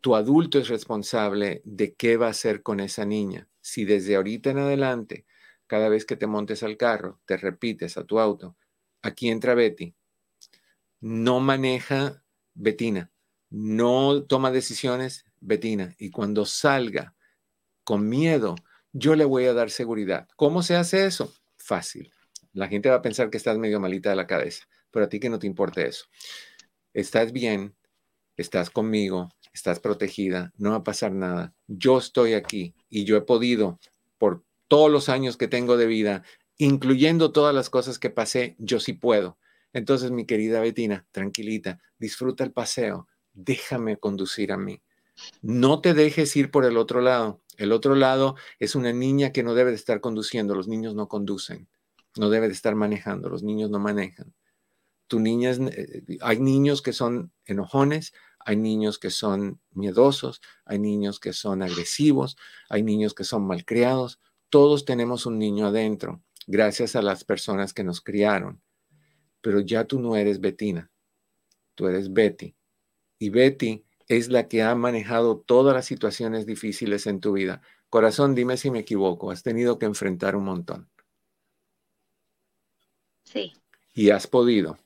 Tu 0.00 0.16
adulto 0.16 0.58
es 0.58 0.66
responsable 0.66 1.62
de 1.64 1.94
qué 1.94 2.16
va 2.16 2.26
a 2.26 2.30
hacer 2.30 2.64
con 2.64 2.80
esa 2.80 3.04
niña. 3.04 3.48
Si 3.60 3.84
desde 3.84 4.16
ahorita 4.16 4.50
en 4.50 4.58
adelante 4.58 5.24
cada 5.68 5.88
vez 5.88 6.04
que 6.04 6.16
te 6.16 6.26
montes 6.26 6.64
al 6.64 6.76
carro, 6.76 7.20
te 7.24 7.36
repites 7.36 7.96
a 7.96 8.02
tu 8.02 8.18
auto, 8.18 8.56
aquí 9.02 9.28
entra 9.28 9.54
Betty, 9.54 9.94
no 10.98 11.38
maneja 11.38 12.24
Betina, 12.54 13.12
no 13.50 14.24
toma 14.24 14.50
decisiones 14.50 15.26
Betina, 15.38 15.94
y 15.96 16.10
cuando 16.10 16.44
salga 16.44 17.14
con 17.84 18.08
miedo, 18.08 18.56
yo 18.98 19.14
le 19.14 19.24
voy 19.24 19.46
a 19.46 19.54
dar 19.54 19.70
seguridad. 19.70 20.28
¿Cómo 20.36 20.62
se 20.62 20.76
hace 20.76 21.06
eso? 21.06 21.32
Fácil. 21.56 22.12
La 22.52 22.68
gente 22.68 22.88
va 22.88 22.96
a 22.96 23.02
pensar 23.02 23.30
que 23.30 23.36
estás 23.36 23.58
medio 23.58 23.80
malita 23.80 24.10
de 24.10 24.16
la 24.16 24.26
cabeza, 24.26 24.66
pero 24.90 25.04
a 25.04 25.08
ti 25.08 25.20
que 25.20 25.30
no 25.30 25.38
te 25.38 25.46
importe 25.46 25.86
eso. 25.86 26.06
Estás 26.92 27.32
bien, 27.32 27.76
estás 28.36 28.70
conmigo, 28.70 29.28
estás 29.52 29.80
protegida, 29.80 30.52
no 30.56 30.70
va 30.70 30.76
a 30.76 30.84
pasar 30.84 31.12
nada. 31.12 31.54
Yo 31.66 31.98
estoy 31.98 32.34
aquí 32.34 32.74
y 32.88 33.04
yo 33.04 33.16
he 33.16 33.22
podido, 33.22 33.78
por 34.18 34.44
todos 34.66 34.90
los 34.90 35.08
años 35.08 35.36
que 35.36 35.48
tengo 35.48 35.76
de 35.76 35.86
vida, 35.86 36.24
incluyendo 36.56 37.32
todas 37.32 37.54
las 37.54 37.70
cosas 37.70 37.98
que 37.98 38.10
pasé, 38.10 38.56
yo 38.58 38.80
sí 38.80 38.94
puedo. 38.94 39.38
Entonces, 39.72 40.10
mi 40.10 40.26
querida 40.26 40.60
Betina, 40.60 41.06
tranquilita, 41.12 41.80
disfruta 41.98 42.42
el 42.42 42.52
paseo, 42.52 43.06
déjame 43.32 43.98
conducir 43.98 44.50
a 44.50 44.56
mí. 44.56 44.82
No 45.42 45.80
te 45.80 45.94
dejes 45.94 46.34
ir 46.36 46.50
por 46.50 46.64
el 46.64 46.76
otro 46.76 47.00
lado. 47.00 47.40
El 47.56 47.72
otro 47.72 47.94
lado 47.94 48.36
es 48.58 48.74
una 48.74 48.92
niña 48.92 49.32
que 49.32 49.42
no 49.42 49.54
debe 49.54 49.70
de 49.70 49.76
estar 49.76 50.00
conduciendo. 50.00 50.54
Los 50.54 50.68
niños 50.68 50.94
no 50.94 51.08
conducen. 51.08 51.68
No 52.16 52.30
debe 52.30 52.48
de 52.48 52.54
estar 52.54 52.74
manejando. 52.74 53.28
Los 53.28 53.42
niños 53.42 53.70
no 53.70 53.78
manejan. 53.78 54.34
Tu 55.08 55.20
niña 55.20 55.50
eh, 55.52 56.18
hay 56.20 56.38
niños 56.38 56.82
que 56.82 56.92
son 56.92 57.32
enojones, 57.46 58.12
hay 58.40 58.56
niños 58.56 58.98
que 58.98 59.10
son 59.10 59.60
miedosos, 59.72 60.40
hay 60.64 60.78
niños 60.78 61.18
que 61.18 61.32
son 61.32 61.62
agresivos, 61.62 62.36
hay 62.68 62.82
niños 62.82 63.14
que 63.14 63.24
son 63.24 63.46
malcriados, 63.46 64.20
todos 64.50 64.84
tenemos 64.84 65.26
un 65.26 65.38
niño 65.38 65.66
adentro, 65.66 66.22
gracias 66.46 66.94
a 66.94 67.02
las 67.02 67.24
personas 67.24 67.72
que 67.72 67.84
nos 67.84 68.00
criaron. 68.00 68.62
Pero 69.40 69.60
ya 69.60 69.84
tú 69.84 70.00
no 70.00 70.14
eres 70.14 70.40
Betina, 70.40 70.90
tú 71.74 71.88
eres 71.88 72.12
Betty. 72.12 72.54
Y 73.18 73.30
Betty 73.30 73.84
es 74.08 74.28
la 74.28 74.48
que 74.48 74.62
ha 74.62 74.74
manejado 74.74 75.38
todas 75.38 75.74
las 75.74 75.86
situaciones 75.86 76.46
difíciles 76.46 77.06
en 77.06 77.20
tu 77.20 77.32
vida. 77.32 77.62
Corazón, 77.90 78.34
dime 78.34 78.56
si 78.56 78.70
me 78.70 78.80
equivoco, 78.80 79.30
has 79.30 79.42
tenido 79.42 79.78
que 79.78 79.86
enfrentar 79.86 80.34
un 80.34 80.44
montón. 80.44 80.90
Sí. 83.24 83.52
Y 83.94 84.10
has 84.10 84.26
podido. 84.26 84.78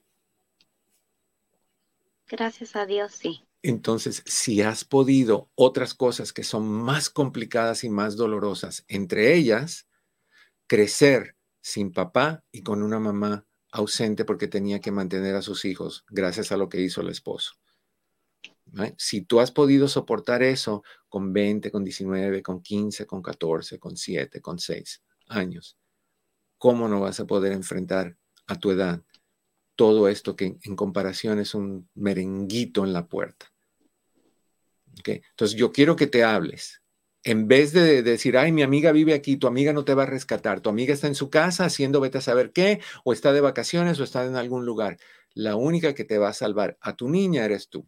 Gracias 2.29 2.77
a 2.77 2.87
Dios, 2.87 3.13
sí. 3.13 3.47
Entonces, 3.63 4.25
si 4.27 4.61
has 4.61 4.85
podido 4.85 5.49
otras 5.55 5.95
cosas 5.95 6.33
que 6.33 6.43
son 6.43 6.67
más 6.67 7.11
complicadas 7.11 7.85
y 7.85 7.89
más 7.89 8.17
dolorosas, 8.17 8.85
entre 8.89 9.35
ellas, 9.35 9.87
crecer 10.67 11.37
sin 11.61 11.93
papá 11.93 12.43
y 12.51 12.63
con 12.63 12.83
una 12.83 12.99
mamá 12.99 13.47
ausente 13.71 14.25
porque 14.25 14.49
tenía 14.49 14.81
que 14.81 14.91
mantener 14.91 15.37
a 15.37 15.43
sus 15.43 15.65
hijos 15.65 16.05
gracias 16.09 16.51
a 16.51 16.57
lo 16.57 16.69
que 16.69 16.81
hizo 16.81 17.01
el 17.01 17.09
esposo. 17.09 17.53
Si 18.97 19.23
tú 19.23 19.41
has 19.41 19.51
podido 19.51 19.89
soportar 19.89 20.43
eso 20.43 20.83
con 21.09 21.33
20, 21.33 21.71
con 21.71 21.85
19, 21.85 22.43
con 22.43 22.63
15, 22.63 23.07
con 23.07 23.23
14, 23.23 23.79
con 23.79 23.97
7, 23.97 24.41
con 24.41 24.59
6 24.59 25.03
años, 25.29 25.77
¿cómo 26.59 26.89
no 26.89 27.01
vas 27.01 27.21
a 27.21 27.27
poder 27.27 27.53
enfrentar 27.53 28.17
a 28.47 28.59
tu 28.59 28.71
edad 28.71 29.03
todo 29.77 30.09
esto 30.09 30.37
que 30.37 30.59
en 30.63 30.77
comparación 30.77 31.39
es 31.39 31.55
un 31.55 31.89
merenguito 31.95 32.85
en 32.85 32.93
la 32.93 33.07
puerta? 33.07 33.53
Entonces 35.05 35.57
yo 35.57 35.73
quiero 35.73 35.97
que 35.97 36.07
te 36.07 36.25
hables. 36.25 36.83
En 37.25 37.47
vez 37.47 37.73
de 37.73 38.03
decir, 38.03 38.37
ay, 38.37 38.51
mi 38.51 38.63
amiga 38.63 38.91
vive 38.91 39.15
aquí, 39.15 39.37
tu 39.37 39.47
amiga 39.47 39.73
no 39.73 39.85
te 39.85 39.95
va 39.95 40.03
a 40.03 40.07
rescatar, 40.07 40.61
tu 40.61 40.71
amiga 40.71 40.93
está 40.93 41.07
en 41.07 41.15
su 41.15 41.31
casa 41.31 41.65
haciendo 41.65 42.01
vete 42.01 42.19
a 42.19 42.21
saber 42.21 42.53
qué, 42.53 42.81
o 43.05 43.13
está 43.13 43.33
de 43.33 43.41
vacaciones 43.41 44.01
o 44.01 44.05
está 44.05 44.25
en 44.25 44.37
algún 44.37 44.67
lugar. 44.67 44.99
La 45.35 45.57
única 45.57 45.95
que 45.95 46.05
te 46.05 46.19
va 46.19 46.29
a 46.29 46.35
salvar 46.35 46.79
a 46.81 46.97
tu 46.97 47.09
niña 47.09 47.45
eres 47.45 47.69
tú. 47.69 47.87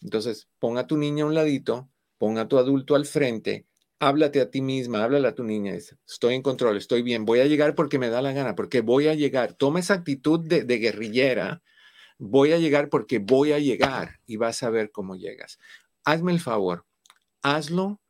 Entonces, 0.00 0.48
pon 0.58 0.78
a 0.78 0.86
tu 0.86 0.96
niña 0.96 1.24
a 1.24 1.26
un 1.26 1.34
ladito, 1.34 1.88
pon 2.18 2.38
a 2.38 2.48
tu 2.48 2.58
adulto 2.58 2.94
al 2.94 3.06
frente, 3.06 3.66
háblate 3.98 4.40
a 4.40 4.50
ti 4.50 4.60
misma, 4.60 5.02
háblale 5.02 5.28
a 5.28 5.34
tu 5.34 5.44
niña, 5.44 5.74
estoy 5.74 6.34
en 6.34 6.42
control, 6.42 6.76
estoy 6.76 7.02
bien, 7.02 7.24
voy 7.24 7.40
a 7.40 7.46
llegar 7.46 7.74
porque 7.74 7.98
me 7.98 8.10
da 8.10 8.22
la 8.22 8.32
gana, 8.32 8.54
porque 8.54 8.80
voy 8.80 9.08
a 9.08 9.14
llegar. 9.14 9.54
Toma 9.54 9.80
esa 9.80 9.94
actitud 9.94 10.40
de, 10.40 10.64
de 10.64 10.78
guerrillera, 10.78 11.62
voy 12.18 12.52
a 12.52 12.58
llegar 12.58 12.88
porque 12.88 13.18
voy 13.18 13.52
a 13.52 13.58
llegar 13.58 14.20
y 14.26 14.36
vas 14.36 14.62
a 14.62 14.70
ver 14.70 14.90
cómo 14.90 15.16
llegas 15.16 15.58
hazme 16.06 16.32
el 16.32 16.40
favor, 16.40 16.86
hazlo 17.42 18.00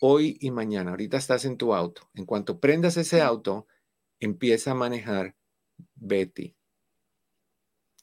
hoy 0.00 0.36
y 0.40 0.50
mañana. 0.50 0.90
Ahorita 0.90 1.16
estás 1.16 1.44
en 1.46 1.56
tu 1.56 1.72
auto. 1.72 2.10
En 2.14 2.26
cuanto 2.26 2.58
prendas 2.58 2.96
ese 2.96 3.22
auto, 3.22 3.66
empieza 4.18 4.72
a 4.72 4.74
manejar 4.74 5.36
Betty. 5.94 6.56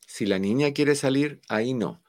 Si 0.08 0.26
la 0.26 0.40
niña 0.40 0.72
quiere 0.72 0.96
salir, 0.96 1.42
ahí 1.50 1.74
no. 1.74 2.02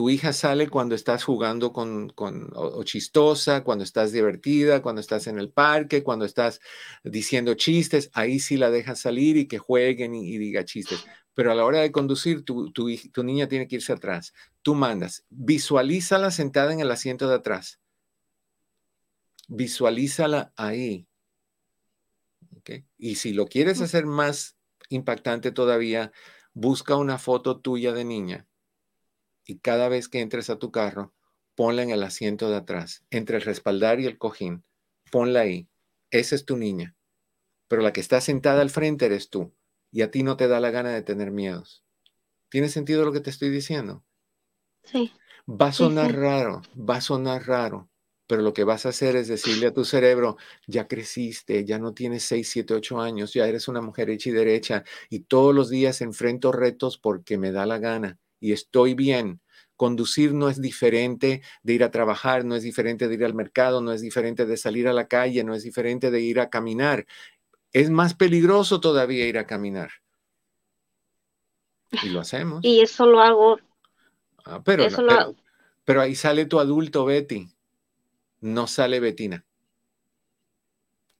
Tu 0.00 0.08
hija 0.08 0.32
sale 0.32 0.70
cuando 0.70 0.94
estás 0.94 1.24
jugando 1.24 1.74
con, 1.74 2.08
con 2.08 2.48
o, 2.54 2.82
chistosa, 2.84 3.62
cuando 3.62 3.84
estás 3.84 4.12
divertida, 4.12 4.80
cuando 4.80 5.02
estás 5.02 5.26
en 5.26 5.38
el 5.38 5.50
parque, 5.50 6.02
cuando 6.02 6.24
estás 6.24 6.62
diciendo 7.04 7.52
chistes, 7.52 8.08
ahí 8.14 8.40
sí 8.40 8.56
la 8.56 8.70
dejas 8.70 8.98
salir 8.98 9.36
y 9.36 9.46
que 9.46 9.58
jueguen 9.58 10.14
y 10.14 10.38
diga 10.38 10.64
chistes 10.64 11.04
pero 11.34 11.52
a 11.52 11.54
la 11.54 11.66
hora 11.66 11.80
de 11.80 11.92
conducir, 11.92 12.46
tu, 12.46 12.72
niña 13.22 13.46
tiene 13.46 13.68
que 13.68 13.76
irse 13.76 13.92
atrás. 13.92 14.32
Tú 14.62 14.74
mandas, 14.74 15.26
visualízala 15.28 16.30
sentada 16.30 16.72
en 16.72 16.80
el 16.80 16.90
asiento 16.90 17.28
de 17.28 17.34
atrás. 17.34 17.78
Visualízala 19.48 20.54
ahí. 20.56 21.06
Y 22.96 23.16
si 23.16 23.34
lo 23.34 23.48
quieres 23.48 23.82
hacer 23.82 24.06
más 24.06 24.56
impactante 24.88 25.52
todavía, 25.52 26.10
busca 26.54 26.96
una 26.96 27.18
foto 27.18 27.60
tuya 27.60 27.92
de 27.92 28.06
niña 28.06 28.46
y 29.50 29.58
cada 29.58 29.88
vez 29.88 30.08
que 30.08 30.20
entres 30.20 30.48
a 30.48 30.60
tu 30.60 30.70
carro, 30.70 31.12
ponla 31.56 31.82
en 31.82 31.90
el 31.90 32.04
asiento 32.04 32.48
de 32.48 32.56
atrás, 32.56 33.04
entre 33.10 33.36
el 33.36 33.42
respaldar 33.42 33.98
y 33.98 34.06
el 34.06 34.16
cojín. 34.16 34.62
Ponla 35.10 35.40
ahí. 35.40 35.68
Esa 36.12 36.36
es 36.36 36.44
tu 36.44 36.56
niña. 36.56 36.94
Pero 37.66 37.82
la 37.82 37.92
que 37.92 38.00
está 38.00 38.20
sentada 38.20 38.62
al 38.62 38.70
frente 38.70 39.06
eres 39.06 39.28
tú 39.28 39.52
y 39.90 40.02
a 40.02 40.10
ti 40.12 40.22
no 40.22 40.36
te 40.36 40.46
da 40.46 40.60
la 40.60 40.70
gana 40.70 40.90
de 40.90 41.02
tener 41.02 41.32
miedos. 41.32 41.84
¿Tiene 42.48 42.68
sentido 42.68 43.04
lo 43.04 43.12
que 43.12 43.18
te 43.18 43.30
estoy 43.30 43.50
diciendo? 43.50 44.04
Sí. 44.84 45.12
Va 45.48 45.66
a 45.66 45.72
sonar 45.72 46.14
raro, 46.14 46.62
va 46.78 46.98
a 46.98 47.00
sonar 47.00 47.44
raro, 47.48 47.90
pero 48.28 48.42
lo 48.42 48.52
que 48.52 48.62
vas 48.62 48.86
a 48.86 48.90
hacer 48.90 49.16
es 49.16 49.26
decirle 49.26 49.66
a 49.66 49.74
tu 49.74 49.84
cerebro, 49.84 50.36
ya 50.68 50.86
creciste, 50.86 51.64
ya 51.64 51.80
no 51.80 51.92
tienes 51.92 52.22
6, 52.22 52.48
7, 52.48 52.74
8 52.74 53.00
años, 53.00 53.34
ya 53.34 53.48
eres 53.48 53.66
una 53.66 53.80
mujer 53.80 54.10
hecha 54.10 54.30
y 54.30 54.32
derecha 54.32 54.84
y 55.08 55.20
todos 55.24 55.52
los 55.52 55.70
días 55.70 56.02
enfrento 56.02 56.52
retos 56.52 56.98
porque 56.98 57.36
me 57.36 57.50
da 57.50 57.66
la 57.66 57.78
gana 57.78 58.20
y 58.40 58.52
estoy 58.52 58.94
bien. 58.94 59.40
Conducir 59.76 60.34
no 60.34 60.48
es 60.48 60.60
diferente 60.60 61.42
de 61.62 61.72
ir 61.72 61.84
a 61.84 61.90
trabajar, 61.90 62.44
no 62.44 62.54
es 62.54 62.62
diferente 62.62 63.08
de 63.08 63.14
ir 63.14 63.24
al 63.24 63.34
mercado, 63.34 63.80
no 63.80 63.92
es 63.92 64.02
diferente 64.02 64.44
de 64.44 64.56
salir 64.56 64.88
a 64.88 64.92
la 64.92 65.08
calle, 65.08 65.44
no 65.44 65.54
es 65.54 65.62
diferente 65.62 66.10
de 66.10 66.20
ir 66.20 66.40
a 66.40 66.50
caminar 66.50 67.06
es 67.72 67.90
más 67.90 68.14
peligroso 68.14 68.80
todavía 68.80 69.26
ir 69.26 69.38
a 69.38 69.46
caminar. 69.46 69.90
Y 72.02 72.08
lo 72.10 72.20
hacemos. 72.20 72.64
Y 72.64 72.80
eso 72.80 73.06
lo 73.06 73.20
hago. 73.20 73.58
Ah, 74.44 74.62
pero, 74.64 74.86
pero, 75.84 76.00
ahí 76.00 76.14
sale 76.14 76.46
tu 76.46 76.58
adulto 76.58 77.04
Betty, 77.04 77.48
no 78.40 78.66
sale 78.66 78.98
Betina. 79.00 79.44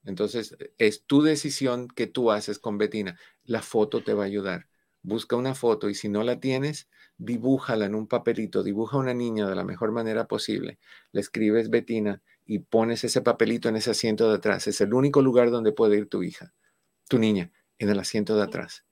Entonces, 0.05 0.57
es 0.79 1.05
tu 1.05 1.23
decisión 1.23 1.87
que 1.89 2.07
tú 2.07 2.31
haces 2.31 2.59
con 2.59 2.79
Betina. 2.79 3.19
La 3.45 3.61
foto 3.61 4.03
te 4.03 4.15
va 4.15 4.23
a 4.23 4.27
ayudar. 4.27 4.69
Busca 5.03 5.37
una 5.37 5.55
foto 5.55 5.91
y 5.91 5.95
si 5.95 6.09
no 6.09 6.25
la 6.25 6.41
tienes, 6.41 6.89
dibújala 7.21 7.85
en 7.85 7.95
un 7.95 8.07
papelito, 8.07 8.63
dibuja 8.63 8.97
a 8.97 9.01
una 9.01 9.15
niña 9.15 9.49
de 9.49 9.55
la 9.55 9.63
mejor 9.63 9.93
manera 9.93 10.27
posible. 10.27 10.79
Le 11.13 11.21
escribes 11.21 11.69
Betina 11.69 12.23
y 12.47 12.61
pones 12.61 13.05
ese 13.05 13.21
papelito 13.21 13.69
en 13.69 13.77
ese 13.77 13.91
asiento 13.91 14.29
de 14.29 14.37
atrás. 14.37 14.67
Es 14.67 14.81
el 14.81 14.95
único 14.95 15.21
lugar 15.21 15.51
donde 15.51 15.73
puede 15.73 15.99
ir 15.99 16.09
tu 16.09 16.23
hija, 16.23 16.53
tu 17.09 17.19
niña, 17.19 17.53
en 17.79 17.91
el 17.91 17.99
asiento 17.99 18.37
de 18.37 18.43
atrás. 18.43 18.87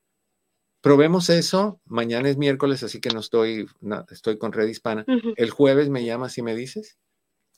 Probemos 0.81 1.29
eso. 1.29 1.81
Mañana 1.85 2.29
es 2.29 2.37
miércoles, 2.37 2.83
así 2.83 3.01
que 3.01 3.09
no 3.09 3.19
estoy, 3.19 3.67
estoy 4.11 4.37
con 4.37 4.53
Red 4.53 4.67
Hispana. 4.67 5.05
El 5.35 5.49
jueves 5.49 5.89
me 5.89 6.05
llamas 6.05 6.37
y 6.37 6.43
me 6.43 6.55
dices 6.55 6.99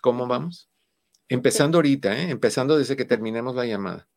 cómo 0.02 0.26
vamos. 0.26 0.70
Empezando 1.28 1.78
ahorita, 1.78 2.18
¿eh? 2.18 2.30
empezando 2.32 2.78
desde 2.78 2.96
que 2.96 3.06
terminemos 3.06 3.56
la 3.56 3.66
llamada. 3.66 4.08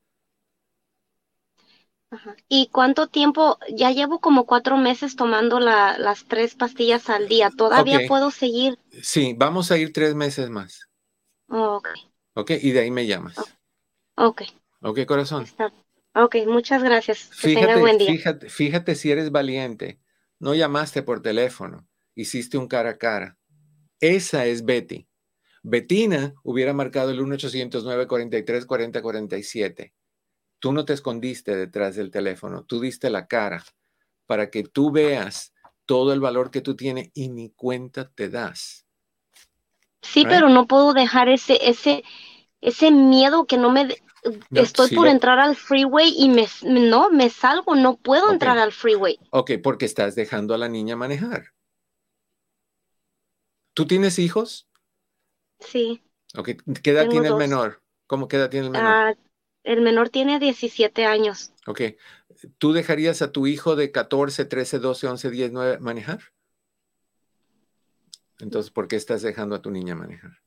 ¿Y 2.49 2.69
cuánto 2.69 3.09
tiempo? 3.09 3.59
Ya 3.75 3.91
llevo 3.91 4.21
como 4.21 4.47
cuatro 4.47 4.77
meses 4.77 5.17
tomando 5.17 5.61
las 5.61 6.25
tres 6.27 6.55
pastillas 6.55 7.11
al 7.11 7.29
día. 7.29 7.51
¿Todavía 7.51 8.01
puedo 8.09 8.31
seguir? 8.31 8.79
Sí, 9.03 9.35
vamos 9.37 9.71
a 9.71 9.79
ir 9.79 9.93
tres 9.93 10.15
meses 10.15 10.51
más. 10.51 10.89
ok. 11.49 11.89
Ok, 12.37 12.51
y 12.61 12.73
de 12.73 12.81
ahí 12.81 12.91
me 12.91 13.07
llamas. 13.07 13.37
Ok. 14.17 14.43
Ok, 14.81 15.05
corazón. 15.07 15.47
Ok, 16.15 16.37
muchas 16.47 16.83
gracias. 16.83 17.31
fíjate, 17.33 17.81
buen 17.81 17.99
día. 17.99 18.11
Fíjate, 18.11 18.49
fíjate 18.49 18.95
si 18.95 19.11
eres 19.11 19.31
valiente. 19.31 20.01
No 20.39 20.55
llamaste 20.55 21.03
por 21.03 21.21
teléfono, 21.23 21.89
hiciste 22.15 22.57
un 22.59 22.69
cara 22.69 22.91
a 22.91 22.99
cara. 22.99 23.39
Esa 23.99 24.45
es 24.47 24.65
Betty. 24.65 25.09
Betina 25.63 26.35
hubiera 26.43 26.75
marcado 26.75 27.11
el 27.11 27.21
1-800-943-4047. 27.21 29.94
Tú 30.65 30.73
no 30.73 30.87
te 30.87 30.95
escondiste 30.95 31.55
detrás 31.55 31.95
del 31.95 32.11
teléfono, 32.11 32.65
tú 32.65 32.81
diste 32.81 33.11
la 33.11 33.27
cara 33.27 33.63
para 34.25 34.49
que 34.49 34.63
tú 34.63 34.91
veas 34.91 35.53
todo 35.85 36.15
el 36.15 36.21
valor 36.21 36.51
que 36.51 36.63
tú 36.63 36.75
tienes 36.75 37.11
y 37.13 37.29
ni 37.29 37.51
cuenta 37.51 38.11
te 38.11 38.31
das. 38.31 38.87
Sí, 40.01 40.25
pero 40.25 40.49
no 40.49 40.67
puedo 40.67 40.95
dejar 40.95 41.29
ese, 41.29 41.59
ese, 41.69 42.03
ese 42.63 42.91
miedo 42.91 43.45
que 43.45 43.59
no 43.59 43.71
me... 43.71 43.95
estoy 44.55 44.89
por 44.97 45.07
entrar 45.07 45.39
al 45.39 45.55
freeway 45.55 46.15
y 46.17 46.31
me, 46.31 46.49
no, 46.63 47.11
me 47.11 47.29
salgo, 47.29 47.75
no 47.75 47.99
puedo 47.99 48.33
entrar 48.33 48.57
al 48.57 48.73
freeway. 48.73 49.19
Ok, 49.33 49.51
porque 49.63 49.85
estás 49.85 50.15
dejando 50.15 50.55
a 50.55 50.59
la 50.59 50.71
niña 50.71 50.97
manejar. 50.97 51.53
¿Tú 53.75 53.87
tienes 53.87 54.19
hijos? 54.19 54.67
Sí. 55.61 56.03
Ok, 56.35 56.53
¿qué 56.83 56.91
edad 56.93 57.11
tiene 57.11 57.29
el 57.29 57.35
menor? 57.35 57.83
¿Cómo 58.07 58.29
qué 58.29 58.37
edad 58.37 58.49
tiene 58.49 58.65
el 58.69 58.73
menor? 58.73 58.89
Ah, 58.89 59.15
el 59.65 59.81
menor 59.81 60.11
tiene 60.11 60.39
17 60.39 61.07
años. 61.07 61.53
Ok. 61.67 61.81
¿Tú 62.59 62.73
dejarías 62.73 63.23
a 63.23 63.33
tu 63.33 63.47
hijo 63.47 63.75
de 63.75 63.91
14, 63.91 64.45
13, 64.45 64.79
12, 64.79 65.07
11, 65.09 65.31
10, 65.31 65.53
9 65.53 65.79
manejar? 65.81 66.21
Entonces, 68.39 68.71
¿por 68.71 68.89
qué 68.89 68.97
estás 68.97 69.23
dejando 69.23 69.57
a 69.57 69.63
tu 69.63 69.71
niña 69.71 69.95
manejar? 69.95 70.39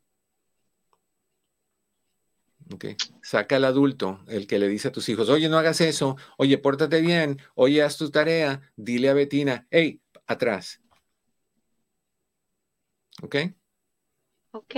Ok. 2.73 2.85
Saca 3.21 3.55
al 3.55 3.65
adulto, 3.65 4.19
el 4.27 4.45
que 4.45 4.59
le 4.59 4.67
dice 4.67 4.89
a 4.89 4.91
tus 4.91 5.07
hijos, 5.09 5.29
oye, 5.29 5.49
no 5.49 5.57
hagas 5.57 5.81
eso, 5.81 6.17
oye, 6.37 6.57
pórtate 6.57 7.01
bien, 7.01 7.39
oye, 7.55 7.81
haz 7.81 7.97
tu 7.97 8.11
tarea, 8.11 8.61
dile 8.75 9.09
a 9.09 9.13
Betina, 9.13 9.67
hey, 9.71 10.01
atrás. 10.27 10.81
¿Ok? 13.23 13.35
Ok. 14.51 14.75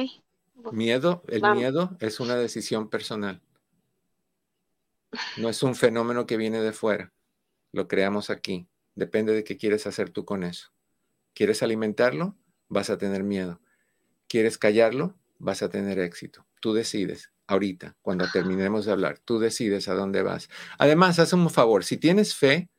Miedo, 0.72 1.24
el 1.28 1.42
miedo 1.42 1.98
es 2.00 2.20
una 2.20 2.36
decisión 2.36 2.90
personal. 2.90 3.42
No 5.38 5.49
es 5.49 5.64
un 5.64 5.76
fenómeno 5.76 6.26
que 6.26 6.38
viene 6.38 6.62
de 6.62 6.74
fuera. 6.74 7.14
Lo 7.72 7.88
creamos 7.88 8.30
aquí. 8.30 8.68
Depende 8.95 9.34
de 9.34 9.43
qué 9.43 9.57
quieres 9.57 9.88
hacer 9.88 10.10
tú 10.10 10.26
con 10.26 10.43
eso. 10.43 10.72
¿Quieres 11.34 11.64
alimentarlo? 11.64 12.36
Vas 12.68 12.89
a 12.89 12.97
tener 12.97 13.24
miedo. 13.24 13.62
¿Quieres 14.28 14.57
callarlo? 14.57 15.16
Vas 15.38 15.64
a 15.64 15.70
tener 15.70 15.99
éxito. 15.99 16.45
Tú 16.62 16.74
decides. 16.74 17.32
Ahorita, 17.47 17.95
cuando 18.01 18.30
terminemos 18.32 18.86
de 18.86 18.91
hablar, 18.91 19.20
tú 19.20 19.39
decides 19.39 19.88
a 19.88 19.95
dónde 19.95 20.22
vas. 20.22 20.49
Además, 20.78 21.18
haz 21.18 21.34
un 21.34 21.49
favor. 21.49 21.84
Si 21.84 21.97
tienes 21.97 22.36
fe, 22.36 22.70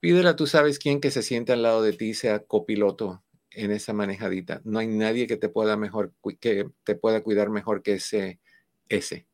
pídele 0.00 0.30
a 0.30 0.36
tú 0.36 0.46
sabes 0.46 0.78
quién 0.78 1.00
que 1.00 1.10
se 1.10 1.22
siente 1.22 1.52
al 1.52 1.62
lado 1.62 1.82
de 1.82 1.92
ti 1.92 2.14
sea 2.14 2.38
copiloto 2.38 3.22
en 3.50 3.72
esa 3.72 3.92
manejadita. 3.92 4.62
No 4.64 4.78
hay 4.78 4.86
nadie 4.86 5.26
que 5.26 5.36
te 5.36 5.48
pueda 5.48 5.76
mejor, 5.76 6.12
que 6.40 6.70
te 6.84 6.94
pueda 6.94 7.22
cuidar 7.22 7.50
mejor 7.50 7.82
que 7.82 7.94
ese, 7.94 8.40
ese. 8.88 9.26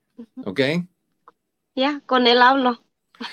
¿Ok? 0.44 0.60
Ya, 1.74 2.00
con 2.06 2.26
él 2.26 2.42
hablo. 2.42 2.82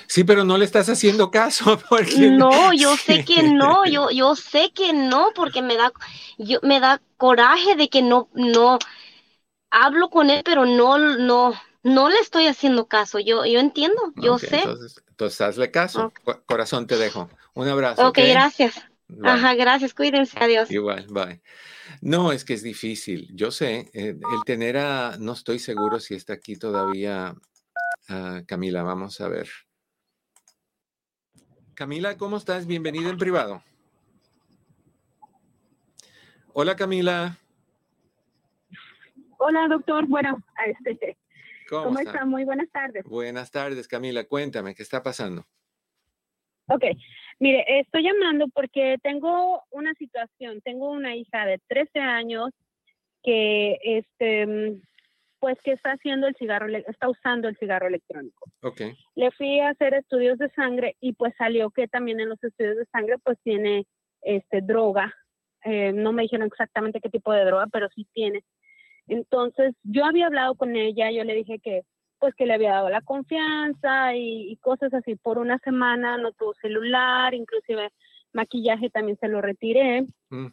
Sí, 0.07 0.23
pero 0.23 0.43
no 0.43 0.57
le 0.57 0.65
estás 0.65 0.89
haciendo 0.89 1.31
caso. 1.31 1.79
Porque... 1.89 2.29
No, 2.31 2.73
yo 2.73 2.95
sé 2.97 3.25
que 3.25 3.43
no, 3.43 3.85
yo, 3.85 4.11
yo 4.11 4.35
sé 4.35 4.71
que 4.73 4.93
no, 4.93 5.29
porque 5.35 5.61
me 5.61 5.75
da, 5.75 5.91
yo, 6.37 6.59
me 6.61 6.79
da 6.79 7.01
coraje 7.17 7.75
de 7.75 7.89
que 7.89 8.01
no, 8.01 8.29
no, 8.33 8.77
hablo 9.71 10.09
con 10.09 10.29
él, 10.29 10.41
pero 10.43 10.65
no, 10.65 10.97
no, 10.97 11.53
no 11.83 12.09
le 12.09 12.19
estoy 12.19 12.47
haciendo 12.47 12.87
caso. 12.87 13.19
Yo, 13.19 13.45
yo 13.45 13.59
entiendo, 13.59 14.13
yo 14.15 14.37
sé. 14.37 14.59
Entonces, 14.59 15.03
entonces, 15.09 15.41
hazle 15.41 15.71
caso. 15.71 16.13
Corazón, 16.45 16.87
te 16.87 16.97
dejo. 16.97 17.29
Un 17.53 17.67
abrazo. 17.67 18.07
Ok, 18.07 18.19
gracias. 18.29 18.81
Ajá, 19.23 19.55
gracias, 19.55 19.93
cuídense, 19.93 20.37
adiós. 20.39 20.69
Igual, 20.69 21.07
bye. 21.09 21.41
No, 22.01 22.31
es 22.31 22.45
que 22.45 22.53
es 22.53 22.61
difícil. 22.61 23.27
Yo 23.33 23.49
sé, 23.49 23.89
eh, 23.93 24.15
el 24.15 24.43
tener 24.45 24.77
a, 24.77 25.17
no 25.19 25.33
estoy 25.33 25.57
seguro 25.57 25.99
si 25.99 26.13
está 26.13 26.33
aquí 26.33 26.55
todavía 26.55 27.33
ah, 28.09 28.41
Camila, 28.45 28.83
vamos 28.83 29.21
a 29.21 29.27
ver. 29.27 29.47
Camila, 31.73 32.17
¿cómo 32.17 32.37
estás? 32.37 32.67
Bienvenida 32.67 33.09
en 33.09 33.17
privado. 33.17 33.63
Hola, 36.53 36.75
Camila. 36.75 37.37
Hola, 39.37 39.67
doctor. 39.69 40.05
Bueno, 40.07 40.43
este, 40.85 41.17
¿cómo, 41.69 41.97
está? 41.99 42.25
Muy 42.25 42.43
buenas 42.43 42.69
tardes. 42.71 43.05
Buenas 43.05 43.49
tardes, 43.49 43.87
Camila. 43.87 44.25
Cuéntame, 44.25 44.75
¿qué 44.75 44.83
está 44.83 45.01
pasando? 45.01 45.45
Ok, 46.67 46.83
mire, 47.39 47.63
estoy 47.79 48.03
llamando 48.03 48.47
porque 48.49 48.97
tengo 49.01 49.63
una 49.71 49.93
situación, 49.93 50.61
tengo 50.61 50.91
una 50.91 51.15
hija 51.15 51.45
de 51.45 51.59
13 51.67 51.99
años 51.99 52.49
que, 53.23 53.77
este, 53.81 54.81
pues 55.39 55.57
que 55.63 55.71
está 55.71 55.91
haciendo 55.91 56.27
el 56.27 56.35
cigarro, 56.35 56.67
está 56.87 57.09
usando 57.09 57.47
el 57.47 57.57
cigarro 57.57 57.87
electrónico. 57.87 58.45
Ok. 58.61 58.81
Le 59.15 59.31
fui 59.31 59.59
a 59.59 59.69
hacer 59.69 59.93
estudios 59.93 60.37
de 60.37 60.49
sangre 60.51 60.95
y 60.99 61.13
pues 61.13 61.33
salió 61.37 61.69
que 61.71 61.87
también 61.87 62.19
en 62.19 62.29
los 62.29 62.43
estudios 62.43 62.77
de 62.77 62.85
sangre 62.91 63.17
pues 63.23 63.37
tiene, 63.43 63.85
este, 64.21 64.61
droga. 64.61 65.13
Eh, 65.63 65.91
no 65.93 66.11
me 66.11 66.23
dijeron 66.23 66.47
exactamente 66.47 67.01
qué 67.01 67.09
tipo 67.09 67.33
de 67.33 67.45
droga, 67.45 67.67
pero 67.71 67.89
sí 67.89 68.07
tiene. 68.13 68.43
Entonces, 69.07 69.75
yo 69.83 70.05
había 70.05 70.27
hablado 70.27 70.55
con 70.55 70.75
ella, 70.75 71.11
yo 71.11 71.23
le 71.23 71.33
dije 71.35 71.59
que 71.59 71.83
pues 72.19 72.35
que 72.35 72.45
le 72.45 72.53
había 72.53 72.73
dado 72.73 72.89
la 72.89 73.01
confianza 73.01 74.13
y, 74.13 74.57
cosas 74.57 74.93
así. 74.93 75.15
Por 75.15 75.37
una 75.37 75.57
semana 75.59 76.17
no 76.17 76.33
tuvo 76.33 76.53
celular, 76.55 77.33
inclusive 77.33 77.91
maquillaje 78.33 78.89
también 78.89 79.17
se 79.19 79.29
lo 79.29 79.41
retiré. 79.41 80.05
Mm. 80.29 80.47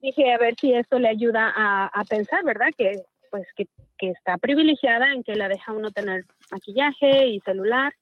Dije, 0.00 0.32
a 0.32 0.38
ver 0.38 0.56
si 0.60 0.74
esto 0.74 0.98
le 0.98 1.08
ayuda 1.08 1.52
a, 1.54 2.04
pensar, 2.04 2.44
¿verdad? 2.44 2.68
Que 2.76 3.02
pues 3.34 3.48
que, 3.56 3.66
está 3.98 4.38
privilegiada 4.38 5.12
en 5.12 5.24
que 5.24 5.34
la 5.34 5.48
deja 5.48 5.72
uno 5.72 5.90
tener 5.90 6.24
maquillaje 6.52 7.26
y 7.26 7.40
celular, 7.40 7.92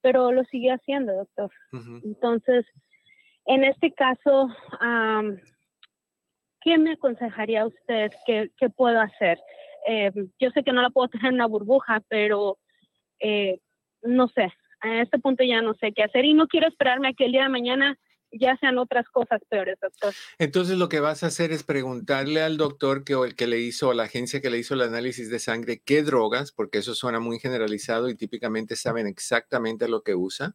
pero 0.00 0.30
lo 0.30 0.44
sigue 0.44 0.70
haciendo, 0.70 1.12
doctor. 1.14 1.50
Entonces, 2.04 2.64
en 3.46 3.64
este 3.64 3.92
caso, 3.92 4.48
¿qué 6.60 6.78
me 6.78 6.92
aconsejaría 6.92 7.66
usted? 7.66 8.12
¿Qué, 8.24 8.52
qué 8.56 8.70
puedo 8.70 9.00
hacer? 9.00 9.40
Eh, 9.88 10.12
yo 10.38 10.50
sé 10.50 10.62
que 10.62 10.72
no 10.72 10.82
la 10.82 10.90
puedo 10.90 11.08
tener 11.08 11.26
en 11.26 11.34
una 11.34 11.46
burbuja, 11.46 12.00
pero 12.08 12.58
eh, 13.18 13.58
no 14.02 14.28
sé, 14.28 14.52
a 14.80 15.02
este 15.02 15.18
punto 15.18 15.42
ya 15.42 15.60
no 15.60 15.74
sé 15.74 15.90
qué 15.92 16.04
hacer 16.04 16.24
y 16.24 16.34
no 16.34 16.46
quiero 16.46 16.68
esperarme 16.68 17.08
a 17.08 17.12
que 17.14 17.24
el 17.24 17.32
día 17.32 17.42
de 17.42 17.48
mañana 17.48 17.98
ya 18.32 18.56
sean 18.58 18.78
otras 18.78 19.08
cosas 19.08 19.40
peores, 19.48 19.78
doctor. 19.80 20.14
Entonces 20.38 20.78
lo 20.78 20.88
que 20.88 21.00
vas 21.00 21.22
a 21.22 21.28
hacer 21.28 21.52
es 21.52 21.62
preguntarle 21.62 22.42
al 22.42 22.56
doctor 22.56 23.04
que, 23.04 23.16
que 23.36 23.46
le 23.46 23.60
hizo, 23.60 23.90
a 23.90 23.94
la 23.94 24.04
agencia 24.04 24.40
que 24.40 24.50
le 24.50 24.58
hizo 24.58 24.74
el 24.74 24.82
análisis 24.82 25.30
de 25.30 25.38
sangre, 25.38 25.82
qué 25.84 26.02
drogas, 26.02 26.52
porque 26.52 26.78
eso 26.78 26.94
suena 26.94 27.20
muy 27.20 27.38
generalizado 27.38 28.08
y 28.08 28.14
típicamente 28.14 28.76
saben 28.76 29.06
exactamente 29.06 29.88
lo 29.88 30.02
que 30.02 30.14
usa. 30.14 30.54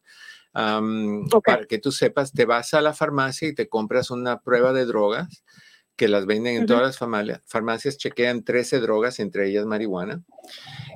Para 0.52 1.66
que 1.68 1.78
tú 1.78 1.90
sepas, 1.90 2.32
te 2.32 2.44
vas 2.44 2.74
a 2.74 2.80
la 2.80 2.92
farmacia 2.92 3.48
y 3.48 3.54
te 3.54 3.68
compras 3.68 4.10
una 4.10 4.40
prueba 4.40 4.72
de 4.72 4.84
drogas 4.84 5.44
que 5.96 6.08
las 6.08 6.26
venden 6.26 6.56
en 6.56 6.66
todas 6.66 6.82
las 6.82 7.42
farmacias, 7.46 7.96
chequean 7.96 8.42
13 8.42 8.80
drogas, 8.80 9.20
entre 9.20 9.48
ellas 9.48 9.64
marihuana, 9.64 10.22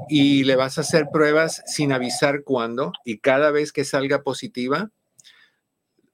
y 0.08 0.42
le 0.44 0.56
vas 0.56 0.78
a 0.78 0.80
hacer 0.80 1.06
pruebas 1.12 1.62
sin 1.66 1.92
avisar 1.92 2.42
cuándo, 2.42 2.92
y 3.04 3.18
cada 3.18 3.50
vez 3.52 3.72
que 3.72 3.84
salga 3.84 4.22
positiva, 4.22 4.90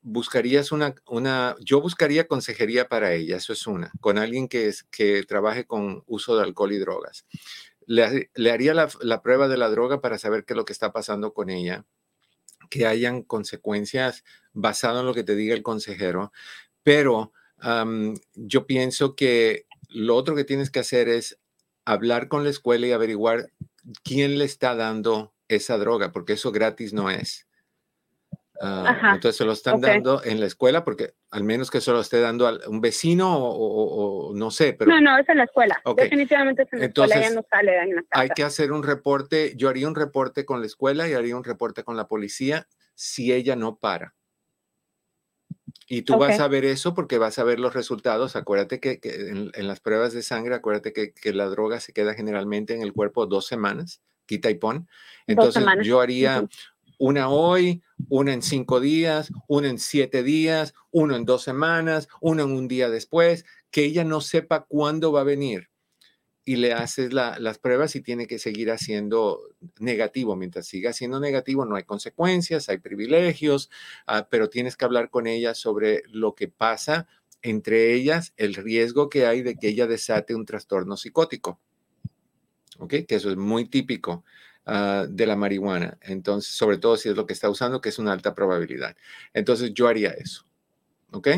buscarías 0.05 0.71
una, 0.71 0.95
una, 1.07 1.57
yo 1.61 1.81
buscaría 1.81 2.29
consejería 2.29 2.89
para 2.89 3.15
ella, 3.15 3.39
eso 3.39 3.55
es 3.55 3.67
una, 3.67 3.91
con 4.01 4.19
alguien 4.19 4.49
que, 4.49 4.69
es, 4.69 4.85
que 4.85 5.23
trabaje 5.25 5.65
con 5.65 6.05
uso 6.07 6.37
de 6.37 6.43
alcohol 6.43 6.73
y 6.73 6.79
drogas. 6.79 7.25
Le, 7.87 8.31
haría 8.51 8.75
la, 8.75 8.89
la, 9.01 9.23
prueba 9.23 9.49
de 9.49 9.57
la 9.57 9.71
droga 9.71 10.01
para 10.01 10.19
saber 10.19 10.45
qué 10.45 10.53
es 10.53 10.57
lo 10.59 10.67
que 10.67 10.75
está 10.75 10.93
pasando 10.93 11.33
con 11.33 11.49
ella, 11.49 11.87
que 12.69 12.87
hayan 12.87 13.23
consecuencias 13.23 14.25
basado 14.53 15.01
en 15.01 15.07
lo 15.07 15.15
que 15.15 15.25
te 15.25 15.35
diga 15.35 15.55
el 15.55 15.63
consejero, 15.63 16.33
pero 16.83 17.33
yo 18.35 18.67
pienso 18.67 19.17
que 19.17 19.67
lo 19.89 20.17
otro 20.17 20.37
que 20.37 20.45
tienes 20.45 20.71
que 20.71 20.81
hacer 20.81 21.09
es 21.09 21.39
hablar 21.87 22.29
con 22.29 22.45
la 22.45 22.51
escuela 22.51 22.87
y 22.87 22.93
averiguar 22.93 23.53
quién 24.03 24.39
le 24.39 24.45
está 24.45 24.75
dando 24.75 25.33
esa 25.49 25.79
droga, 25.79 26.13
porque 26.13 26.35
eso 26.35 26.53
gratis 26.53 26.93
no 26.93 27.09
es. 27.09 27.47
Ah, 28.61 29.13
entonces 29.15 29.37
se 29.37 29.45
lo 29.45 29.53
están 29.53 29.81
dando 29.81 30.23
en 30.23 30.39
la 30.39 30.47
escuela 30.47 30.85
porque 30.85 31.15
al 31.31 31.43
menos 31.43 31.71
que 31.71 31.81
se 31.81 31.91
lo 31.91 32.01
esté 32.01 32.21
dando 32.21 32.47
a 32.47 32.61
un 32.69 32.81
vecino 32.81 33.37
o, 33.37 34.33
no 34.35 34.51
sé, 34.51 34.75
pero... 34.75 34.93
No, 34.93 35.01
no, 35.01 35.19
es 35.19 35.29
en 35.29 35.39
la 35.39 35.45
escuela. 35.45 35.81
Definitivamente 35.97 36.63
es 36.63 36.73
en 36.73 36.79
la 36.79 36.87
escuela, 36.87 37.21
ya 37.21 37.31
no 37.31 37.45
sale 37.51 37.83
en 37.83 37.97
la 37.97 38.03
casa. 38.03 38.23
Hay 38.23 38.29
que 38.31 38.45
hacer 38.45 38.73
un 38.73 38.85
reporte, 38.85 39.55
yo 39.57 39.69
haría 39.69 39.89
un 39.89 39.97
reporte 39.97 40.45
con 40.45 40.61
la 40.61 40.67
escuela 40.67 41.09
y 41.09 41.15
haría 41.15 41.37
un 41.37 41.45
reporte 41.45 41.83
con 41.83 41.97
la 41.97 42.07
policía 42.07 42.69
si 42.95 43.33
ella 43.33 43.57
no 43.57 43.77
para. 43.77 44.15
Y 45.87 46.03
tú 46.03 46.17
vas 46.17 46.41
a 46.41 46.49
ver 46.49 46.65
eso 46.65 46.95
porque 46.95 47.19
vas 47.19 47.39
a 47.39 47.45
ver 47.45 47.61
los 47.61 47.75
resultados. 47.75 48.37
Acuérdate 48.37 48.81
que, 48.81 49.01
en, 49.03 49.67
las 49.67 49.81
pruebas 49.81 50.13
de 50.13 50.23
sangre, 50.23 50.55
acuérdate 50.55 50.93
que, 50.93 51.33
la 51.33 51.47
droga 51.47 51.81
se 51.81 51.93
queda 51.93 52.15
generalmente 52.15 52.75
en 52.75 52.83
el 52.83 52.93
cuerpo 52.93 53.27
dos 53.27 53.47
semanas, 53.47 54.01
quita 54.27 54.51
y 54.51 54.55
pon. 54.55 54.89
Entonces 55.27 55.65
yo 55.83 56.01
haría 56.01 56.45
una 56.99 57.29
hoy, 57.29 57.83
una 58.09 58.33
en 58.33 58.43
cinco 58.43 58.81
días, 58.81 59.33
una 59.49 59.69
en 59.69 59.79
siete 59.79 60.23
días, 60.23 60.75
uno 60.91 61.17
en 61.17 61.25
dos 61.25 61.43
semanas, 61.43 62.09
uno 62.21 62.45
en 62.45 62.53
un 62.53 62.69
día 62.69 62.91
después, 62.91 63.45
que 63.71 63.85
ella 63.85 64.05
no 64.05 64.21
sepa 64.21 64.67
cuándo 64.69 65.13
va 65.13 65.23
a 65.23 65.25
venir 65.25 65.71
y 66.45 66.57
le 66.57 66.75
haces 66.75 67.13
las 67.13 67.59
pruebas 67.59 67.97
y 67.97 68.03
tiene 68.03 68.27
que 68.27 68.39
seguir 68.39 68.71
haciendo 68.71 69.41
negativo. 69.79 70.37
Mientras 70.37 70.67
siga 70.67 70.93
siendo 70.93 71.19
negativo, 71.19 71.65
no 71.65 71.77
hay 71.77 71.85
consecuencias, 71.85 72.69
hay 72.69 72.79
privilegios, 72.79 73.71
ah, 74.07 74.29
pero 74.31 74.51
tienes 74.51 74.77
que 74.77 74.85
hablar 74.85 75.09
con 75.09 75.27
ella 75.27 75.55
sobre 75.55 76.03
lo 76.09 76.35
que 76.35 76.49
pasa, 76.49 77.07
entre 77.41 77.95
ellas 77.95 78.35
el 78.37 78.55
riesgo 78.55 79.09
que 79.09 79.27
hay 79.27 79.43
de 79.43 79.57
que 79.57 79.69
ella 79.69 79.87
desate 79.87 80.35
un 80.35 80.45
trastorno 80.45 80.97
psicótico. 80.97 81.61
¿Ok? 82.79 82.95
Que 83.09 83.15
eso 83.15 83.31
es 83.31 83.37
muy 83.37 83.67
típico 83.67 84.25
ah, 84.67 85.07
de 85.09 85.27
la 85.27 85.37
marihuana. 85.37 85.99
Entonces, 86.03 86.53
sobre 86.55 86.79
todo 86.79 86.97
si 86.97 87.09
es 87.09 87.17
lo 87.17 87.27
que 87.27 87.33
está 87.33 87.49
usando, 87.51 87.81
que 87.81 87.89
es 87.91 87.99
una 87.99 88.13
alta 88.13 88.35
probabilidad. 88.35 88.97
Entonces, 89.33 89.73
yo 89.75 89.89
haría 89.89 90.11
eso. 90.11 90.45
¿Ok? 91.13 91.29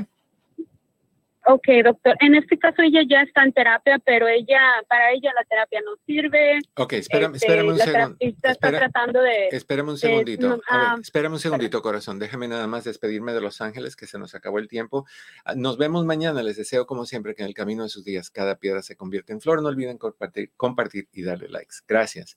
Ok, 1.48 1.68
doctor. 1.84 2.16
En 2.20 2.34
este 2.34 2.58
caso 2.58 2.82
ella 2.82 3.02
ya 3.08 3.22
está 3.22 3.44
en 3.44 3.52
terapia, 3.52 4.00
pero 4.04 4.26
ella, 4.26 4.60
para 4.88 5.12
ella 5.12 5.30
la 5.32 5.44
terapia 5.44 5.80
no 5.84 5.92
sirve. 6.04 6.58
Ok, 6.74 6.94
espérame, 6.94 7.36
este, 7.36 7.46
espérame 7.46 7.68
un 7.68 7.78
segundo. 7.78 8.16
está 8.20 8.70
tratando 8.70 9.20
de... 9.22 9.48
Espérame 9.52 9.88
un 9.90 9.98
segundito. 9.98 10.46
a 10.46 10.50
ver, 10.50 10.60
ah, 10.68 10.96
espérame 11.00 11.34
un 11.34 11.38
segundito, 11.38 11.82
corazón. 11.82 12.18
Déjame 12.18 12.48
nada 12.48 12.66
más 12.66 12.82
despedirme 12.82 13.32
de 13.32 13.40
Los 13.40 13.60
Ángeles, 13.60 13.94
que 13.94 14.08
se 14.08 14.18
nos 14.18 14.34
acabó 14.34 14.58
el 14.58 14.66
tiempo. 14.66 15.06
Ah, 15.44 15.54
nos 15.54 15.78
vemos 15.78 16.04
mañana. 16.04 16.42
Les 16.42 16.56
deseo, 16.56 16.84
como 16.84 17.06
siempre, 17.06 17.36
que 17.36 17.42
en 17.42 17.48
el 17.48 17.54
camino 17.54 17.84
de 17.84 17.90
sus 17.90 18.04
días 18.04 18.28
cada 18.30 18.58
piedra 18.58 18.82
se 18.82 18.96
convierta 18.96 19.32
en 19.32 19.40
flor. 19.40 19.62
No 19.62 19.68
olviden 19.68 19.98
compartir, 19.98 20.50
compartir 20.56 21.08
y 21.12 21.22
darle 21.22 21.48
likes. 21.48 21.76
Gracias. 21.86 22.36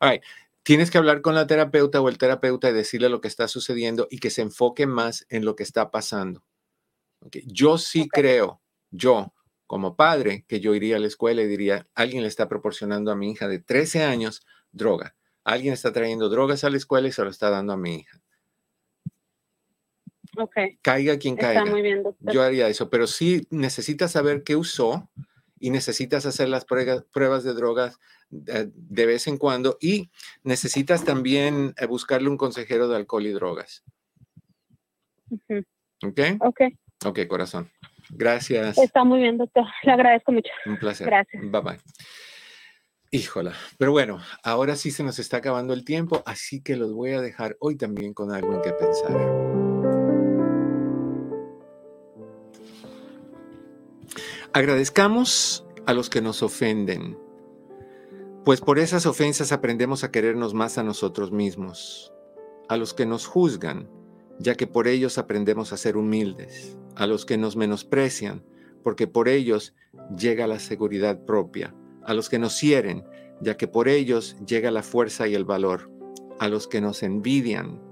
All 0.00 0.10
right. 0.10 0.22
Tienes 0.62 0.90
que 0.90 0.98
hablar 0.98 1.22
con 1.22 1.34
la 1.34 1.46
terapeuta 1.46 2.02
o 2.02 2.10
el 2.10 2.18
terapeuta 2.18 2.68
y 2.68 2.74
decirle 2.74 3.08
lo 3.08 3.22
que 3.22 3.28
está 3.28 3.48
sucediendo 3.48 4.06
y 4.10 4.18
que 4.18 4.28
se 4.28 4.42
enfoque 4.42 4.86
más 4.86 5.24
en 5.30 5.46
lo 5.46 5.56
que 5.56 5.62
está 5.62 5.90
pasando. 5.90 6.44
Yo 7.46 7.78
sí 7.78 8.08
creo, 8.08 8.60
yo 8.90 9.32
como 9.66 9.94
padre, 9.94 10.44
que 10.48 10.58
yo 10.58 10.74
iría 10.74 10.96
a 10.96 10.98
la 10.98 11.06
escuela 11.06 11.42
y 11.42 11.46
diría, 11.46 11.86
alguien 11.94 12.22
le 12.22 12.28
está 12.28 12.48
proporcionando 12.48 13.12
a 13.12 13.16
mi 13.16 13.30
hija 13.30 13.46
de 13.46 13.60
13 13.60 14.02
años 14.02 14.44
droga. 14.72 15.14
Alguien 15.44 15.72
está 15.74 15.92
trayendo 15.92 16.28
drogas 16.28 16.64
a 16.64 16.70
la 16.70 16.76
escuela 16.76 17.08
y 17.08 17.12
se 17.12 17.22
lo 17.22 17.30
está 17.30 17.50
dando 17.50 17.72
a 17.72 17.76
mi 17.76 17.96
hija. 17.96 18.20
Ok. 20.36 20.56
Caiga 20.82 21.18
quien 21.18 21.36
caiga. 21.36 21.64
Yo 22.20 22.42
haría 22.42 22.68
eso, 22.68 22.90
pero 22.90 23.06
sí 23.06 23.46
necesitas 23.50 24.12
saber 24.12 24.42
qué 24.42 24.56
usó 24.56 25.08
y 25.60 25.70
necesitas 25.70 26.26
hacer 26.26 26.48
las 26.48 26.64
pruebas 26.64 27.44
de 27.44 27.54
drogas 27.54 28.00
eh, 28.48 28.70
de, 28.72 29.06
vez 29.06 29.26
en 29.26 29.38
cuando 29.38 29.76
y 29.80 30.10
necesitas 30.42 31.04
también 31.04 31.74
eh, 31.76 31.86
buscarle 31.86 32.28
un 32.28 32.38
consejero 32.38 32.88
de 32.88 32.96
alcohol 32.96 33.26
y 33.26 33.30
drogas. 33.30 33.84
¿Ok? 36.02 36.20
Ok. 36.40 36.60
Ok, 37.04 37.20
corazón. 37.28 37.70
Gracias. 38.10 38.76
Está 38.78 39.04
muy 39.04 39.20
bien, 39.20 39.38
doctor. 39.38 39.64
Le 39.82 39.92
agradezco 39.92 40.32
mucho. 40.32 40.50
Un 40.66 40.76
placer. 40.76 41.06
Gracias. 41.06 41.42
Bye 41.50 41.60
bye. 41.60 41.78
Híjola. 43.12 43.54
Pero 43.76 43.90
bueno, 43.90 44.20
ahora 44.44 44.76
sí 44.76 44.90
se 44.90 45.02
nos 45.02 45.18
está 45.18 45.38
acabando 45.38 45.74
el 45.74 45.84
tiempo, 45.84 46.22
así 46.26 46.62
que 46.62 46.76
los 46.76 46.92
voy 46.92 47.12
a 47.12 47.20
dejar 47.20 47.56
hoy 47.58 47.76
también 47.76 48.14
con 48.14 48.32
algo 48.32 48.54
en 48.54 48.62
que 48.62 48.72
pensar. 48.72 49.50
Agradezcamos 54.52 55.66
a 55.86 55.92
los 55.92 56.10
que 56.10 56.20
nos 56.20 56.42
ofenden, 56.42 57.18
pues 58.44 58.60
por 58.60 58.78
esas 58.78 59.06
ofensas 59.06 59.52
aprendemos 59.52 60.04
a 60.04 60.10
querernos 60.10 60.54
más 60.54 60.78
a 60.78 60.82
nosotros 60.82 61.32
mismos, 61.32 62.12
a 62.68 62.76
los 62.76 62.94
que 62.94 63.06
nos 63.06 63.26
juzgan, 63.26 63.88
ya 64.40 64.54
que 64.54 64.66
por 64.66 64.88
ellos 64.88 65.18
aprendemos 65.18 65.72
a 65.72 65.76
ser 65.76 65.98
humildes, 65.98 66.76
a 66.96 67.06
los 67.06 67.26
que 67.26 67.36
nos 67.36 67.56
menosprecian, 67.56 68.42
porque 68.82 69.06
por 69.06 69.28
ellos 69.28 69.74
llega 70.16 70.46
la 70.46 70.58
seguridad 70.58 71.24
propia, 71.26 71.74
a 72.04 72.14
los 72.14 72.30
que 72.30 72.38
nos 72.38 72.58
hieren, 72.60 73.04
ya 73.42 73.58
que 73.58 73.68
por 73.68 73.86
ellos 73.86 74.36
llega 74.46 74.70
la 74.70 74.82
fuerza 74.82 75.28
y 75.28 75.34
el 75.34 75.44
valor, 75.44 75.90
a 76.38 76.48
los 76.48 76.66
que 76.66 76.80
nos 76.80 77.02
envidian, 77.02 77.82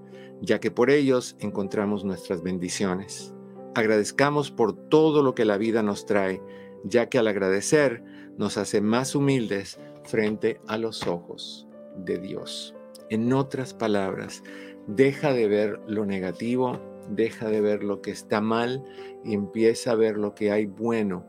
ya 0.40 0.58
que 0.58 0.70
por 0.70 0.88
ellos 0.88 1.36
encontramos 1.38 2.04
nuestras 2.04 2.42
bendiciones. 2.42 3.34
Agradezcamos 3.74 4.50
por 4.50 4.72
todo 4.88 5.22
lo 5.22 5.34
que 5.34 5.44
la 5.44 5.58
vida 5.58 5.82
nos 5.82 6.06
trae, 6.06 6.42
ya 6.82 7.10
que 7.10 7.18
al 7.18 7.28
agradecer 7.28 8.02
nos 8.38 8.56
hace 8.56 8.80
más 8.80 9.14
humildes 9.14 9.78
frente 10.04 10.60
a 10.66 10.78
los 10.78 11.06
ojos 11.06 11.68
de 11.94 12.18
Dios. 12.18 12.74
En 13.10 13.32
otras 13.32 13.74
palabras, 13.74 14.42
deja 14.88 15.32
de 15.32 15.46
ver 15.46 15.80
lo 15.86 16.04
negativo, 16.04 16.80
deja 17.10 17.48
de 17.48 17.60
ver 17.60 17.84
lo 17.84 18.02
que 18.02 18.10
está 18.10 18.40
mal 18.40 18.82
y 19.24 19.34
empieza 19.34 19.92
a 19.92 19.96
ver 19.96 20.16
lo 20.16 20.34
que 20.34 20.50
hay 20.50 20.66
bueno 20.66 21.24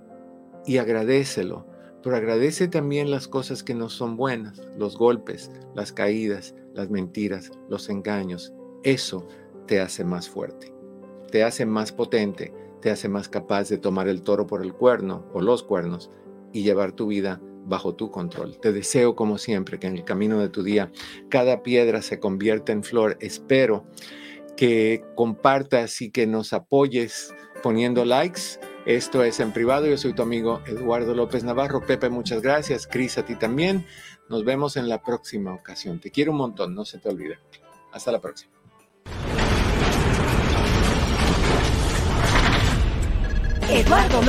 y 0.66 0.78
agradecelo. 0.78 1.68
Pero 2.02 2.16
agradece 2.16 2.70
también 2.70 3.12
las 3.12 3.28
cosas 3.28 3.62
que 3.62 3.76
no 3.76 3.90
son 3.90 4.16
buenas, 4.16 4.62
los 4.78 4.98
golpes, 4.98 5.52
las 5.76 5.92
caídas, 5.92 6.56
las 6.74 6.90
mentiras, 6.90 7.52
los 7.70 7.90
engaños. 7.90 8.54
Eso 8.84 9.28
te 9.68 9.82
hace 9.82 10.06
más 10.06 10.30
fuerte, 10.30 10.74
te 11.30 11.44
hace 11.44 11.66
más 11.66 11.92
potente, 11.92 12.54
te 12.82 12.90
hace 12.90 13.10
más 13.10 13.28
capaz 13.28 13.68
de 13.68 13.78
tomar 13.78 14.08
el 14.08 14.22
toro 14.22 14.48
por 14.48 14.64
el 14.64 14.74
cuerno 14.74 15.26
o 15.34 15.42
los 15.42 15.64
cuernos 15.64 16.10
y 16.54 16.64
llevar 16.64 16.94
tu 16.94 17.08
vida 17.08 17.42
bajo 17.70 17.96
tu 17.96 18.12
control. 18.12 18.58
Te 18.60 18.74
deseo 18.74 19.16
como 19.16 19.38
siempre 19.38 19.80
que 19.80 19.88
en 19.88 19.96
el 19.96 20.04
camino 20.04 20.40
de 20.40 20.50
tu 20.50 20.64
día 20.64 20.92
cada 21.30 21.64
piedra 21.64 22.02
se 22.02 22.20
convierta 22.20 22.72
en 22.72 22.84
flor. 22.84 23.18
Espero 23.22 23.86
que 24.58 25.06
compartas 25.16 26.02
y 26.02 26.12
que 26.12 26.28
nos 26.28 26.52
apoyes 26.52 27.34
poniendo 27.64 28.04
likes. 28.04 28.60
Esto 28.86 29.24
es 29.24 29.40
en 29.40 29.54
privado. 29.54 29.86
Yo 29.86 29.98
soy 29.98 30.14
tu 30.14 30.22
amigo 30.22 30.62
Eduardo 30.66 31.14
López 31.14 31.44
Navarro. 31.44 31.86
Pepe, 31.86 32.10
muchas 32.10 32.42
gracias. 32.42 32.88
Cris, 32.88 33.18
a 33.18 33.26
ti 33.26 33.36
también. 33.36 33.86
Nos 34.30 34.44
vemos 34.44 34.76
en 34.76 34.90
la 34.90 35.02
próxima 35.02 35.54
ocasión. 35.54 36.00
Te 36.00 36.12
quiero 36.12 36.32
un 36.32 36.40
montón, 36.40 36.76
no 36.76 36.86
se 36.86 36.98
te 36.98 37.08
olvide. 37.08 37.40
Hasta 37.92 38.12
la 38.12 38.20
próxima. 38.20 38.52
Eduardo 43.72 44.22